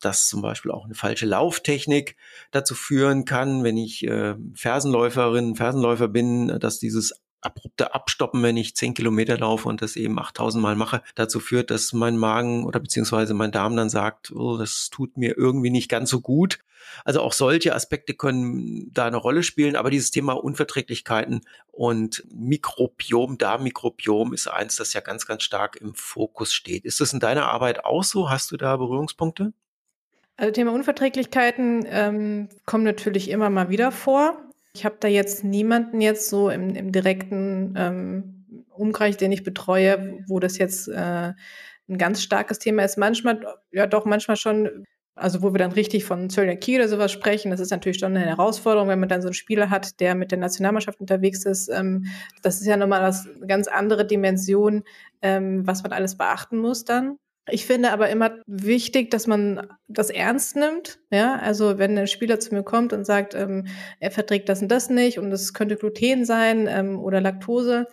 dass 0.00 0.28
zum 0.28 0.42
Beispiel 0.42 0.72
auch 0.72 0.84
eine 0.84 0.94
falsche 0.94 1.24
Lauftechnik 1.24 2.16
dazu 2.50 2.74
führen 2.74 3.24
kann, 3.24 3.64
wenn 3.64 3.78
ich 3.78 4.06
äh, 4.06 4.34
Fersenläuferin, 4.52 5.56
Fersenläufer 5.56 6.08
bin, 6.08 6.58
dass 6.60 6.78
dieses 6.78 7.14
abrupte 7.46 7.94
Abstoppen, 7.94 8.42
wenn 8.42 8.56
ich 8.56 8.76
zehn 8.76 8.94
Kilometer 8.94 9.38
laufe 9.38 9.68
und 9.68 9.80
das 9.80 9.96
eben 9.96 10.18
8000 10.18 10.62
Mal 10.62 10.76
mache, 10.76 11.02
dazu 11.14 11.40
führt, 11.40 11.70
dass 11.70 11.92
mein 11.92 12.16
Magen 12.18 12.64
oder 12.64 12.80
beziehungsweise 12.80 13.32
mein 13.34 13.52
Darm 13.52 13.76
dann 13.76 13.88
sagt, 13.88 14.32
oh, 14.32 14.58
das 14.58 14.90
tut 14.90 15.16
mir 15.16 15.36
irgendwie 15.38 15.70
nicht 15.70 15.88
ganz 15.88 16.10
so 16.10 16.20
gut. 16.20 16.58
Also 17.04 17.20
auch 17.20 17.32
solche 17.32 17.74
Aspekte 17.74 18.14
können 18.14 18.92
da 18.92 19.06
eine 19.06 19.16
Rolle 19.16 19.42
spielen, 19.42 19.76
aber 19.76 19.90
dieses 19.90 20.10
Thema 20.10 20.32
Unverträglichkeiten 20.32 21.40
und 21.72 22.24
Mikrobiom, 22.32 23.38
Darmmikrobiom 23.38 24.32
ist 24.32 24.48
eins, 24.48 24.76
das 24.76 24.92
ja 24.92 25.00
ganz, 25.00 25.26
ganz 25.26 25.42
stark 25.42 25.76
im 25.76 25.94
Fokus 25.94 26.54
steht. 26.54 26.84
Ist 26.84 27.00
das 27.00 27.12
in 27.12 27.20
deiner 27.20 27.46
Arbeit 27.46 27.84
auch 27.84 28.04
so? 28.04 28.30
Hast 28.30 28.50
du 28.52 28.56
da 28.56 28.76
Berührungspunkte? 28.76 29.52
Also 30.36 30.52
Thema 30.52 30.72
Unverträglichkeiten 30.72 31.86
ähm, 31.88 32.48
kommen 32.66 32.84
natürlich 32.84 33.30
immer 33.30 33.48
mal 33.50 33.70
wieder 33.70 33.90
vor. 33.90 34.45
Ich 34.76 34.84
habe 34.84 34.96
da 35.00 35.08
jetzt 35.08 35.42
niemanden 35.42 36.02
jetzt 36.02 36.28
so 36.28 36.50
im, 36.50 36.74
im 36.74 36.92
direkten 36.92 37.72
ähm, 37.78 38.66
Umkreis, 38.68 39.16
den 39.16 39.32
ich 39.32 39.42
betreue, 39.42 40.22
wo 40.28 40.38
das 40.38 40.58
jetzt 40.58 40.86
äh, 40.88 41.32
ein 41.88 41.96
ganz 41.96 42.22
starkes 42.22 42.58
Thema 42.58 42.84
ist. 42.84 42.98
Manchmal, 42.98 43.40
ja 43.72 43.86
doch, 43.86 44.04
manchmal 44.04 44.36
schon, 44.36 44.84
also 45.14 45.40
wo 45.40 45.54
wir 45.54 45.58
dann 45.58 45.72
richtig 45.72 46.04
von 46.04 46.28
Zöliakie 46.28 46.76
oder 46.76 46.88
sowas 46.88 47.10
sprechen, 47.10 47.50
das 47.50 47.60
ist 47.60 47.70
natürlich 47.70 47.98
schon 47.98 48.14
eine 48.14 48.26
Herausforderung, 48.26 48.88
wenn 48.88 49.00
man 49.00 49.08
dann 49.08 49.22
so 49.22 49.28
einen 49.28 49.34
Spieler 49.34 49.70
hat, 49.70 49.98
der 49.98 50.14
mit 50.14 50.30
der 50.30 50.38
Nationalmannschaft 50.38 51.00
unterwegs 51.00 51.46
ist. 51.46 51.70
Ähm, 51.70 52.04
das 52.42 52.60
ist 52.60 52.66
ja 52.66 52.76
nochmal 52.76 53.00
eine 53.00 53.46
ganz 53.46 53.68
andere 53.68 54.06
Dimension, 54.06 54.84
ähm, 55.22 55.66
was 55.66 55.84
man 55.84 55.92
alles 55.92 56.18
beachten 56.18 56.58
muss 56.58 56.84
dann. 56.84 57.16
Ich 57.48 57.64
finde 57.64 57.92
aber 57.92 58.08
immer 58.08 58.38
wichtig, 58.46 59.10
dass 59.10 59.26
man 59.26 59.68
das 59.86 60.10
ernst 60.10 60.56
nimmt. 60.56 60.98
Ja, 61.10 61.36
also 61.36 61.78
wenn 61.78 61.96
ein 61.96 62.08
Spieler 62.08 62.40
zu 62.40 62.52
mir 62.54 62.64
kommt 62.64 62.92
und 62.92 63.04
sagt, 63.04 63.34
ähm, 63.34 63.66
er 64.00 64.10
verträgt 64.10 64.48
das 64.48 64.62
und 64.62 64.68
das 64.68 64.90
nicht 64.90 65.18
und 65.18 65.30
es 65.30 65.54
könnte 65.54 65.76
Gluten 65.76 66.24
sein 66.24 66.66
ähm, 66.68 66.98
oder 66.98 67.20
Laktose, 67.20 67.86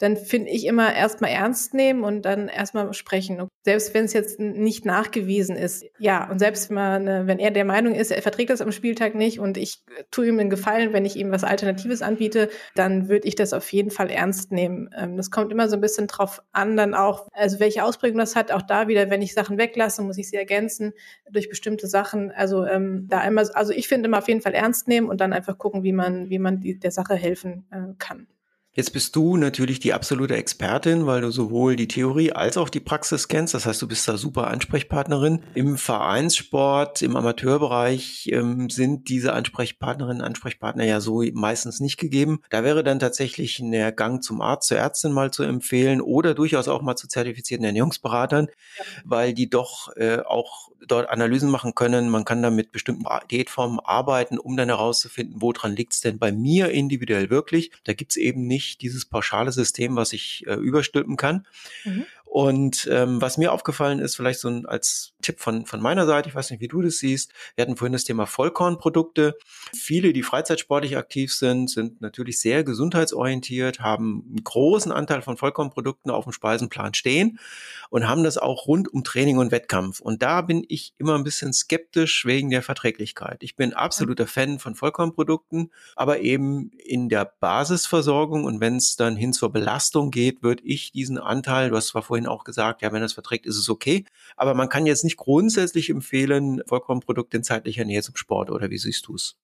dann 0.00 0.16
finde 0.16 0.50
ich 0.50 0.66
immer 0.66 0.94
erstmal 0.94 1.30
ernst 1.30 1.74
nehmen 1.74 2.04
und 2.04 2.22
dann 2.22 2.48
erstmal 2.48 2.92
sprechen. 2.94 3.46
Selbst 3.64 3.92
wenn 3.92 4.06
es 4.06 4.14
jetzt 4.14 4.40
nicht 4.40 4.86
nachgewiesen 4.86 5.56
ist. 5.56 5.84
Ja, 5.98 6.28
und 6.30 6.38
selbst 6.38 6.70
wenn, 6.70 6.74
man, 6.74 7.26
wenn 7.26 7.38
er 7.38 7.50
der 7.50 7.66
Meinung 7.66 7.94
ist, 7.94 8.10
er 8.10 8.22
verträgt 8.22 8.48
das 8.48 8.62
am 8.62 8.72
Spieltag 8.72 9.14
nicht 9.14 9.38
und 9.40 9.58
ich 9.58 9.84
tue 10.10 10.28
ihm 10.28 10.40
einen 10.40 10.48
Gefallen, 10.48 10.94
wenn 10.94 11.04
ich 11.04 11.16
ihm 11.16 11.30
was 11.30 11.44
Alternatives 11.44 12.00
anbiete, 12.00 12.48
dann 12.74 13.10
würde 13.10 13.28
ich 13.28 13.34
das 13.34 13.52
auf 13.52 13.70
jeden 13.72 13.90
Fall 13.90 14.08
ernst 14.08 14.52
nehmen. 14.52 14.88
Ähm, 14.96 15.18
das 15.18 15.30
kommt 15.30 15.52
immer 15.52 15.68
so 15.68 15.76
ein 15.76 15.82
bisschen 15.82 16.06
drauf 16.06 16.42
an, 16.52 16.78
dann 16.78 16.94
auch, 16.94 17.28
also 17.32 17.60
welche 17.60 17.84
Ausprägung 17.84 18.18
das 18.18 18.36
hat. 18.36 18.52
Auch 18.52 18.62
da 18.62 18.88
wieder, 18.88 19.10
wenn 19.10 19.20
ich 19.20 19.34
Sachen 19.34 19.58
weglasse, 19.58 20.00
muss 20.00 20.16
ich 20.16 20.30
sie 20.30 20.36
ergänzen 20.36 20.94
durch 21.30 21.50
bestimmte 21.50 21.86
Sachen. 21.88 22.30
Also 22.30 22.64
ähm, 22.64 23.06
da 23.10 23.18
einmal, 23.18 23.50
also 23.50 23.74
ich 23.74 23.86
finde 23.86 24.08
immer 24.08 24.18
auf 24.18 24.28
jeden 24.28 24.40
Fall 24.40 24.54
ernst 24.54 24.88
nehmen 24.88 25.10
und 25.10 25.20
dann 25.20 25.34
einfach 25.34 25.58
gucken, 25.58 25.82
wie 25.82 25.92
man, 25.92 26.30
wie 26.30 26.38
man 26.38 26.60
die, 26.60 26.78
der 26.78 26.90
Sache 26.90 27.16
helfen 27.16 27.66
äh, 27.70 27.94
kann. 27.98 28.26
Jetzt 28.72 28.92
bist 28.92 29.16
du 29.16 29.36
natürlich 29.36 29.80
die 29.80 29.92
absolute 29.92 30.36
Expertin, 30.36 31.04
weil 31.04 31.22
du 31.22 31.32
sowohl 31.32 31.74
die 31.74 31.88
Theorie 31.88 32.30
als 32.30 32.56
auch 32.56 32.68
die 32.68 32.78
Praxis 32.78 33.26
kennst. 33.26 33.52
Das 33.52 33.66
heißt, 33.66 33.82
du 33.82 33.88
bist 33.88 34.06
da 34.06 34.16
super 34.16 34.46
Ansprechpartnerin. 34.46 35.42
Im 35.54 35.76
Vereinssport, 35.76 37.02
im 37.02 37.16
Amateurbereich 37.16 38.28
ähm, 38.32 38.70
sind 38.70 39.08
diese 39.08 39.32
Ansprechpartnerinnen, 39.32 40.22
Ansprechpartner 40.22 40.84
ja 40.84 41.00
so 41.00 41.24
meistens 41.32 41.80
nicht 41.80 41.98
gegeben. 41.98 42.42
Da 42.50 42.62
wäre 42.62 42.84
dann 42.84 43.00
tatsächlich 43.00 43.58
ein 43.58 43.96
Gang 43.96 44.22
zum 44.22 44.40
Arzt, 44.40 44.68
zur 44.68 44.78
Ärztin 44.78 45.10
mal 45.10 45.32
zu 45.32 45.42
empfehlen 45.42 46.00
oder 46.00 46.34
durchaus 46.34 46.68
auch 46.68 46.80
mal 46.80 46.94
zu 46.94 47.08
zertifizierten 47.08 47.66
Ernährungsberatern, 47.66 48.46
ja. 48.46 48.84
weil 49.04 49.34
die 49.34 49.50
doch 49.50 49.88
äh, 49.96 50.20
auch 50.20 50.70
dort 50.86 51.08
Analysen 51.08 51.50
machen 51.50 51.74
können. 51.74 52.08
Man 52.08 52.24
kann 52.24 52.42
da 52.42 52.50
mit 52.50 52.72
bestimmten 52.72 53.04
Diätformen 53.30 53.80
arbeiten, 53.80 54.38
um 54.38 54.56
dann 54.56 54.68
herauszufinden, 54.68 55.42
woran 55.42 55.74
liegt 55.74 55.92
es 55.92 56.00
denn 56.00 56.18
bei 56.18 56.32
mir 56.32 56.70
individuell 56.70 57.30
wirklich. 57.30 57.72
Da 57.84 57.92
gibt 57.92 58.12
es 58.12 58.16
eben 58.16 58.46
nicht 58.46 58.69
nicht 58.70 58.82
dieses 58.82 59.04
pauschale 59.04 59.52
System, 59.52 59.96
was 59.96 60.12
ich 60.12 60.46
äh, 60.46 60.54
überstülpen 60.54 61.16
kann. 61.16 61.46
Mhm. 61.84 62.06
Und 62.30 62.88
ähm, 62.88 63.20
was 63.20 63.38
mir 63.38 63.52
aufgefallen 63.52 63.98
ist, 63.98 64.14
vielleicht 64.14 64.38
so 64.38 64.46
ein, 64.46 64.64
als 64.64 65.14
Tipp 65.20 65.40
von, 65.40 65.66
von 65.66 65.80
meiner 65.80 66.06
Seite, 66.06 66.28
ich 66.28 66.34
weiß 66.36 66.52
nicht, 66.52 66.60
wie 66.60 66.68
du 66.68 66.80
das 66.80 66.98
siehst, 66.98 67.32
wir 67.56 67.62
hatten 67.62 67.76
vorhin 67.76 67.92
das 67.92 68.04
Thema 68.04 68.24
Vollkornprodukte. 68.24 69.36
Viele, 69.74 70.12
die 70.12 70.22
freizeitsportlich 70.22 70.96
aktiv 70.96 71.34
sind, 71.34 71.68
sind 71.68 72.00
natürlich 72.00 72.38
sehr 72.38 72.62
gesundheitsorientiert, 72.62 73.80
haben 73.80 74.24
einen 74.28 74.44
großen 74.44 74.92
Anteil 74.92 75.22
von 75.22 75.38
Vollkornprodukten 75.38 76.12
auf 76.12 76.22
dem 76.22 76.32
Speisenplan 76.32 76.94
stehen 76.94 77.40
und 77.88 78.06
haben 78.06 78.22
das 78.22 78.38
auch 78.38 78.68
rund 78.68 78.86
um 78.94 79.02
Training 79.02 79.38
und 79.38 79.50
Wettkampf. 79.50 79.98
Und 79.98 80.22
da 80.22 80.40
bin 80.42 80.64
ich 80.68 80.94
immer 80.98 81.16
ein 81.16 81.24
bisschen 81.24 81.52
skeptisch 81.52 82.24
wegen 82.26 82.50
der 82.50 82.62
Verträglichkeit. 82.62 83.42
Ich 83.42 83.56
bin 83.56 83.74
absoluter 83.74 84.28
Fan 84.28 84.60
von 84.60 84.76
Vollkornprodukten, 84.76 85.72
aber 85.96 86.20
eben 86.20 86.70
in 86.78 87.08
der 87.08 87.24
Basisversorgung 87.24 88.44
und 88.44 88.60
wenn 88.60 88.76
es 88.76 88.94
dann 88.94 89.16
hin 89.16 89.32
zur 89.32 89.50
Belastung 89.50 90.12
geht, 90.12 90.44
würde 90.44 90.62
ich 90.64 90.92
diesen 90.92 91.18
Anteil, 91.18 91.70
du 91.70 91.76
hast 91.76 91.88
zwar 91.88 92.02
vorhin 92.02 92.19
vorhin 92.20 92.26
auch 92.26 92.44
gesagt, 92.44 92.82
ja, 92.82 92.92
wenn 92.92 93.02
das 93.02 93.12
verträgt, 93.12 93.46
ist 93.46 93.56
es 93.56 93.68
okay. 93.68 94.04
Aber 94.36 94.54
man 94.54 94.68
kann 94.68 94.86
jetzt 94.86 95.04
nicht 95.04 95.16
grundsätzlich 95.16 95.90
empfehlen, 95.90 96.62
Vollkornprodukte 96.66 97.38
in 97.38 97.42
zeitlicher 97.42 97.84
Nähe 97.84 98.02
zum 98.02 98.16
Sport, 98.16 98.50
oder 98.50 98.70
wie 98.70 98.78
siehst 98.78 99.06
du 99.06 99.14
es? 99.14 99.36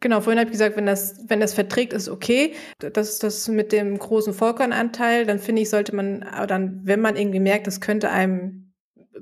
Genau, 0.00 0.20
vorhin 0.20 0.40
habe 0.40 0.48
ich 0.48 0.52
gesagt, 0.52 0.76
wenn 0.76 0.86
das, 0.86 1.16
wenn 1.28 1.38
das 1.38 1.54
verträgt, 1.54 1.92
ist 1.92 2.08
okay. 2.08 2.54
Das 2.78 3.08
ist 3.08 3.22
das 3.22 3.46
mit 3.46 3.70
dem 3.70 3.96
großen 3.98 4.34
Vollkornanteil. 4.34 5.26
Dann 5.26 5.38
finde 5.38 5.62
ich, 5.62 5.70
sollte 5.70 5.94
man 5.94 6.26
dann, 6.48 6.80
wenn 6.84 7.00
man 7.00 7.16
irgendwie 7.16 7.38
merkt, 7.38 7.68
das 7.68 7.80
könnte 7.80 8.10
einem 8.10 8.61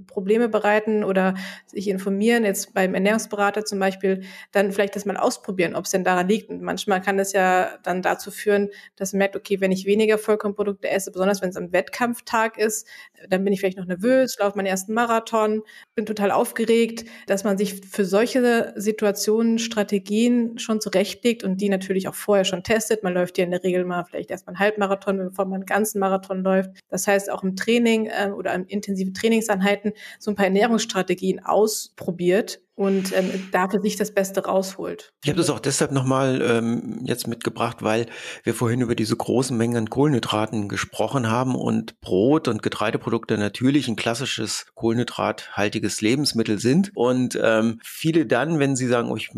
Probleme 0.06 0.48
bereiten 0.48 1.04
oder 1.04 1.34
sich 1.66 1.88
informieren, 1.88 2.44
jetzt 2.44 2.74
beim 2.74 2.94
Ernährungsberater 2.94 3.64
zum 3.64 3.78
Beispiel, 3.78 4.22
dann 4.52 4.72
vielleicht 4.72 4.96
das 4.96 5.04
mal 5.04 5.16
ausprobieren, 5.16 5.74
ob 5.74 5.84
es 5.84 5.90
denn 5.90 6.04
daran 6.04 6.28
liegt. 6.28 6.50
Und 6.50 6.62
manchmal 6.62 7.00
kann 7.00 7.18
es 7.18 7.32
ja 7.32 7.78
dann 7.82 8.02
dazu 8.02 8.30
führen, 8.30 8.70
dass 8.96 9.12
man 9.12 9.18
merkt, 9.18 9.36
okay, 9.36 9.60
wenn 9.60 9.72
ich 9.72 9.86
weniger 9.86 10.18
Vollkornprodukte 10.18 10.88
esse, 10.88 11.10
besonders 11.10 11.42
wenn 11.42 11.50
es 11.50 11.56
am 11.56 11.72
Wettkampftag 11.72 12.58
ist, 12.58 12.86
dann 13.28 13.44
bin 13.44 13.52
ich 13.52 13.60
vielleicht 13.60 13.78
noch 13.78 13.86
nervös, 13.86 14.38
laufe 14.38 14.56
meinen 14.56 14.66
ersten 14.66 14.94
Marathon, 14.94 15.62
bin 15.94 16.06
total 16.06 16.30
aufgeregt, 16.30 17.04
dass 17.26 17.44
man 17.44 17.58
sich 17.58 17.80
für 17.86 18.04
solche 18.04 18.72
Situationen 18.76 19.58
Strategien 19.58 20.58
schon 20.58 20.80
zurechtlegt 20.80 21.44
und 21.44 21.60
die 21.60 21.68
natürlich 21.68 22.08
auch 22.08 22.14
vorher 22.14 22.44
schon 22.44 22.62
testet. 22.62 23.02
Man 23.02 23.14
läuft 23.14 23.38
ja 23.38 23.44
in 23.44 23.50
der 23.50 23.62
Regel 23.62 23.84
mal 23.84 24.04
vielleicht 24.04 24.30
erstmal 24.30 24.54
einen 24.54 24.60
Halbmarathon, 24.60 25.18
bevor 25.18 25.44
man 25.44 25.56
einen 25.56 25.66
ganzen 25.66 26.00
Marathon 26.00 26.42
läuft. 26.42 26.70
Das 26.88 27.06
heißt, 27.06 27.30
auch 27.30 27.42
im 27.42 27.56
Training 27.56 28.06
äh, 28.06 28.30
oder 28.30 28.54
im 28.54 28.66
intensive 28.66 29.12
Trainingseinheiten 29.12 29.79
so 30.18 30.30
ein 30.30 30.34
paar 30.34 30.46
Ernährungsstrategien 30.46 31.44
ausprobiert 31.44 32.60
und 32.80 33.14
ähm, 33.14 33.48
da 33.52 33.68
sich 33.82 33.96
das 33.96 34.14
Beste 34.14 34.42
rausholt. 34.42 35.12
Ich 35.22 35.28
habe 35.28 35.36
das 35.36 35.50
auch 35.50 35.60
deshalb 35.60 35.92
nochmal 35.92 36.40
ähm, 36.40 37.02
jetzt 37.04 37.28
mitgebracht, 37.28 37.82
weil 37.82 38.06
wir 38.42 38.54
vorhin 38.54 38.80
über 38.80 38.94
diese 38.94 39.14
großen 39.14 39.54
Mengen 39.54 39.76
an 39.76 39.90
Kohlenhydraten 39.90 40.66
gesprochen 40.66 41.30
haben 41.30 41.56
und 41.56 42.00
Brot 42.00 42.48
und 42.48 42.62
Getreideprodukte 42.62 43.36
natürlich 43.36 43.86
ein 43.86 43.96
klassisches 43.96 44.64
kohlenhydrathaltiges 44.76 46.00
Lebensmittel 46.00 46.58
sind. 46.58 46.90
Und 46.94 47.38
ähm, 47.42 47.80
viele 47.84 48.24
dann, 48.24 48.58
wenn 48.60 48.76
sie 48.76 48.86
sagen, 48.86 49.10
oh, 49.10 49.16
ich 49.16 49.28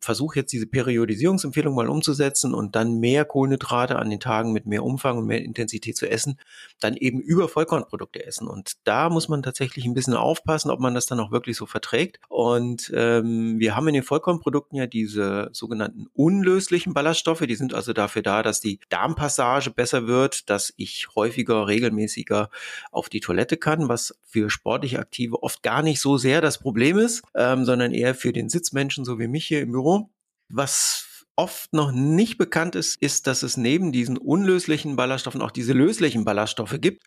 versuche 0.00 0.38
jetzt 0.38 0.52
diese 0.52 0.68
Periodisierungsempfehlung 0.68 1.74
mal 1.74 1.88
umzusetzen 1.88 2.54
und 2.54 2.76
dann 2.76 3.00
mehr 3.00 3.24
Kohlenhydrate 3.24 3.96
an 3.98 4.10
den 4.10 4.20
Tagen 4.20 4.52
mit 4.52 4.66
mehr 4.66 4.84
Umfang 4.84 5.18
und 5.18 5.26
mehr 5.26 5.42
Intensität 5.42 5.96
zu 5.96 6.08
essen, 6.08 6.38
dann 6.78 6.94
eben 6.94 7.18
über 7.18 7.48
Vollkornprodukte 7.48 8.24
essen. 8.24 8.46
Und 8.46 8.74
da 8.84 9.10
muss 9.10 9.28
man 9.28 9.42
tatsächlich 9.42 9.86
ein 9.86 9.94
bisschen 9.94 10.14
aufpassen, 10.14 10.70
ob 10.70 10.78
man 10.78 10.94
das 10.94 11.06
dann 11.06 11.18
auch 11.18 11.32
wirklich 11.32 11.56
so 11.56 11.66
verträgt. 11.66 12.20
Und 12.28 12.91
ähm, 12.92 13.58
wir 13.58 13.74
haben 13.74 13.88
in 13.88 13.94
den 13.94 14.02
Vollkornprodukten 14.02 14.78
ja 14.78 14.86
diese 14.86 15.48
sogenannten 15.52 16.06
unlöslichen 16.14 16.94
Ballaststoffe. 16.94 17.40
Die 17.40 17.54
sind 17.54 17.74
also 17.74 17.92
dafür 17.92 18.22
da, 18.22 18.42
dass 18.42 18.60
die 18.60 18.80
Darmpassage 18.88 19.70
besser 19.70 20.06
wird, 20.06 20.50
dass 20.50 20.72
ich 20.76 21.08
häufiger, 21.14 21.66
regelmäßiger 21.66 22.50
auf 22.90 23.08
die 23.08 23.20
Toilette 23.20 23.56
kann, 23.56 23.88
was 23.88 24.14
für 24.24 24.50
sportlich 24.50 24.98
Aktive 24.98 25.42
oft 25.42 25.62
gar 25.62 25.82
nicht 25.82 26.00
so 26.00 26.16
sehr 26.16 26.40
das 26.40 26.58
Problem 26.58 26.98
ist, 26.98 27.22
ähm, 27.34 27.64
sondern 27.64 27.92
eher 27.92 28.14
für 28.14 28.32
den 28.32 28.48
Sitzmenschen, 28.48 29.04
so 29.04 29.18
wie 29.18 29.28
mich 29.28 29.46
hier 29.46 29.60
im 29.60 29.72
Büro. 29.72 30.10
Was 30.48 31.26
oft 31.36 31.72
noch 31.72 31.92
nicht 31.92 32.38
bekannt 32.38 32.74
ist, 32.74 33.00
ist, 33.00 33.26
dass 33.26 33.42
es 33.42 33.56
neben 33.56 33.92
diesen 33.92 34.18
unlöslichen 34.18 34.96
Ballaststoffen 34.96 35.40
auch 35.40 35.50
diese 35.50 35.72
löslichen 35.72 36.24
Ballaststoffe 36.24 36.76
gibt 36.80 37.06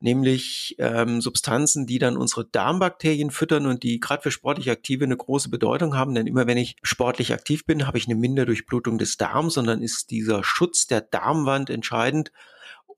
nämlich 0.00 0.76
ähm, 0.78 1.20
Substanzen, 1.20 1.86
die 1.86 1.98
dann 1.98 2.16
unsere 2.16 2.44
Darmbakterien 2.44 3.30
füttern 3.30 3.66
und 3.66 3.82
die 3.82 4.00
gerade 4.00 4.22
für 4.22 4.30
sportlich 4.30 4.70
Aktive 4.70 5.04
eine 5.04 5.16
große 5.16 5.48
Bedeutung 5.48 5.96
haben. 5.96 6.14
Denn 6.14 6.26
immer 6.26 6.46
wenn 6.46 6.58
ich 6.58 6.76
sportlich 6.82 7.32
aktiv 7.32 7.64
bin, 7.64 7.86
habe 7.86 7.98
ich 7.98 8.06
eine 8.06 8.16
Minderdurchblutung 8.16 8.98
des 8.98 9.16
Darms 9.16 9.56
und 9.56 9.66
dann 9.66 9.82
ist 9.82 10.10
dieser 10.10 10.44
Schutz 10.44 10.86
der 10.86 11.00
Darmwand 11.00 11.70
entscheidend 11.70 12.32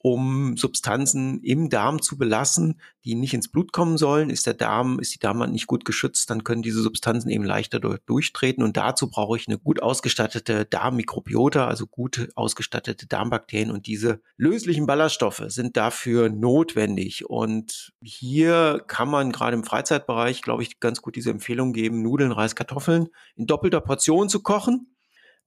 um 0.05 0.59
Substanzen 0.59 1.43
im 1.43 1.71
Darm 1.71 2.03
zu 2.03 2.19
belassen, 2.19 2.79
die 3.07 3.15
nicht 3.15 3.33
ins 3.33 3.49
Blut 3.49 3.73
kommen 3.73 3.97
sollen. 3.97 4.29
Ist 4.29 4.47
der 4.47 4.53
Darm, 4.53 4.99
ist 4.99 5.15
die 5.15 5.19
Darmwand 5.19 5.55
nicht 5.55 5.67
gut 5.67 5.87
geschützt, 5.87 6.29
dann 6.29 6.45
können 6.45 6.61
diese 6.61 6.83
Substanzen 6.83 7.31
eben 7.31 7.43
leichter 7.43 7.81
durchtreten. 7.81 8.63
Und 8.63 8.77
dazu 8.77 9.09
brauche 9.09 9.39
ich 9.39 9.49
eine 9.49 9.57
gut 9.57 9.83
ausgestattete 9.83 10.67
Darmmikrobiota, 10.67 11.67
also 11.67 11.87
gut 11.87 12.29
ausgestattete 12.35 13.07
Darmbakterien. 13.07 13.71
Und 13.71 13.87
diese 13.87 14.21
löslichen 14.37 14.85
Ballaststoffe 14.85 15.45
sind 15.47 15.79
dafür 15.79 16.29
notwendig. 16.29 17.25
Und 17.25 17.95
hier 18.03 18.85
kann 18.87 19.09
man 19.09 19.33
gerade 19.33 19.57
im 19.57 19.65
Freizeitbereich, 19.65 20.43
glaube 20.43 20.65
ich, 20.65 20.81
ganz 20.81 21.01
gut 21.01 21.17
diese 21.17 21.31
Empfehlung 21.31 21.73
geben, 21.73 22.03
Nudeln, 22.03 22.33
Reis, 22.33 22.55
Kartoffeln 22.55 23.09
in 23.37 23.47
doppelter 23.47 23.81
Portion 23.81 24.29
zu 24.29 24.43
kochen 24.43 24.94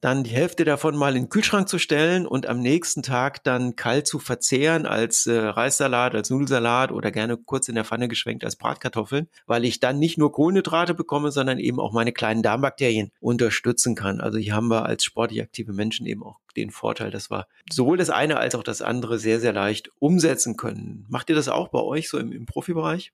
dann 0.01 0.23
die 0.23 0.31
Hälfte 0.31 0.63
davon 0.63 0.95
mal 0.95 1.15
in 1.15 1.23
den 1.23 1.29
Kühlschrank 1.29 1.67
zu 1.67 1.79
stellen 1.79 2.27
und 2.27 2.45
am 2.45 2.59
nächsten 2.59 3.01
Tag 3.01 3.43
dann 3.43 3.75
kalt 3.75 4.07
zu 4.07 4.19
verzehren 4.19 4.85
als 4.85 5.25
äh, 5.25 5.37
Reissalat, 5.37 6.13
als 6.13 6.29
Nudelsalat 6.29 6.91
oder 6.91 7.11
gerne 7.11 7.37
kurz 7.37 7.67
in 7.67 7.75
der 7.75 7.85
Pfanne 7.85 8.07
geschwenkt 8.07 8.43
als 8.43 8.55
Bratkartoffeln, 8.55 9.27
weil 9.47 9.65
ich 9.65 9.79
dann 9.79 9.97
nicht 9.97 10.17
nur 10.17 10.31
Kohlenhydrate 10.31 10.93
bekomme, 10.93 11.31
sondern 11.31 11.57
eben 11.57 11.79
auch 11.79 11.93
meine 11.93 12.11
kleinen 12.11 12.43
Darmbakterien 12.43 13.11
unterstützen 13.19 13.95
kann. 13.95 14.21
Also 14.21 14.37
hier 14.37 14.53
haben 14.53 14.67
wir 14.67 14.85
als 14.85 15.03
sportlich 15.03 15.41
aktive 15.41 15.73
Menschen 15.73 16.05
eben 16.05 16.23
auch 16.23 16.39
den 16.55 16.69
Vorteil, 16.69 17.11
dass 17.11 17.31
wir 17.31 17.47
sowohl 17.71 17.97
das 17.97 18.09
eine 18.09 18.37
als 18.37 18.55
auch 18.55 18.63
das 18.63 18.81
andere 18.81 19.17
sehr, 19.19 19.39
sehr 19.39 19.53
leicht 19.53 19.91
umsetzen 19.99 20.57
können. 20.57 21.05
Macht 21.09 21.29
ihr 21.29 21.35
das 21.35 21.49
auch 21.49 21.69
bei 21.69 21.79
euch 21.79 22.09
so 22.09 22.17
im, 22.17 22.31
im 22.31 22.45
Profibereich? 22.45 23.13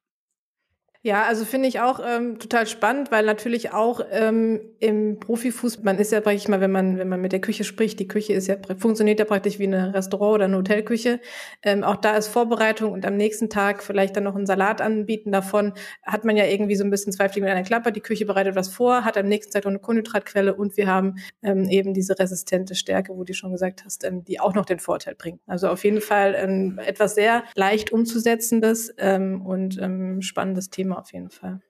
Ja, 1.06 1.26
also 1.26 1.44
finde 1.44 1.68
ich 1.68 1.82
auch 1.82 2.00
ähm, 2.02 2.40
total 2.40 2.66
spannend, 2.66 3.12
weil 3.12 3.26
natürlich 3.26 3.74
auch 3.74 4.00
ähm, 4.10 4.62
im 4.80 5.20
Profifußball, 5.20 5.84
man 5.84 5.98
ist 5.98 6.14
ja 6.14 6.22
praktisch 6.22 6.48
mal, 6.48 6.62
wenn 6.62 6.72
man, 6.72 6.98
wenn 6.98 7.10
man 7.10 7.20
mit 7.20 7.34
der 7.34 7.42
Küche 7.42 7.66
spricht, 7.66 8.00
die 8.00 8.08
Küche 8.08 8.32
ist 8.32 8.48
ja, 8.48 8.56
funktioniert 8.78 9.20
ja 9.20 9.26
praktisch 9.26 9.60
wie 9.60 9.68
eine 9.68 9.94
Restaurant- 9.94 10.36
oder 10.36 10.46
eine 10.46 10.56
Hotelküche. 10.56 11.20
Ähm, 11.62 11.84
auch 11.84 11.98
da 11.98 12.16
ist 12.16 12.30
Vorbereitung 12.30 12.94
und 12.94 13.06
am 13.06 13.18
nächsten 13.18 13.50
Tag 13.50 13.84
vielleicht 13.84 14.16
dann 14.16 14.24
noch 14.24 14.38
einen 14.38 14.46
Salat 14.46 14.80
anbieten 14.80 15.34
davon, 15.34 15.74
hat 16.04 16.24
man 16.24 16.38
ja 16.38 16.46
irgendwie 16.46 16.78
so 16.78 16.86
ein 16.86 16.90
bisschen 16.90 17.12
zwei 17.12 17.28
mit 17.36 17.50
einer 17.50 17.64
Klappe. 17.64 17.92
Die 17.92 18.00
Küche 18.00 18.26
bereitet 18.26 18.56
was 18.56 18.70
vor, 18.70 19.04
hat 19.04 19.18
am 19.18 19.28
nächsten 19.28 19.52
Tag 19.52 19.66
noch 19.66 19.72
eine 19.72 19.80
Kohlenhydratquelle 19.80 20.56
und 20.56 20.78
wir 20.78 20.88
haben 20.88 21.16
ähm, 21.42 21.68
eben 21.68 21.94
diese 21.94 22.18
resistente 22.18 22.76
Stärke, 22.76 23.14
wo 23.14 23.26
du 23.26 23.34
schon 23.34 23.52
gesagt 23.52 23.84
hast, 23.84 24.06
ähm, 24.06 24.24
die 24.24 24.40
auch 24.40 24.54
noch 24.54 24.66
den 24.66 24.80
Vorteil 24.80 25.16
bringt. 25.16 25.42
Also 25.48 25.68
auf 25.68 25.84
jeden 25.84 26.00
Fall 26.00 26.34
ähm, 26.38 26.80
etwas 26.86 27.16
sehr 27.16 27.44
leicht 27.56 27.92
umzusetzendes 27.92 28.94
ähm, 28.98 29.46
und 29.46 29.78
ähm, 29.82 30.22
spannendes 30.22 30.70
Thema 30.70 30.93
auf 31.00 31.14
jeden 31.14 31.30
Fall. 31.30 31.62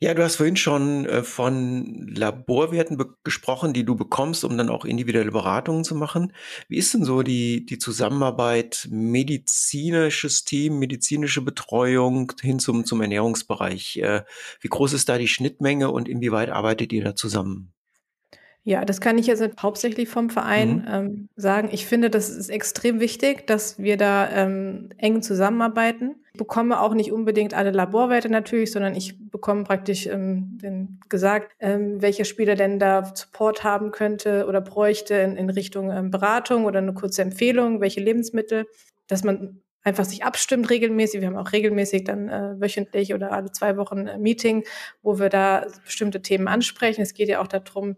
Ja, 0.00 0.12
du 0.14 0.22
hast 0.22 0.36
vorhin 0.36 0.56
schon 0.56 1.06
äh, 1.06 1.22
von 1.22 2.08
Laborwerten 2.08 3.02
gesprochen, 3.22 3.72
die 3.72 3.84
du 3.84 3.94
bekommst, 3.94 4.44
um 4.44 4.58
dann 4.58 4.68
auch 4.68 4.84
individuelle 4.84 5.30
Beratungen 5.30 5.84
zu 5.84 5.94
machen. 5.94 6.32
Wie 6.68 6.78
ist 6.78 6.94
denn 6.94 7.04
so 7.04 7.22
die, 7.22 7.64
die 7.64 7.78
Zusammenarbeit 7.78 8.88
medizinisches 8.90 10.44
Team, 10.44 10.78
medizinische 10.78 11.42
Betreuung 11.42 12.32
hin 12.40 12.58
zum, 12.58 12.84
zum 12.84 13.00
Ernährungsbereich? 13.00 13.98
Äh, 13.98 14.24
wie 14.60 14.68
groß 14.68 14.92
ist 14.94 15.08
da 15.08 15.18
die 15.18 15.28
Schnittmenge 15.28 15.90
und 15.90 16.08
inwieweit 16.08 16.50
arbeitet 16.50 16.92
ihr 16.92 17.04
da 17.04 17.14
zusammen? 17.14 17.73
Ja, 18.66 18.86
das 18.86 19.02
kann 19.02 19.18
ich 19.18 19.26
jetzt 19.26 19.42
hauptsächlich 19.60 20.08
vom 20.08 20.30
Verein 20.30 20.76
mhm. 20.76 20.84
ähm, 20.90 21.28
sagen. 21.36 21.68
Ich 21.70 21.84
finde, 21.84 22.08
das 22.08 22.30
ist 22.30 22.48
extrem 22.48 22.98
wichtig, 22.98 23.46
dass 23.46 23.78
wir 23.78 23.98
da 23.98 24.30
ähm, 24.30 24.88
eng 24.96 25.20
zusammenarbeiten. 25.20 26.16
Ich 26.32 26.38
bekomme 26.38 26.80
auch 26.80 26.94
nicht 26.94 27.12
unbedingt 27.12 27.52
alle 27.52 27.72
Laborwerte 27.72 28.30
natürlich, 28.30 28.72
sondern 28.72 28.94
ich 28.94 29.18
bekomme 29.30 29.64
praktisch 29.64 30.06
ähm, 30.06 30.56
den, 30.62 30.98
gesagt, 31.10 31.52
ähm, 31.60 32.00
welcher 32.00 32.24
Spieler 32.24 32.54
denn 32.54 32.78
da 32.78 33.04
Support 33.14 33.64
haben 33.64 33.90
könnte 33.90 34.46
oder 34.48 34.62
bräuchte 34.62 35.14
in, 35.14 35.36
in 35.36 35.50
Richtung 35.50 35.90
ähm, 35.90 36.10
Beratung 36.10 36.64
oder 36.64 36.78
eine 36.78 36.94
kurze 36.94 37.20
Empfehlung, 37.20 37.82
welche 37.82 38.00
Lebensmittel, 38.00 38.64
dass 39.08 39.24
man 39.24 39.60
einfach 39.84 40.06
sich 40.06 40.24
abstimmt 40.24 40.70
regelmäßig. 40.70 41.20
Wir 41.20 41.28
haben 41.28 41.36
auch 41.36 41.52
regelmäßig 41.52 42.04
dann 42.04 42.28
äh, 42.28 42.58
wöchentlich 42.58 43.14
oder 43.14 43.32
alle 43.32 43.52
zwei 43.52 43.76
Wochen 43.76 44.08
ein 44.08 44.22
Meeting, 44.22 44.64
wo 45.02 45.18
wir 45.18 45.28
da 45.28 45.66
bestimmte 45.84 46.22
Themen 46.22 46.48
ansprechen. 46.48 47.02
Es 47.02 47.12
geht 47.12 47.28
ja 47.28 47.40
auch 47.40 47.46
darum, 47.46 47.96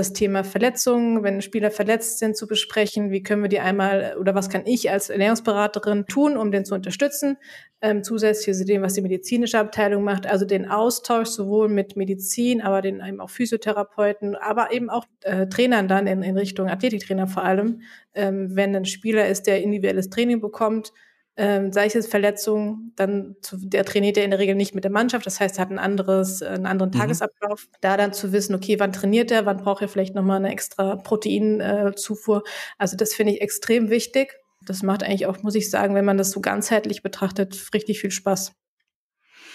das 0.00 0.14
Thema 0.14 0.44
Verletzungen, 0.44 1.22
wenn 1.22 1.42
Spieler 1.42 1.70
verletzt 1.70 2.18
sind, 2.18 2.34
zu 2.34 2.46
besprechen. 2.46 3.10
Wie 3.10 3.22
können 3.22 3.42
wir 3.42 3.50
die 3.50 3.60
einmal 3.60 4.16
oder 4.18 4.34
was 4.34 4.48
kann 4.48 4.62
ich 4.64 4.90
als 4.90 5.10
Ernährungsberaterin 5.10 6.06
tun, 6.06 6.38
um 6.38 6.50
den 6.50 6.64
zu 6.64 6.74
unterstützen? 6.74 7.36
Ähm, 7.82 8.02
zusätzlich 8.02 8.56
zu 8.56 8.64
dem, 8.64 8.80
was 8.80 8.94
die 8.94 9.02
medizinische 9.02 9.58
Abteilung 9.58 10.02
macht, 10.02 10.26
also 10.26 10.46
den 10.46 10.70
Austausch 10.70 11.28
sowohl 11.28 11.68
mit 11.68 11.96
Medizin, 11.96 12.62
aber 12.62 12.80
den 12.80 13.02
eben 13.06 13.20
auch 13.20 13.28
Physiotherapeuten, 13.28 14.36
aber 14.36 14.72
eben 14.72 14.88
auch 14.88 15.04
äh, 15.22 15.46
Trainern 15.48 15.86
dann 15.86 16.06
in, 16.06 16.22
in 16.22 16.36
Richtung 16.36 16.68
Athletiktrainer 16.68 17.26
vor 17.26 17.44
allem, 17.44 17.82
ähm, 18.14 18.56
wenn 18.56 18.74
ein 18.74 18.86
Spieler 18.86 19.28
ist, 19.28 19.46
der 19.46 19.62
individuelles 19.62 20.08
Training 20.08 20.40
bekommt, 20.40 20.92
ähm, 21.40 21.72
sei 21.72 21.86
es 21.86 21.94
jetzt 21.94 22.10
Verletzung, 22.10 22.92
dann 22.96 23.34
zu, 23.40 23.56
der 23.56 23.86
trainiert 23.86 24.18
er 24.18 24.24
in 24.24 24.30
der 24.30 24.38
Regel 24.38 24.54
nicht 24.54 24.74
mit 24.74 24.84
der 24.84 24.90
Mannschaft, 24.90 25.24
das 25.24 25.40
heißt, 25.40 25.56
er 25.56 25.62
hat 25.62 25.70
ein 25.70 25.78
anderes, 25.78 26.42
einen 26.42 26.66
anderen 26.66 26.90
mhm. 26.90 26.98
Tagesablauf. 26.98 27.66
Da 27.80 27.96
dann 27.96 28.12
zu 28.12 28.32
wissen, 28.32 28.54
okay, 28.54 28.78
wann 28.78 28.92
trainiert 28.92 29.30
er, 29.30 29.46
wann 29.46 29.56
braucht 29.56 29.80
er 29.80 29.88
vielleicht 29.88 30.14
nochmal 30.14 30.36
eine 30.36 30.52
extra 30.52 30.96
Proteinzufuhr. 30.96 32.42
Äh, 32.44 32.50
also 32.76 32.94
das 32.98 33.14
finde 33.14 33.32
ich 33.32 33.40
extrem 33.40 33.88
wichtig. 33.88 34.36
Das 34.66 34.82
macht 34.82 35.02
eigentlich 35.02 35.24
auch, 35.24 35.42
muss 35.42 35.54
ich 35.54 35.70
sagen, 35.70 35.94
wenn 35.94 36.04
man 36.04 36.18
das 36.18 36.30
so 36.30 36.42
ganzheitlich 36.42 37.02
betrachtet, 37.02 37.70
richtig 37.72 38.00
viel 38.00 38.10
Spaß. 38.10 38.52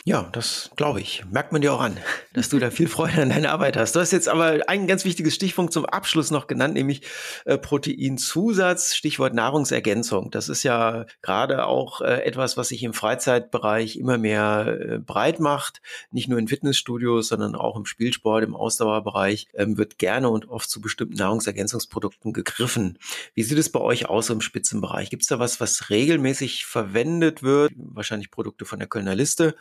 Ja, 0.07 0.29
das 0.33 0.69
glaube 0.75 1.01
ich. 1.01 1.23
Merkt 1.31 1.51
man 1.51 1.63
dir 1.63 1.73
auch 1.73 1.81
an, 1.81 1.97
dass 2.33 2.49
du 2.49 2.59
da 2.59 2.69
viel 2.69 2.87
Freude 2.87 3.23
an 3.23 3.29
deiner 3.29 3.51
Arbeit 3.51 3.75
hast. 3.75 3.95
Du 3.95 3.99
hast 3.99 4.11
jetzt 4.11 4.29
aber 4.29 4.59
ein 4.67 4.85
ganz 4.85 5.03
wichtiges 5.03 5.33
Stichpunkt 5.33 5.73
zum 5.73 5.87
Abschluss 5.87 6.29
noch 6.29 6.45
genannt, 6.45 6.75
nämlich 6.75 7.01
äh, 7.45 7.57
Proteinzusatz, 7.57 8.93
Stichwort 8.93 9.33
Nahrungsergänzung. 9.33 10.29
Das 10.29 10.47
ist 10.47 10.61
ja 10.61 11.07
gerade 11.23 11.65
auch 11.65 12.01
äh, 12.01 12.21
etwas, 12.21 12.55
was 12.55 12.67
sich 12.67 12.83
im 12.83 12.93
Freizeitbereich 12.93 13.97
immer 13.97 14.19
mehr 14.19 14.77
äh, 14.79 14.99
breit 14.99 15.39
macht. 15.39 15.81
Nicht 16.11 16.29
nur 16.29 16.37
in 16.37 16.47
Fitnessstudios, 16.47 17.29
sondern 17.29 17.55
auch 17.55 17.75
im 17.75 17.87
Spielsport, 17.87 18.43
im 18.43 18.55
Ausdauerbereich 18.55 19.47
ähm, 19.55 19.79
wird 19.79 19.97
gerne 19.97 20.29
und 20.29 20.49
oft 20.49 20.69
zu 20.69 20.81
bestimmten 20.81 21.15
Nahrungsergänzungsprodukten 21.15 22.31
gegriffen. 22.31 22.99
Wie 23.33 23.41
sieht 23.41 23.57
es 23.57 23.71
bei 23.71 23.79
euch 23.79 24.07
aus 24.07 24.29
im 24.29 24.41
Spitzenbereich? 24.41 25.09
Gibt 25.09 25.23
es 25.23 25.29
da 25.29 25.39
was, 25.39 25.59
was 25.59 25.89
regelmäßig 25.89 26.67
verwendet 26.67 27.41
wird? 27.41 27.73
Wahrscheinlich 27.75 28.29
Produkte 28.29 28.65
von 28.65 28.77
der 28.77 28.87
Kölner 28.87 29.15
Liste. 29.15 29.55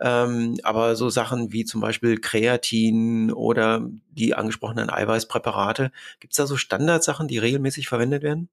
Ähm, 0.00 0.58
aber 0.62 0.96
so 0.96 1.08
Sachen 1.08 1.52
wie 1.52 1.64
zum 1.64 1.80
Beispiel 1.80 2.18
Kreatin 2.18 3.32
oder 3.32 3.88
die 4.10 4.34
angesprochenen 4.34 4.90
Eiweißpräparate, 4.90 5.92
gibt 6.20 6.32
es 6.32 6.36
da 6.36 6.46
so 6.46 6.56
Standardsachen, 6.56 7.28
die 7.28 7.38
regelmäßig 7.38 7.88
verwendet 7.88 8.22
werden? 8.22 8.48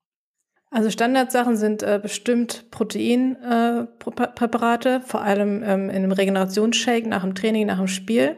Also 0.69 0.89
Standardsachen 0.89 1.57
sind 1.57 1.83
äh, 1.83 1.99
bestimmt 2.01 2.71
Proteinpräparate, 2.71 4.89
äh, 4.89 5.01
vor 5.01 5.21
allem 5.21 5.63
ähm, 5.63 5.89
in 5.89 5.97
einem 5.97 6.13
Regenerationsshake 6.13 7.09
nach 7.09 7.23
dem 7.23 7.35
Training, 7.35 7.67
nach 7.67 7.77
dem 7.77 7.87
Spiel. 7.87 8.37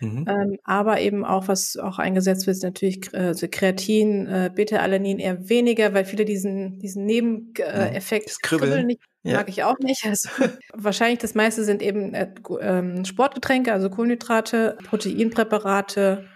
Mhm. 0.00 0.24
Ähm, 0.28 0.58
aber 0.64 1.00
eben 1.00 1.24
auch, 1.24 1.48
was 1.48 1.76
auch 1.76 1.98
eingesetzt 1.98 2.46
wird, 2.46 2.56
ist 2.56 2.62
natürlich 2.62 3.12
äh, 3.14 3.34
so 3.34 3.46
Kreatin, 3.50 4.26
äh, 4.26 4.50
Beta-Alanin 4.54 5.18
eher 5.18 5.48
weniger, 5.48 5.94
weil 5.94 6.04
viele 6.04 6.24
diesen, 6.24 6.78
diesen 6.78 7.04
Nebeneffekt 7.04 8.28
äh, 8.28 8.32
Kribbeln. 8.42 8.70
Kribbeln 8.70 8.86
nicht 8.86 9.00
ja. 9.24 9.36
Mag 9.36 9.48
ich 9.48 9.62
auch 9.62 9.78
nicht. 9.78 10.04
Also, 10.12 10.28
wahrscheinlich 10.74 11.20
das 11.20 11.34
meiste 11.34 11.64
sind 11.64 11.80
eben 11.80 12.12
äh, 12.12 12.28
ähm, 12.60 13.04
Sportgetränke, 13.04 13.72
also 13.72 13.88
Kohlenhydrate, 13.88 14.76
Proteinpräparate 14.84 16.26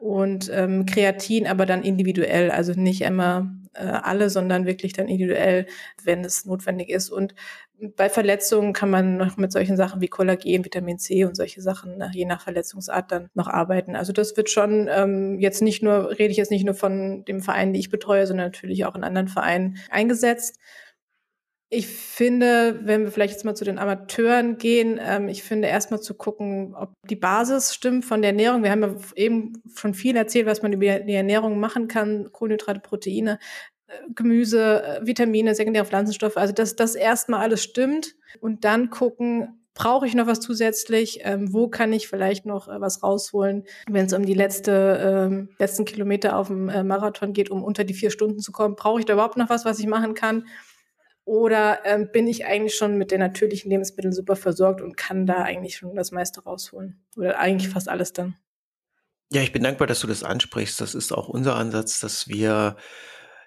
und 0.00 0.50
ähm, 0.52 0.86
Kreatin, 0.86 1.46
aber 1.46 1.66
dann 1.66 1.82
individuell, 1.82 2.50
also 2.50 2.72
nicht 2.72 3.02
immer 3.02 3.54
äh, 3.74 3.84
alle, 3.84 4.30
sondern 4.30 4.64
wirklich 4.64 4.94
dann 4.94 5.08
individuell, 5.08 5.66
wenn 6.02 6.24
es 6.24 6.46
notwendig 6.46 6.88
ist. 6.88 7.10
Und 7.10 7.34
bei 7.96 8.08
Verletzungen 8.08 8.72
kann 8.72 8.88
man 8.88 9.18
noch 9.18 9.36
mit 9.36 9.52
solchen 9.52 9.76
Sachen 9.76 10.00
wie 10.00 10.08
Kollagen, 10.08 10.64
Vitamin 10.64 10.98
C 10.98 11.26
und 11.26 11.36
solche 11.36 11.60
Sachen 11.60 11.98
ne, 11.98 12.10
je 12.14 12.24
nach 12.24 12.40
Verletzungsart 12.40 13.12
dann 13.12 13.28
noch 13.34 13.46
arbeiten. 13.46 13.94
Also 13.94 14.12
das 14.12 14.36
wird 14.38 14.48
schon 14.48 14.88
ähm, 14.90 15.38
jetzt 15.38 15.60
nicht 15.60 15.82
nur, 15.82 16.10
rede 16.10 16.30
ich 16.30 16.38
jetzt 16.38 16.50
nicht 16.50 16.64
nur 16.64 16.74
von 16.74 17.24
dem 17.26 17.42
Verein, 17.42 17.74
die 17.74 17.80
ich 17.80 17.90
betreue, 17.90 18.26
sondern 18.26 18.46
natürlich 18.46 18.86
auch 18.86 18.94
in 18.94 19.04
anderen 19.04 19.28
Vereinen 19.28 19.76
eingesetzt. 19.90 20.58
Ich 21.72 21.86
finde, 21.86 22.80
wenn 22.82 23.04
wir 23.04 23.12
vielleicht 23.12 23.32
jetzt 23.32 23.44
mal 23.44 23.54
zu 23.54 23.64
den 23.64 23.78
Amateuren 23.78 24.58
gehen, 24.58 24.98
ähm, 25.00 25.28
ich 25.28 25.44
finde 25.44 25.68
erstmal 25.68 26.00
zu 26.00 26.14
gucken, 26.14 26.74
ob 26.74 26.92
die 27.08 27.14
Basis 27.14 27.72
stimmt 27.72 28.04
von 28.04 28.22
der 28.22 28.32
Ernährung. 28.32 28.64
Wir 28.64 28.72
haben 28.72 28.82
ja 28.82 28.96
eben 29.14 29.52
schon 29.76 29.94
viel 29.94 30.16
erzählt, 30.16 30.46
was 30.46 30.62
man 30.62 30.72
über 30.72 30.98
die 30.98 31.14
Ernährung 31.14 31.60
machen 31.60 31.86
kann, 31.86 32.32
Kohlenhydrate, 32.32 32.80
Proteine, 32.80 33.38
äh, 33.86 33.92
Gemüse, 34.16 34.82
äh, 34.82 35.06
Vitamine, 35.06 35.54
sekundäre 35.54 35.86
Pflanzenstoffe. 35.86 36.36
Also 36.36 36.52
dass 36.52 36.74
das 36.74 36.96
erstmal 36.96 37.40
alles 37.40 37.62
stimmt 37.62 38.16
und 38.40 38.64
dann 38.64 38.90
gucken, 38.90 39.60
brauche 39.74 40.06
ich 40.06 40.14
noch 40.14 40.26
was 40.26 40.40
zusätzlich? 40.40 41.20
Ähm, 41.22 41.52
wo 41.52 41.68
kann 41.68 41.92
ich 41.92 42.08
vielleicht 42.08 42.46
noch 42.46 42.66
äh, 42.66 42.80
was 42.80 43.04
rausholen, 43.04 43.64
wenn 43.88 44.06
es 44.06 44.12
um 44.12 44.26
die 44.26 44.34
letzte, 44.34 45.28
ähm, 45.30 45.48
letzten 45.58 45.84
Kilometer 45.84 46.36
auf 46.36 46.48
dem 46.48 46.68
äh, 46.68 46.82
Marathon 46.82 47.32
geht, 47.32 47.50
um 47.50 47.62
unter 47.62 47.84
die 47.84 47.94
vier 47.94 48.10
Stunden 48.10 48.40
zu 48.40 48.50
kommen? 48.50 48.74
Brauche 48.74 48.98
ich 48.98 49.06
da 49.06 49.12
überhaupt 49.12 49.36
noch 49.36 49.48
was, 49.48 49.64
was 49.64 49.78
ich 49.78 49.86
machen 49.86 50.14
kann? 50.14 50.46
Oder 51.24 51.80
ähm, 51.84 52.10
bin 52.12 52.26
ich 52.26 52.46
eigentlich 52.46 52.74
schon 52.74 52.96
mit 52.96 53.10
den 53.10 53.20
natürlichen 53.20 53.70
Lebensmitteln 53.70 54.12
super 54.12 54.36
versorgt 54.36 54.80
und 54.80 54.96
kann 54.96 55.26
da 55.26 55.42
eigentlich 55.42 55.76
schon 55.76 55.94
das 55.94 56.12
meiste 56.12 56.42
rausholen? 56.42 57.00
Oder 57.16 57.38
eigentlich 57.38 57.68
fast 57.68 57.88
alles 57.88 58.12
dann? 58.12 58.36
Ja, 59.32 59.42
ich 59.42 59.52
bin 59.52 59.62
dankbar, 59.62 59.86
dass 59.86 60.00
du 60.00 60.06
das 60.06 60.24
ansprichst. 60.24 60.80
Das 60.80 60.94
ist 60.94 61.12
auch 61.12 61.28
unser 61.28 61.54
Ansatz, 61.54 62.00
dass 62.00 62.26
wir 62.26 62.76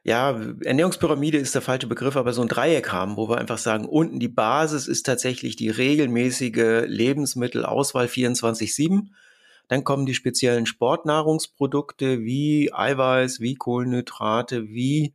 ja, 0.05 0.37
Ernährungspyramide 0.63 1.37
ist 1.37 1.55
der 1.55 1.61
falsche 1.61 1.87
Begriff, 1.87 2.17
aber 2.17 2.33
so 2.33 2.41
ein 2.41 2.49
Dreieck 2.49 2.91
haben, 2.91 3.15
wo 3.15 3.29
wir 3.29 3.37
einfach 3.37 3.57
sagen, 3.57 3.85
unten 3.85 4.19
die 4.19 4.27
Basis 4.27 4.87
ist 4.87 5.05
tatsächlich 5.05 5.55
die 5.55 5.69
regelmäßige 5.69 6.83
Lebensmittelauswahl 6.85 8.07
24-7. 8.07 9.07
Dann 9.69 9.85
kommen 9.85 10.05
die 10.05 10.13
speziellen 10.13 10.65
Sportnahrungsprodukte 10.65 12.21
wie 12.21 12.73
Eiweiß, 12.73 13.39
wie 13.39 13.55
Kohlenhydrate, 13.55 14.67
wie 14.67 15.13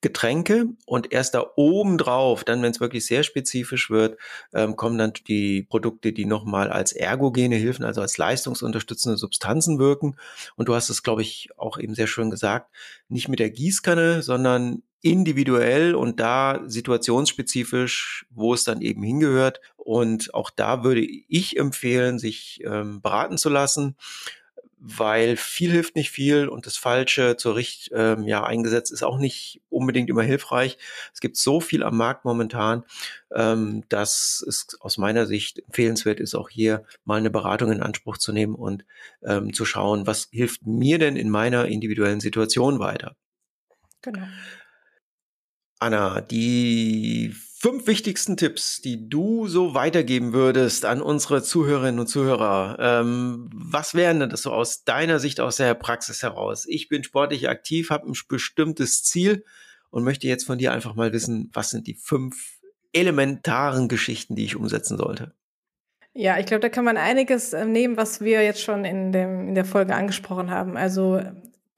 Getränke 0.00 0.66
und 0.86 1.12
erst 1.12 1.34
da 1.34 1.44
oben 1.56 1.98
drauf, 1.98 2.44
dann 2.44 2.62
wenn 2.62 2.70
es 2.70 2.80
wirklich 2.80 3.04
sehr 3.04 3.24
spezifisch 3.24 3.90
wird, 3.90 4.16
ähm, 4.54 4.76
kommen 4.76 4.96
dann 4.96 5.12
die 5.26 5.62
Produkte, 5.62 6.12
die 6.12 6.24
nochmal 6.24 6.70
als 6.70 6.92
ergogene 6.92 7.56
Hilfen, 7.56 7.84
also 7.84 8.00
als 8.00 8.16
leistungsunterstützende 8.16 9.18
Substanzen 9.18 9.80
wirken. 9.80 10.16
Und 10.54 10.68
du 10.68 10.74
hast 10.74 10.88
es, 10.88 11.02
glaube 11.02 11.22
ich, 11.22 11.48
auch 11.56 11.78
eben 11.78 11.94
sehr 11.94 12.06
schön 12.06 12.30
gesagt, 12.30 12.70
nicht 13.08 13.28
mit 13.28 13.40
der 13.40 13.50
Gießkanne, 13.50 14.22
sondern 14.22 14.82
individuell 15.00 15.94
und 15.94 16.20
da 16.20 16.62
situationsspezifisch, 16.66 18.26
wo 18.30 18.54
es 18.54 18.64
dann 18.64 18.80
eben 18.82 19.02
hingehört. 19.02 19.60
Und 19.76 20.32
auch 20.34 20.50
da 20.50 20.84
würde 20.84 21.00
ich 21.00 21.56
empfehlen, 21.56 22.18
sich 22.18 22.60
ähm, 22.64 23.00
beraten 23.00 23.38
zu 23.38 23.48
lassen 23.48 23.96
weil 24.96 25.36
viel 25.36 25.70
hilft 25.70 25.96
nicht 25.96 26.10
viel 26.10 26.48
und 26.48 26.66
das 26.66 26.76
Falsche 26.76 27.36
zur 27.36 27.56
Richt 27.56 27.90
ähm, 27.92 28.22
ja 28.24 28.44
eingesetzt 28.44 28.90
ist 28.92 29.02
auch 29.02 29.18
nicht 29.18 29.60
unbedingt 29.68 30.08
immer 30.08 30.22
hilfreich. 30.22 30.78
Es 31.12 31.20
gibt 31.20 31.36
so 31.36 31.60
viel 31.60 31.82
am 31.82 31.96
Markt 31.96 32.24
momentan, 32.24 32.84
ähm, 33.34 33.84
dass 33.88 34.44
es 34.46 34.78
aus 34.80 34.96
meiner 34.96 35.26
Sicht 35.26 35.58
empfehlenswert 35.58 36.20
ist, 36.20 36.34
auch 36.34 36.48
hier 36.48 36.84
mal 37.04 37.18
eine 37.18 37.30
Beratung 37.30 37.70
in 37.70 37.82
Anspruch 37.82 38.16
zu 38.16 38.32
nehmen 38.32 38.54
und 38.54 38.84
ähm, 39.22 39.52
zu 39.52 39.64
schauen, 39.64 40.06
was 40.06 40.28
hilft 40.30 40.66
mir 40.66 40.98
denn 40.98 41.16
in 41.16 41.28
meiner 41.28 41.66
individuellen 41.66 42.20
Situation 42.20 42.78
weiter. 42.78 43.14
Genau. 44.02 44.26
Anna, 45.80 46.20
die 46.20 47.34
fünf 47.60 47.88
wichtigsten 47.88 48.36
Tipps, 48.36 48.80
die 48.80 49.08
du 49.08 49.48
so 49.48 49.74
weitergeben 49.74 50.32
würdest 50.32 50.84
an 50.84 51.02
unsere 51.02 51.42
Zuhörerinnen 51.42 51.98
und 51.98 52.06
Zuhörer. 52.06 52.76
Ähm, 52.78 53.50
was 53.52 53.94
wären 53.94 54.20
denn 54.20 54.30
das 54.30 54.42
so 54.42 54.52
aus 54.52 54.84
deiner 54.84 55.18
Sicht, 55.18 55.40
aus 55.40 55.56
der 55.56 55.74
Praxis 55.74 56.22
heraus? 56.22 56.66
Ich 56.68 56.88
bin 56.88 57.02
sportlich 57.02 57.48
aktiv, 57.48 57.90
habe 57.90 58.08
ein 58.08 58.14
bestimmtes 58.28 59.02
Ziel 59.02 59.44
und 59.90 60.04
möchte 60.04 60.28
jetzt 60.28 60.44
von 60.44 60.58
dir 60.58 60.72
einfach 60.72 60.94
mal 60.94 61.12
wissen, 61.12 61.50
was 61.52 61.70
sind 61.70 61.88
die 61.88 61.94
fünf 61.94 62.60
elementaren 62.92 63.88
Geschichten, 63.88 64.36
die 64.36 64.44
ich 64.44 64.54
umsetzen 64.54 64.96
sollte? 64.96 65.34
Ja, 66.14 66.38
ich 66.38 66.46
glaube, 66.46 66.60
da 66.60 66.68
kann 66.68 66.84
man 66.84 66.96
einiges 66.96 67.52
äh, 67.52 67.64
nehmen, 67.64 67.96
was 67.96 68.20
wir 68.20 68.42
jetzt 68.42 68.62
schon 68.62 68.84
in, 68.84 69.10
dem, 69.10 69.48
in 69.48 69.54
der 69.56 69.64
Folge 69.64 69.96
angesprochen 69.96 70.50
haben. 70.50 70.76
Also 70.76 71.20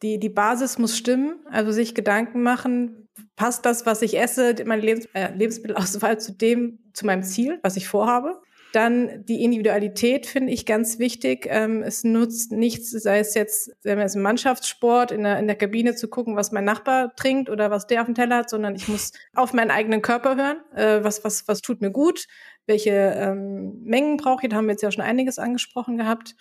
die, 0.02 0.18
die 0.18 0.28
Basis 0.28 0.78
muss 0.78 0.96
stimmen, 0.96 1.36
also 1.50 1.72
sich 1.72 1.94
Gedanken 1.94 2.42
machen, 2.42 3.08
passt 3.40 3.64
das, 3.64 3.86
was 3.86 4.02
ich 4.02 4.18
esse, 4.18 4.54
meine 4.66 4.82
Lebens 4.82 5.06
äh, 5.14 5.32
Lebensmittelauswahl 5.34 6.20
zu 6.20 6.32
dem, 6.32 6.78
zu 6.92 7.06
meinem 7.06 7.22
Ziel, 7.22 7.58
was 7.62 7.74
ich 7.78 7.88
vorhabe. 7.88 8.42
Dann 8.74 9.24
die 9.24 9.42
Individualität 9.42 10.26
finde 10.26 10.52
ich 10.52 10.66
ganz 10.66 10.98
wichtig. 10.98 11.46
Ähm, 11.48 11.82
es 11.82 12.04
nutzt 12.04 12.52
nichts, 12.52 12.90
sei 12.90 13.18
es 13.18 13.32
jetzt, 13.32 13.70
wenn 13.82 13.96
wir 13.96 14.02
jetzt 14.02 14.14
im 14.14 14.20
Mannschaftssport 14.20 15.10
in 15.10 15.22
der, 15.22 15.38
in 15.38 15.46
der 15.46 15.56
Kabine 15.56 15.94
zu 15.94 16.08
gucken, 16.08 16.36
was 16.36 16.52
mein 16.52 16.66
Nachbar 16.66 17.16
trinkt 17.16 17.48
oder 17.48 17.70
was 17.70 17.86
der 17.86 18.02
auf 18.02 18.06
dem 18.08 18.14
Teller 18.14 18.36
hat, 18.36 18.50
sondern 18.50 18.74
ich 18.76 18.88
muss 18.88 19.12
auf 19.34 19.54
meinen 19.54 19.70
eigenen 19.70 20.02
Körper 20.02 20.36
hören. 20.36 20.58
Äh, 20.76 21.02
was, 21.02 21.24
was, 21.24 21.48
was 21.48 21.62
tut 21.62 21.80
mir 21.80 21.90
gut? 21.90 22.26
Welche 22.66 22.90
ähm, 22.90 23.80
Mengen 23.82 24.18
brauche 24.18 24.42
ich? 24.42 24.50
Da 24.50 24.56
haben 24.56 24.66
wir 24.66 24.72
jetzt 24.72 24.82
ja 24.82 24.92
schon 24.92 25.02
einiges 25.02 25.38
angesprochen 25.38 25.96
gehabt. 25.96 26.36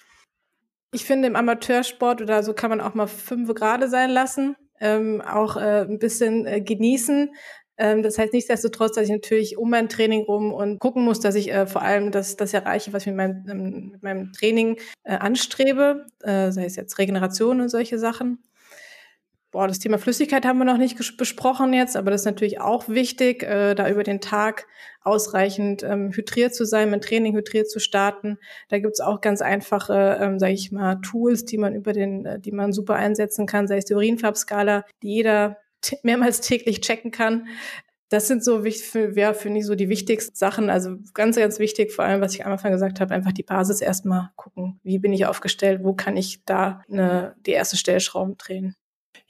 Ich 0.91 1.06
finde, 1.06 1.30
im 1.30 1.38
Amateursport 1.38 2.22
oder 2.22 2.43
so 2.43 2.54
kann 2.54 2.70
man 2.70 2.82
auch 2.82 2.93
mal 2.93 3.08
fünf 3.08 3.54
gerade 3.56 3.88
sein 3.88 4.10
lassen, 4.10 4.58
ähm, 4.80 5.22
auch 5.22 5.58
äh, 5.58 5.82
ein 5.82 6.00
bisschen 6.00 6.46
äh, 6.46 6.62
genießen. 6.62 7.32
Ähm, 7.78 8.04
das 8.04 8.18
heißt 8.18 8.34
nichtsdestotrotz, 8.34 8.96
dass 8.96 9.06
ich 9.06 9.12
natürlich 9.12 9.58
um 9.58 9.70
mein 9.70 9.88
Training 9.88 10.24
rum 10.24 10.54
und 10.54 10.80
gucken 10.80 11.06
muss, 11.06 11.22
dass 11.22 11.36
ich 11.36 11.52
äh, 11.52 11.66
vor 11.66 11.82
allem 11.82 12.12
das, 12.12 12.36
das 12.36 12.54
erreiche, 12.54 12.92
was 12.92 13.04
ich 13.04 13.08
mit 13.08 13.16
meinem, 13.16 13.46
ähm, 13.50 13.90
mit 13.94 14.04
meinem 14.04 14.34
Training 14.34 14.78
äh, 15.04 15.16
anstrebe, 15.16 16.06
äh, 16.22 16.52
sei 16.52 16.66
es 16.66 16.76
jetzt 16.76 16.98
Regeneration 16.98 17.62
und 17.62 17.70
solche 17.70 17.98
Sachen. 17.98 18.44
Boah, 19.52 19.68
das 19.68 19.80
Thema 19.80 19.97
Flüssigkeit 19.97 20.45
haben 20.45 20.60
wir 20.60 20.66
noch 20.66 20.78
nicht 20.78 20.95
besprochen 21.18 21.74
jetzt, 21.74 21.97
aber 21.97 22.12
das 22.12 22.22
ist 22.22 22.26
natürlich 22.26 22.62
auch 22.62 22.88
wichtig, 22.88 23.41
äh, 23.41 23.74
da 23.74 23.89
über 23.89 24.04
den 24.04 24.22
Tag 24.22 24.68
ausreichend 25.02 25.82
ähm, 25.82 26.12
hydriert 26.12 26.54
zu 26.54 26.66
sein, 26.66 26.91
mit 26.91 27.04
Training 27.04 27.36
hydriert 27.36 27.68
zu 27.68 27.80
starten. 27.80 28.38
Da 28.68 28.78
gibt's 28.78 29.00
auch 29.00 29.22
ganz 29.22 29.41
einfache, 29.41 30.20
ähm, 30.22 30.38
sage 30.38 30.54
ich 30.54 30.72
mal, 30.72 31.02
Tools, 31.02 31.45
die 31.45 31.58
man 31.58 31.74
über 31.74 31.93
den, 31.93 32.26
äh, 32.26 32.39
die 32.39 32.52
man 32.52 32.74
super 32.74 32.95
einsetzen 32.95 33.47
kann, 33.47 33.68
sei 33.68 33.78
es 33.78 33.86
die 33.86 33.95
Urinfarbskala, 33.95 34.86
die 35.02 35.16
jeder 35.16 35.58
mehrmals 36.04 36.41
täglich 36.41 36.82
checken 36.82 37.10
kann. 37.12 37.47
das 38.10 38.28
sind 38.28 38.43
so, 38.43 38.64
ja, 39.16 39.34
finde 39.34 39.60
ich, 39.60 39.66
so 39.66 39.76
die 39.76 39.89
wichtigsten 39.89 40.36
Sachen. 40.36 40.70
Also 40.70 40.97
ganz, 41.14 41.38
ganz 41.38 41.60
wichtig, 41.60 41.91
vor 41.91 42.06
allem, 42.06 42.22
was 42.22 42.34
ich 42.34 42.45
am 42.45 42.52
Anfang 42.52 42.72
gesagt 42.72 43.00
habe, 43.00 43.14
einfach 43.14 43.32
die 43.32 43.43
Basis 43.43 43.82
erstmal 43.82 44.30
gucken. 44.36 44.80
Wie 44.84 45.00
bin 45.00 45.14
ich 45.14 45.26
aufgestellt? 45.28 45.82
Wo 45.84 45.93
kann 45.93 46.18
ich 46.18 46.43
da 46.45 46.82
eine, 46.89 47.36
die 47.45 47.52
erste 47.52 47.78
Stellschrauben 47.78 48.36
drehen? 48.38 48.76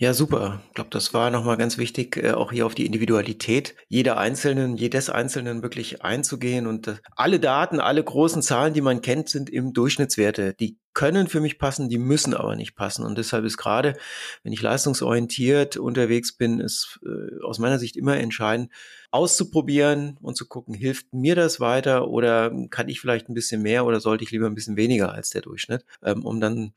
Ja, 0.01 0.13
super. 0.13 0.61
Ich 0.69 0.75
glaube, 0.75 0.91
das 0.91 1.13
war 1.13 1.29
nochmal 1.29 1.57
ganz 1.57 1.77
wichtig, 1.77 2.15
äh, 2.15 2.31
auch 2.31 2.53
hier 2.53 2.65
auf 2.65 2.73
die 2.73 2.85
Individualität 2.85 3.75
jeder 3.89 4.17
Einzelnen, 4.17 4.77
jedes 4.77 5.09
Einzelnen 5.09 5.61
wirklich 5.61 6.01
einzugehen. 6.01 6.67
Und 6.67 6.87
äh, 6.87 6.95
alle 7.17 7.37
Daten, 7.41 7.81
alle 7.81 8.01
großen 8.01 8.41
Zahlen, 8.41 8.73
die 8.73 8.79
man 8.79 9.01
kennt, 9.01 9.27
sind 9.27 9.49
im 9.49 9.73
Durchschnittswerte. 9.73 10.53
Die 10.53 10.77
können 10.93 11.27
für 11.27 11.41
mich 11.41 11.59
passen, 11.59 11.89
die 11.89 11.97
müssen 11.97 12.33
aber 12.33 12.55
nicht 12.55 12.77
passen. 12.77 13.03
Und 13.05 13.17
deshalb 13.17 13.43
ist 13.43 13.57
gerade, 13.57 13.97
wenn 14.43 14.53
ich 14.53 14.61
leistungsorientiert 14.61 15.75
unterwegs 15.75 16.31
bin, 16.31 16.61
ist 16.61 17.01
äh, 17.05 17.43
aus 17.43 17.59
meiner 17.59 17.77
Sicht 17.77 17.97
immer 17.97 18.15
entscheidend, 18.17 18.71
auszuprobieren 19.11 20.17
und 20.21 20.37
zu 20.37 20.47
gucken, 20.47 20.75
hilft 20.75 21.13
mir 21.13 21.35
das 21.35 21.59
weiter 21.59 22.07
oder 22.07 22.53
kann 22.69 22.87
ich 22.87 23.01
vielleicht 23.01 23.27
ein 23.27 23.33
bisschen 23.33 23.61
mehr 23.61 23.85
oder 23.85 23.99
sollte 23.99 24.23
ich 24.23 24.31
lieber 24.31 24.45
ein 24.45 24.55
bisschen 24.55 24.77
weniger 24.77 25.11
als 25.11 25.29
der 25.29 25.41
Durchschnitt, 25.41 25.83
ähm, 26.03 26.23
um 26.25 26.39
dann 26.39 26.71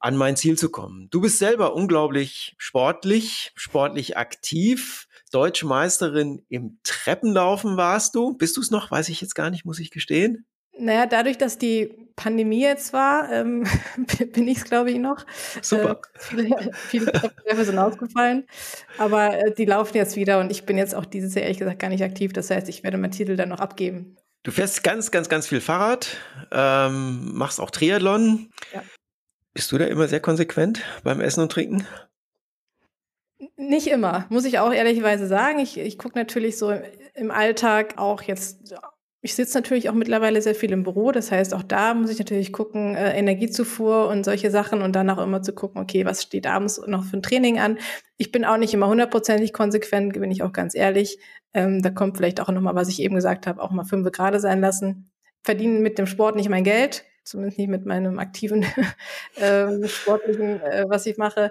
an 0.00 0.16
mein 0.16 0.36
Ziel 0.36 0.58
zu 0.58 0.70
kommen. 0.70 1.08
Du 1.10 1.20
bist 1.20 1.38
selber 1.38 1.74
unglaublich 1.74 2.54
sportlich, 2.58 3.52
sportlich 3.54 4.16
aktiv. 4.16 5.06
Deutsche 5.30 5.66
Meisterin 5.66 6.42
im 6.48 6.78
Treppenlaufen 6.82 7.76
warst 7.76 8.14
du. 8.14 8.34
Bist 8.34 8.56
du 8.56 8.60
es 8.62 8.70
noch? 8.70 8.90
Weiß 8.90 9.08
ich 9.10 9.20
jetzt 9.20 9.34
gar 9.34 9.50
nicht, 9.50 9.64
muss 9.64 9.78
ich 9.78 9.90
gestehen. 9.90 10.46
Naja, 10.78 11.04
dadurch, 11.04 11.36
dass 11.36 11.58
die 11.58 12.08
Pandemie 12.16 12.62
jetzt 12.62 12.92
war, 12.94 13.30
ähm, 13.30 13.66
bin 14.32 14.48
ich 14.48 14.58
es, 14.58 14.64
glaube 14.64 14.90
ich, 14.90 14.98
noch. 14.98 15.26
Super. 15.60 16.00
Äh, 16.00 16.04
viele 16.18 16.72
viele 16.72 17.12
Treppenläufe 17.12 17.64
sind 17.66 17.78
ausgefallen. 17.78 18.46
Aber 18.96 19.38
äh, 19.38 19.54
die 19.54 19.66
laufen 19.66 19.96
jetzt 19.96 20.16
wieder 20.16 20.40
und 20.40 20.50
ich 20.50 20.64
bin 20.64 20.78
jetzt 20.78 20.94
auch 20.94 21.04
dieses 21.04 21.34
Jahr 21.34 21.44
ehrlich 21.44 21.58
gesagt 21.58 21.78
gar 21.78 21.90
nicht 21.90 22.02
aktiv. 22.02 22.32
Das 22.32 22.50
heißt, 22.50 22.68
ich 22.70 22.82
werde 22.82 22.96
meinen 22.96 23.12
Titel 23.12 23.36
dann 23.36 23.50
noch 23.50 23.60
abgeben. 23.60 24.16
Du 24.42 24.52
fährst 24.52 24.82
ganz, 24.82 25.10
ganz, 25.10 25.28
ganz 25.28 25.46
viel 25.46 25.60
Fahrrad, 25.60 26.16
ähm, 26.50 27.34
machst 27.34 27.60
auch 27.60 27.70
Triathlon. 27.70 28.50
Ja. 28.72 28.82
Bist 29.52 29.72
du 29.72 29.78
da 29.78 29.86
immer 29.86 30.06
sehr 30.06 30.20
konsequent 30.20 30.82
beim 31.02 31.20
Essen 31.20 31.42
und 31.42 31.52
Trinken? 31.52 31.86
Nicht 33.56 33.86
immer, 33.86 34.26
muss 34.28 34.44
ich 34.44 34.58
auch 34.58 34.72
ehrlicherweise 34.72 35.26
sagen. 35.26 35.58
Ich, 35.58 35.78
ich 35.78 35.98
gucke 35.98 36.18
natürlich 36.18 36.58
so 36.58 36.72
im 37.14 37.30
Alltag 37.30 37.94
auch 37.96 38.22
jetzt, 38.22 38.74
ich 39.22 39.34
sitze 39.34 39.58
natürlich 39.58 39.88
auch 39.88 39.94
mittlerweile 39.94 40.40
sehr 40.40 40.54
viel 40.54 40.72
im 40.72 40.82
Büro, 40.82 41.10
das 41.12 41.30
heißt, 41.30 41.54
auch 41.54 41.62
da 41.62 41.94
muss 41.94 42.10
ich 42.10 42.18
natürlich 42.18 42.52
gucken, 42.52 42.94
äh, 42.94 43.18
Energiezufuhr 43.18 44.08
und 44.08 44.24
solche 44.24 44.50
Sachen 44.50 44.82
und 44.82 44.94
dann 44.94 45.10
auch 45.10 45.22
immer 45.22 45.42
zu 45.42 45.54
gucken, 45.54 45.80
okay, 45.80 46.04
was 46.04 46.22
steht 46.22 46.46
abends 46.46 46.80
noch 46.86 47.04
für 47.04 47.16
ein 47.16 47.22
Training 47.22 47.58
an. 47.58 47.78
Ich 48.16 48.32
bin 48.32 48.44
auch 48.44 48.56
nicht 48.56 48.74
immer 48.74 48.88
hundertprozentig 48.88 49.52
konsequent, 49.52 50.12
bin 50.12 50.30
ich 50.30 50.42
auch 50.42 50.52
ganz 50.52 50.74
ehrlich. 50.74 51.18
Ähm, 51.52 51.82
da 51.82 51.90
kommt 51.90 52.16
vielleicht 52.16 52.40
auch 52.40 52.48
nochmal, 52.48 52.74
was 52.74 52.88
ich 52.88 53.00
eben 53.00 53.14
gesagt 53.14 53.46
habe, 53.46 53.62
auch 53.62 53.70
mal 53.70 53.84
fünf 53.84 54.10
gerade 54.12 54.40
sein 54.40 54.60
lassen. 54.60 55.10
Verdienen 55.42 55.82
mit 55.82 55.98
dem 55.98 56.06
Sport 56.06 56.36
nicht 56.36 56.48
mein 56.48 56.64
Geld, 56.64 57.04
zumindest 57.24 57.58
nicht 57.58 57.68
mit 57.68 57.86
meinem 57.86 58.18
aktiven 58.18 58.64
äh, 59.36 59.88
sportlichen, 59.88 60.60
äh, 60.62 60.84
was 60.88 61.06
ich 61.06 61.16
mache. 61.16 61.50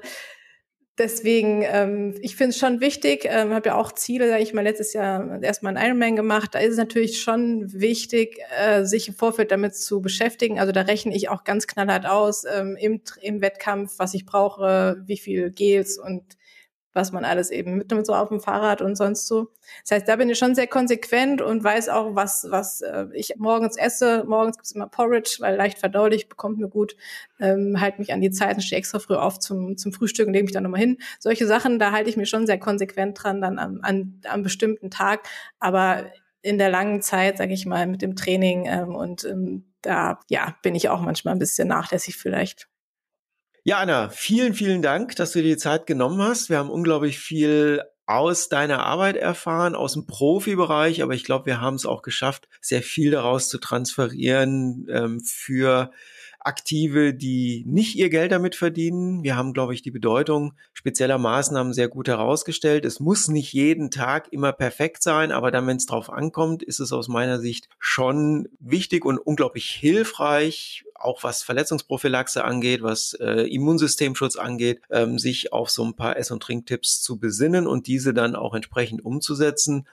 Deswegen, 0.99 1.63
ähm, 1.65 2.15
ich 2.19 2.35
finde 2.35 2.49
es 2.49 2.57
schon 2.57 2.81
wichtig, 2.81 3.23
ähm, 3.23 3.53
habe 3.53 3.69
ja 3.69 3.75
auch 3.75 3.93
Ziele, 3.93 4.27
sage 4.27 4.43
ich 4.43 4.53
mal, 4.53 4.65
letztes 4.65 4.91
Jahr 4.91 5.41
erstmal 5.41 5.77
einen 5.77 5.87
Ironman 5.87 6.17
gemacht. 6.17 6.53
Da 6.53 6.59
ist 6.59 6.73
es 6.73 6.77
natürlich 6.77 7.21
schon 7.21 7.71
wichtig, 7.71 8.37
äh, 8.59 8.83
sich 8.83 9.07
im 9.07 9.13
Vorfeld 9.13 9.51
damit 9.51 9.75
zu 9.75 10.01
beschäftigen. 10.01 10.59
Also 10.59 10.73
da 10.73 10.81
rechne 10.81 11.15
ich 11.15 11.29
auch 11.29 11.45
ganz 11.45 11.67
knallhart 11.67 12.05
aus 12.05 12.43
ähm, 12.43 12.75
im, 12.77 13.01
im 13.21 13.39
Wettkampf, 13.39 13.93
was 13.97 14.13
ich 14.13 14.25
brauche, 14.25 15.01
wie 15.05 15.17
viel 15.17 15.51
Gels 15.51 15.97
und 15.97 16.37
was 16.93 17.11
man 17.11 17.23
alles 17.23 17.51
eben 17.51 17.77
mitnimmt, 17.77 18.05
so 18.05 18.13
auf 18.13 18.29
dem 18.29 18.39
Fahrrad 18.39 18.81
und 18.81 18.95
sonst 18.95 19.27
so. 19.27 19.51
Das 19.83 19.91
heißt, 19.91 20.07
da 20.07 20.15
bin 20.15 20.29
ich 20.29 20.37
schon 20.37 20.55
sehr 20.55 20.67
konsequent 20.67 21.41
und 21.41 21.63
weiß 21.63 21.89
auch, 21.89 22.15
was, 22.15 22.47
was 22.49 22.81
äh, 22.81 23.05
ich 23.13 23.35
morgens 23.37 23.77
esse. 23.77 24.23
Morgens 24.25 24.57
gibt's 24.57 24.71
immer 24.71 24.87
Porridge, 24.87 25.37
weil 25.39 25.55
leicht 25.55 25.77
verdaulich, 25.77 26.29
bekommt 26.29 26.57
mir 26.57 26.69
gut. 26.69 26.95
Ähm, 27.39 27.79
halte 27.79 27.99
mich 27.99 28.11
an 28.11 28.21
die 28.21 28.31
Zeiten, 28.31 28.61
stehe 28.61 28.79
extra 28.79 28.99
früh 28.99 29.15
auf 29.15 29.39
zum, 29.39 29.77
zum 29.77 29.93
Frühstück 29.93 30.27
und 30.27 30.33
lege 30.33 30.45
mich 30.45 30.53
dann 30.53 30.63
nochmal 30.63 30.81
hin. 30.81 30.97
Solche 31.19 31.45
Sachen, 31.45 31.79
da 31.79 31.91
halte 31.91 32.09
ich 32.09 32.17
mich 32.17 32.29
schon 32.29 32.47
sehr 32.47 32.59
konsequent 32.59 33.21
dran, 33.21 33.41
dann 33.41 33.59
am, 33.59 33.79
an, 33.81 34.21
am 34.27 34.43
bestimmten 34.43 34.89
Tag. 34.89 35.27
Aber 35.59 36.05
in 36.41 36.57
der 36.57 36.69
langen 36.69 37.01
Zeit, 37.01 37.37
sage 37.37 37.53
ich 37.53 37.65
mal, 37.65 37.85
mit 37.85 38.01
dem 38.01 38.15
Training 38.15 38.65
ähm, 38.65 38.95
und 38.95 39.25
ähm, 39.25 39.65
da 39.81 40.19
ja, 40.29 40.55
bin 40.61 40.75
ich 40.75 40.89
auch 40.89 41.01
manchmal 41.01 41.35
ein 41.35 41.39
bisschen 41.39 41.67
nachlässig 41.67 42.17
vielleicht. 42.17 42.67
Ja, 43.69 43.77
Anna, 43.77 44.09
vielen, 44.09 44.55
vielen 44.55 44.81
Dank, 44.81 45.15
dass 45.15 45.33
du 45.33 45.43
dir 45.43 45.49
die 45.49 45.57
Zeit 45.57 45.85
genommen 45.85 46.19
hast. 46.23 46.49
Wir 46.49 46.57
haben 46.57 46.71
unglaublich 46.71 47.19
viel 47.19 47.83
aus 48.07 48.49
deiner 48.49 48.83
Arbeit 48.83 49.15
erfahren, 49.15 49.75
aus 49.75 49.93
dem 49.93 50.07
Profibereich, 50.07 51.03
aber 51.03 51.13
ich 51.13 51.23
glaube, 51.23 51.45
wir 51.45 51.61
haben 51.61 51.75
es 51.75 51.85
auch 51.85 52.01
geschafft, 52.01 52.49
sehr 52.61 52.81
viel 52.81 53.11
daraus 53.11 53.47
zu 53.47 53.59
transferieren 53.59 54.87
ähm, 54.89 55.19
für 55.19 55.91
Aktive, 56.49 57.13
die 57.13 57.63
nicht 57.67 57.95
ihr 57.95 58.09
Geld 58.09 58.31
damit 58.31 58.55
verdienen. 58.55 59.23
Wir 59.23 59.35
haben, 59.35 59.53
glaube 59.53 59.75
ich, 59.75 59.83
die 59.83 59.91
Bedeutung 59.91 60.53
spezieller 60.73 61.19
Maßnahmen 61.19 61.73
sehr 61.73 61.89
gut 61.89 62.07
herausgestellt. 62.07 62.85
Es 62.85 62.99
muss 62.99 63.27
nicht 63.27 63.53
jeden 63.53 63.91
Tag 63.91 64.33
immer 64.33 64.51
perfekt 64.51 65.03
sein, 65.03 65.31
aber 65.31 65.51
dann, 65.51 65.67
wenn 65.67 65.77
es 65.77 65.85
drauf 65.85 66.09
ankommt, 66.09 66.63
ist 66.63 66.79
es 66.79 66.91
aus 66.91 67.07
meiner 67.07 67.39
Sicht 67.39 67.69
schon 67.77 68.49
wichtig 68.59 69.05
und 69.05 69.19
unglaublich 69.19 69.69
hilfreich, 69.69 70.85
auch 70.95 71.21
was 71.23 71.43
Verletzungsprophylaxe 71.43 72.43
angeht, 72.43 72.81
was 72.81 73.13
äh, 73.13 73.43
Immunsystemschutz 73.43 74.35
angeht, 74.35 74.81
ähm, 74.89 75.19
sich 75.19 75.53
auf 75.53 75.69
so 75.69 75.85
ein 75.85 75.95
paar 75.95 76.17
Ess- 76.17 76.31
und 76.31 76.41
Trinktipps 76.41 77.03
zu 77.03 77.19
besinnen 77.19 77.67
und 77.67 77.85
diese 77.85 78.15
dann 78.15 78.35
auch 78.35 78.55
entsprechend 78.55 79.05
umzusetzen 79.05 79.85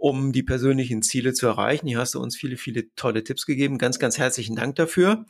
um 0.00 0.30
die 0.30 0.44
persönlichen 0.44 1.02
Ziele 1.02 1.32
zu 1.32 1.48
erreichen. 1.48 1.88
Hier 1.88 1.98
hast 1.98 2.14
du 2.14 2.20
uns 2.20 2.36
viele, 2.36 2.56
viele 2.56 2.94
tolle 2.94 3.24
Tipps 3.24 3.46
gegeben. 3.46 3.78
Ganz, 3.78 3.98
ganz 3.98 4.16
herzlichen 4.16 4.54
Dank 4.56 4.76
dafür. 4.76 5.26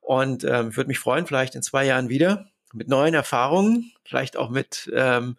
Und 0.00 0.44
ähm, 0.44 0.70
ich 0.70 0.76
würde 0.76 0.88
mich 0.88 0.98
freuen, 0.98 1.26
vielleicht 1.26 1.54
in 1.54 1.62
zwei 1.62 1.84
Jahren 1.84 2.08
wieder 2.08 2.48
mit 2.72 2.88
neuen 2.88 3.14
Erfahrungen, 3.14 3.92
vielleicht 4.04 4.36
auch 4.36 4.50
mit 4.50 4.90
ähm, 4.94 5.36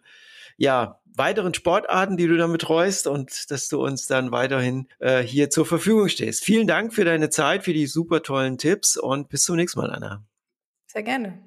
ja, 0.56 1.00
weiteren 1.14 1.54
Sportarten, 1.54 2.16
die 2.16 2.26
du 2.26 2.36
dann 2.36 2.52
betreust 2.52 3.06
und 3.06 3.50
dass 3.50 3.68
du 3.68 3.84
uns 3.84 4.06
dann 4.06 4.32
weiterhin 4.32 4.88
äh, 4.98 5.22
hier 5.22 5.50
zur 5.50 5.66
Verfügung 5.66 6.08
stehst. 6.08 6.44
Vielen 6.44 6.66
Dank 6.66 6.94
für 6.94 7.04
deine 7.04 7.30
Zeit, 7.30 7.64
für 7.64 7.72
die 7.72 7.86
super 7.86 8.22
tollen 8.22 8.58
Tipps 8.58 8.96
und 8.96 9.28
bis 9.28 9.42
zum 9.42 9.56
nächsten 9.56 9.80
Mal, 9.80 9.90
Anna. 9.90 10.22
Sehr 10.86 11.02
gerne. 11.02 11.38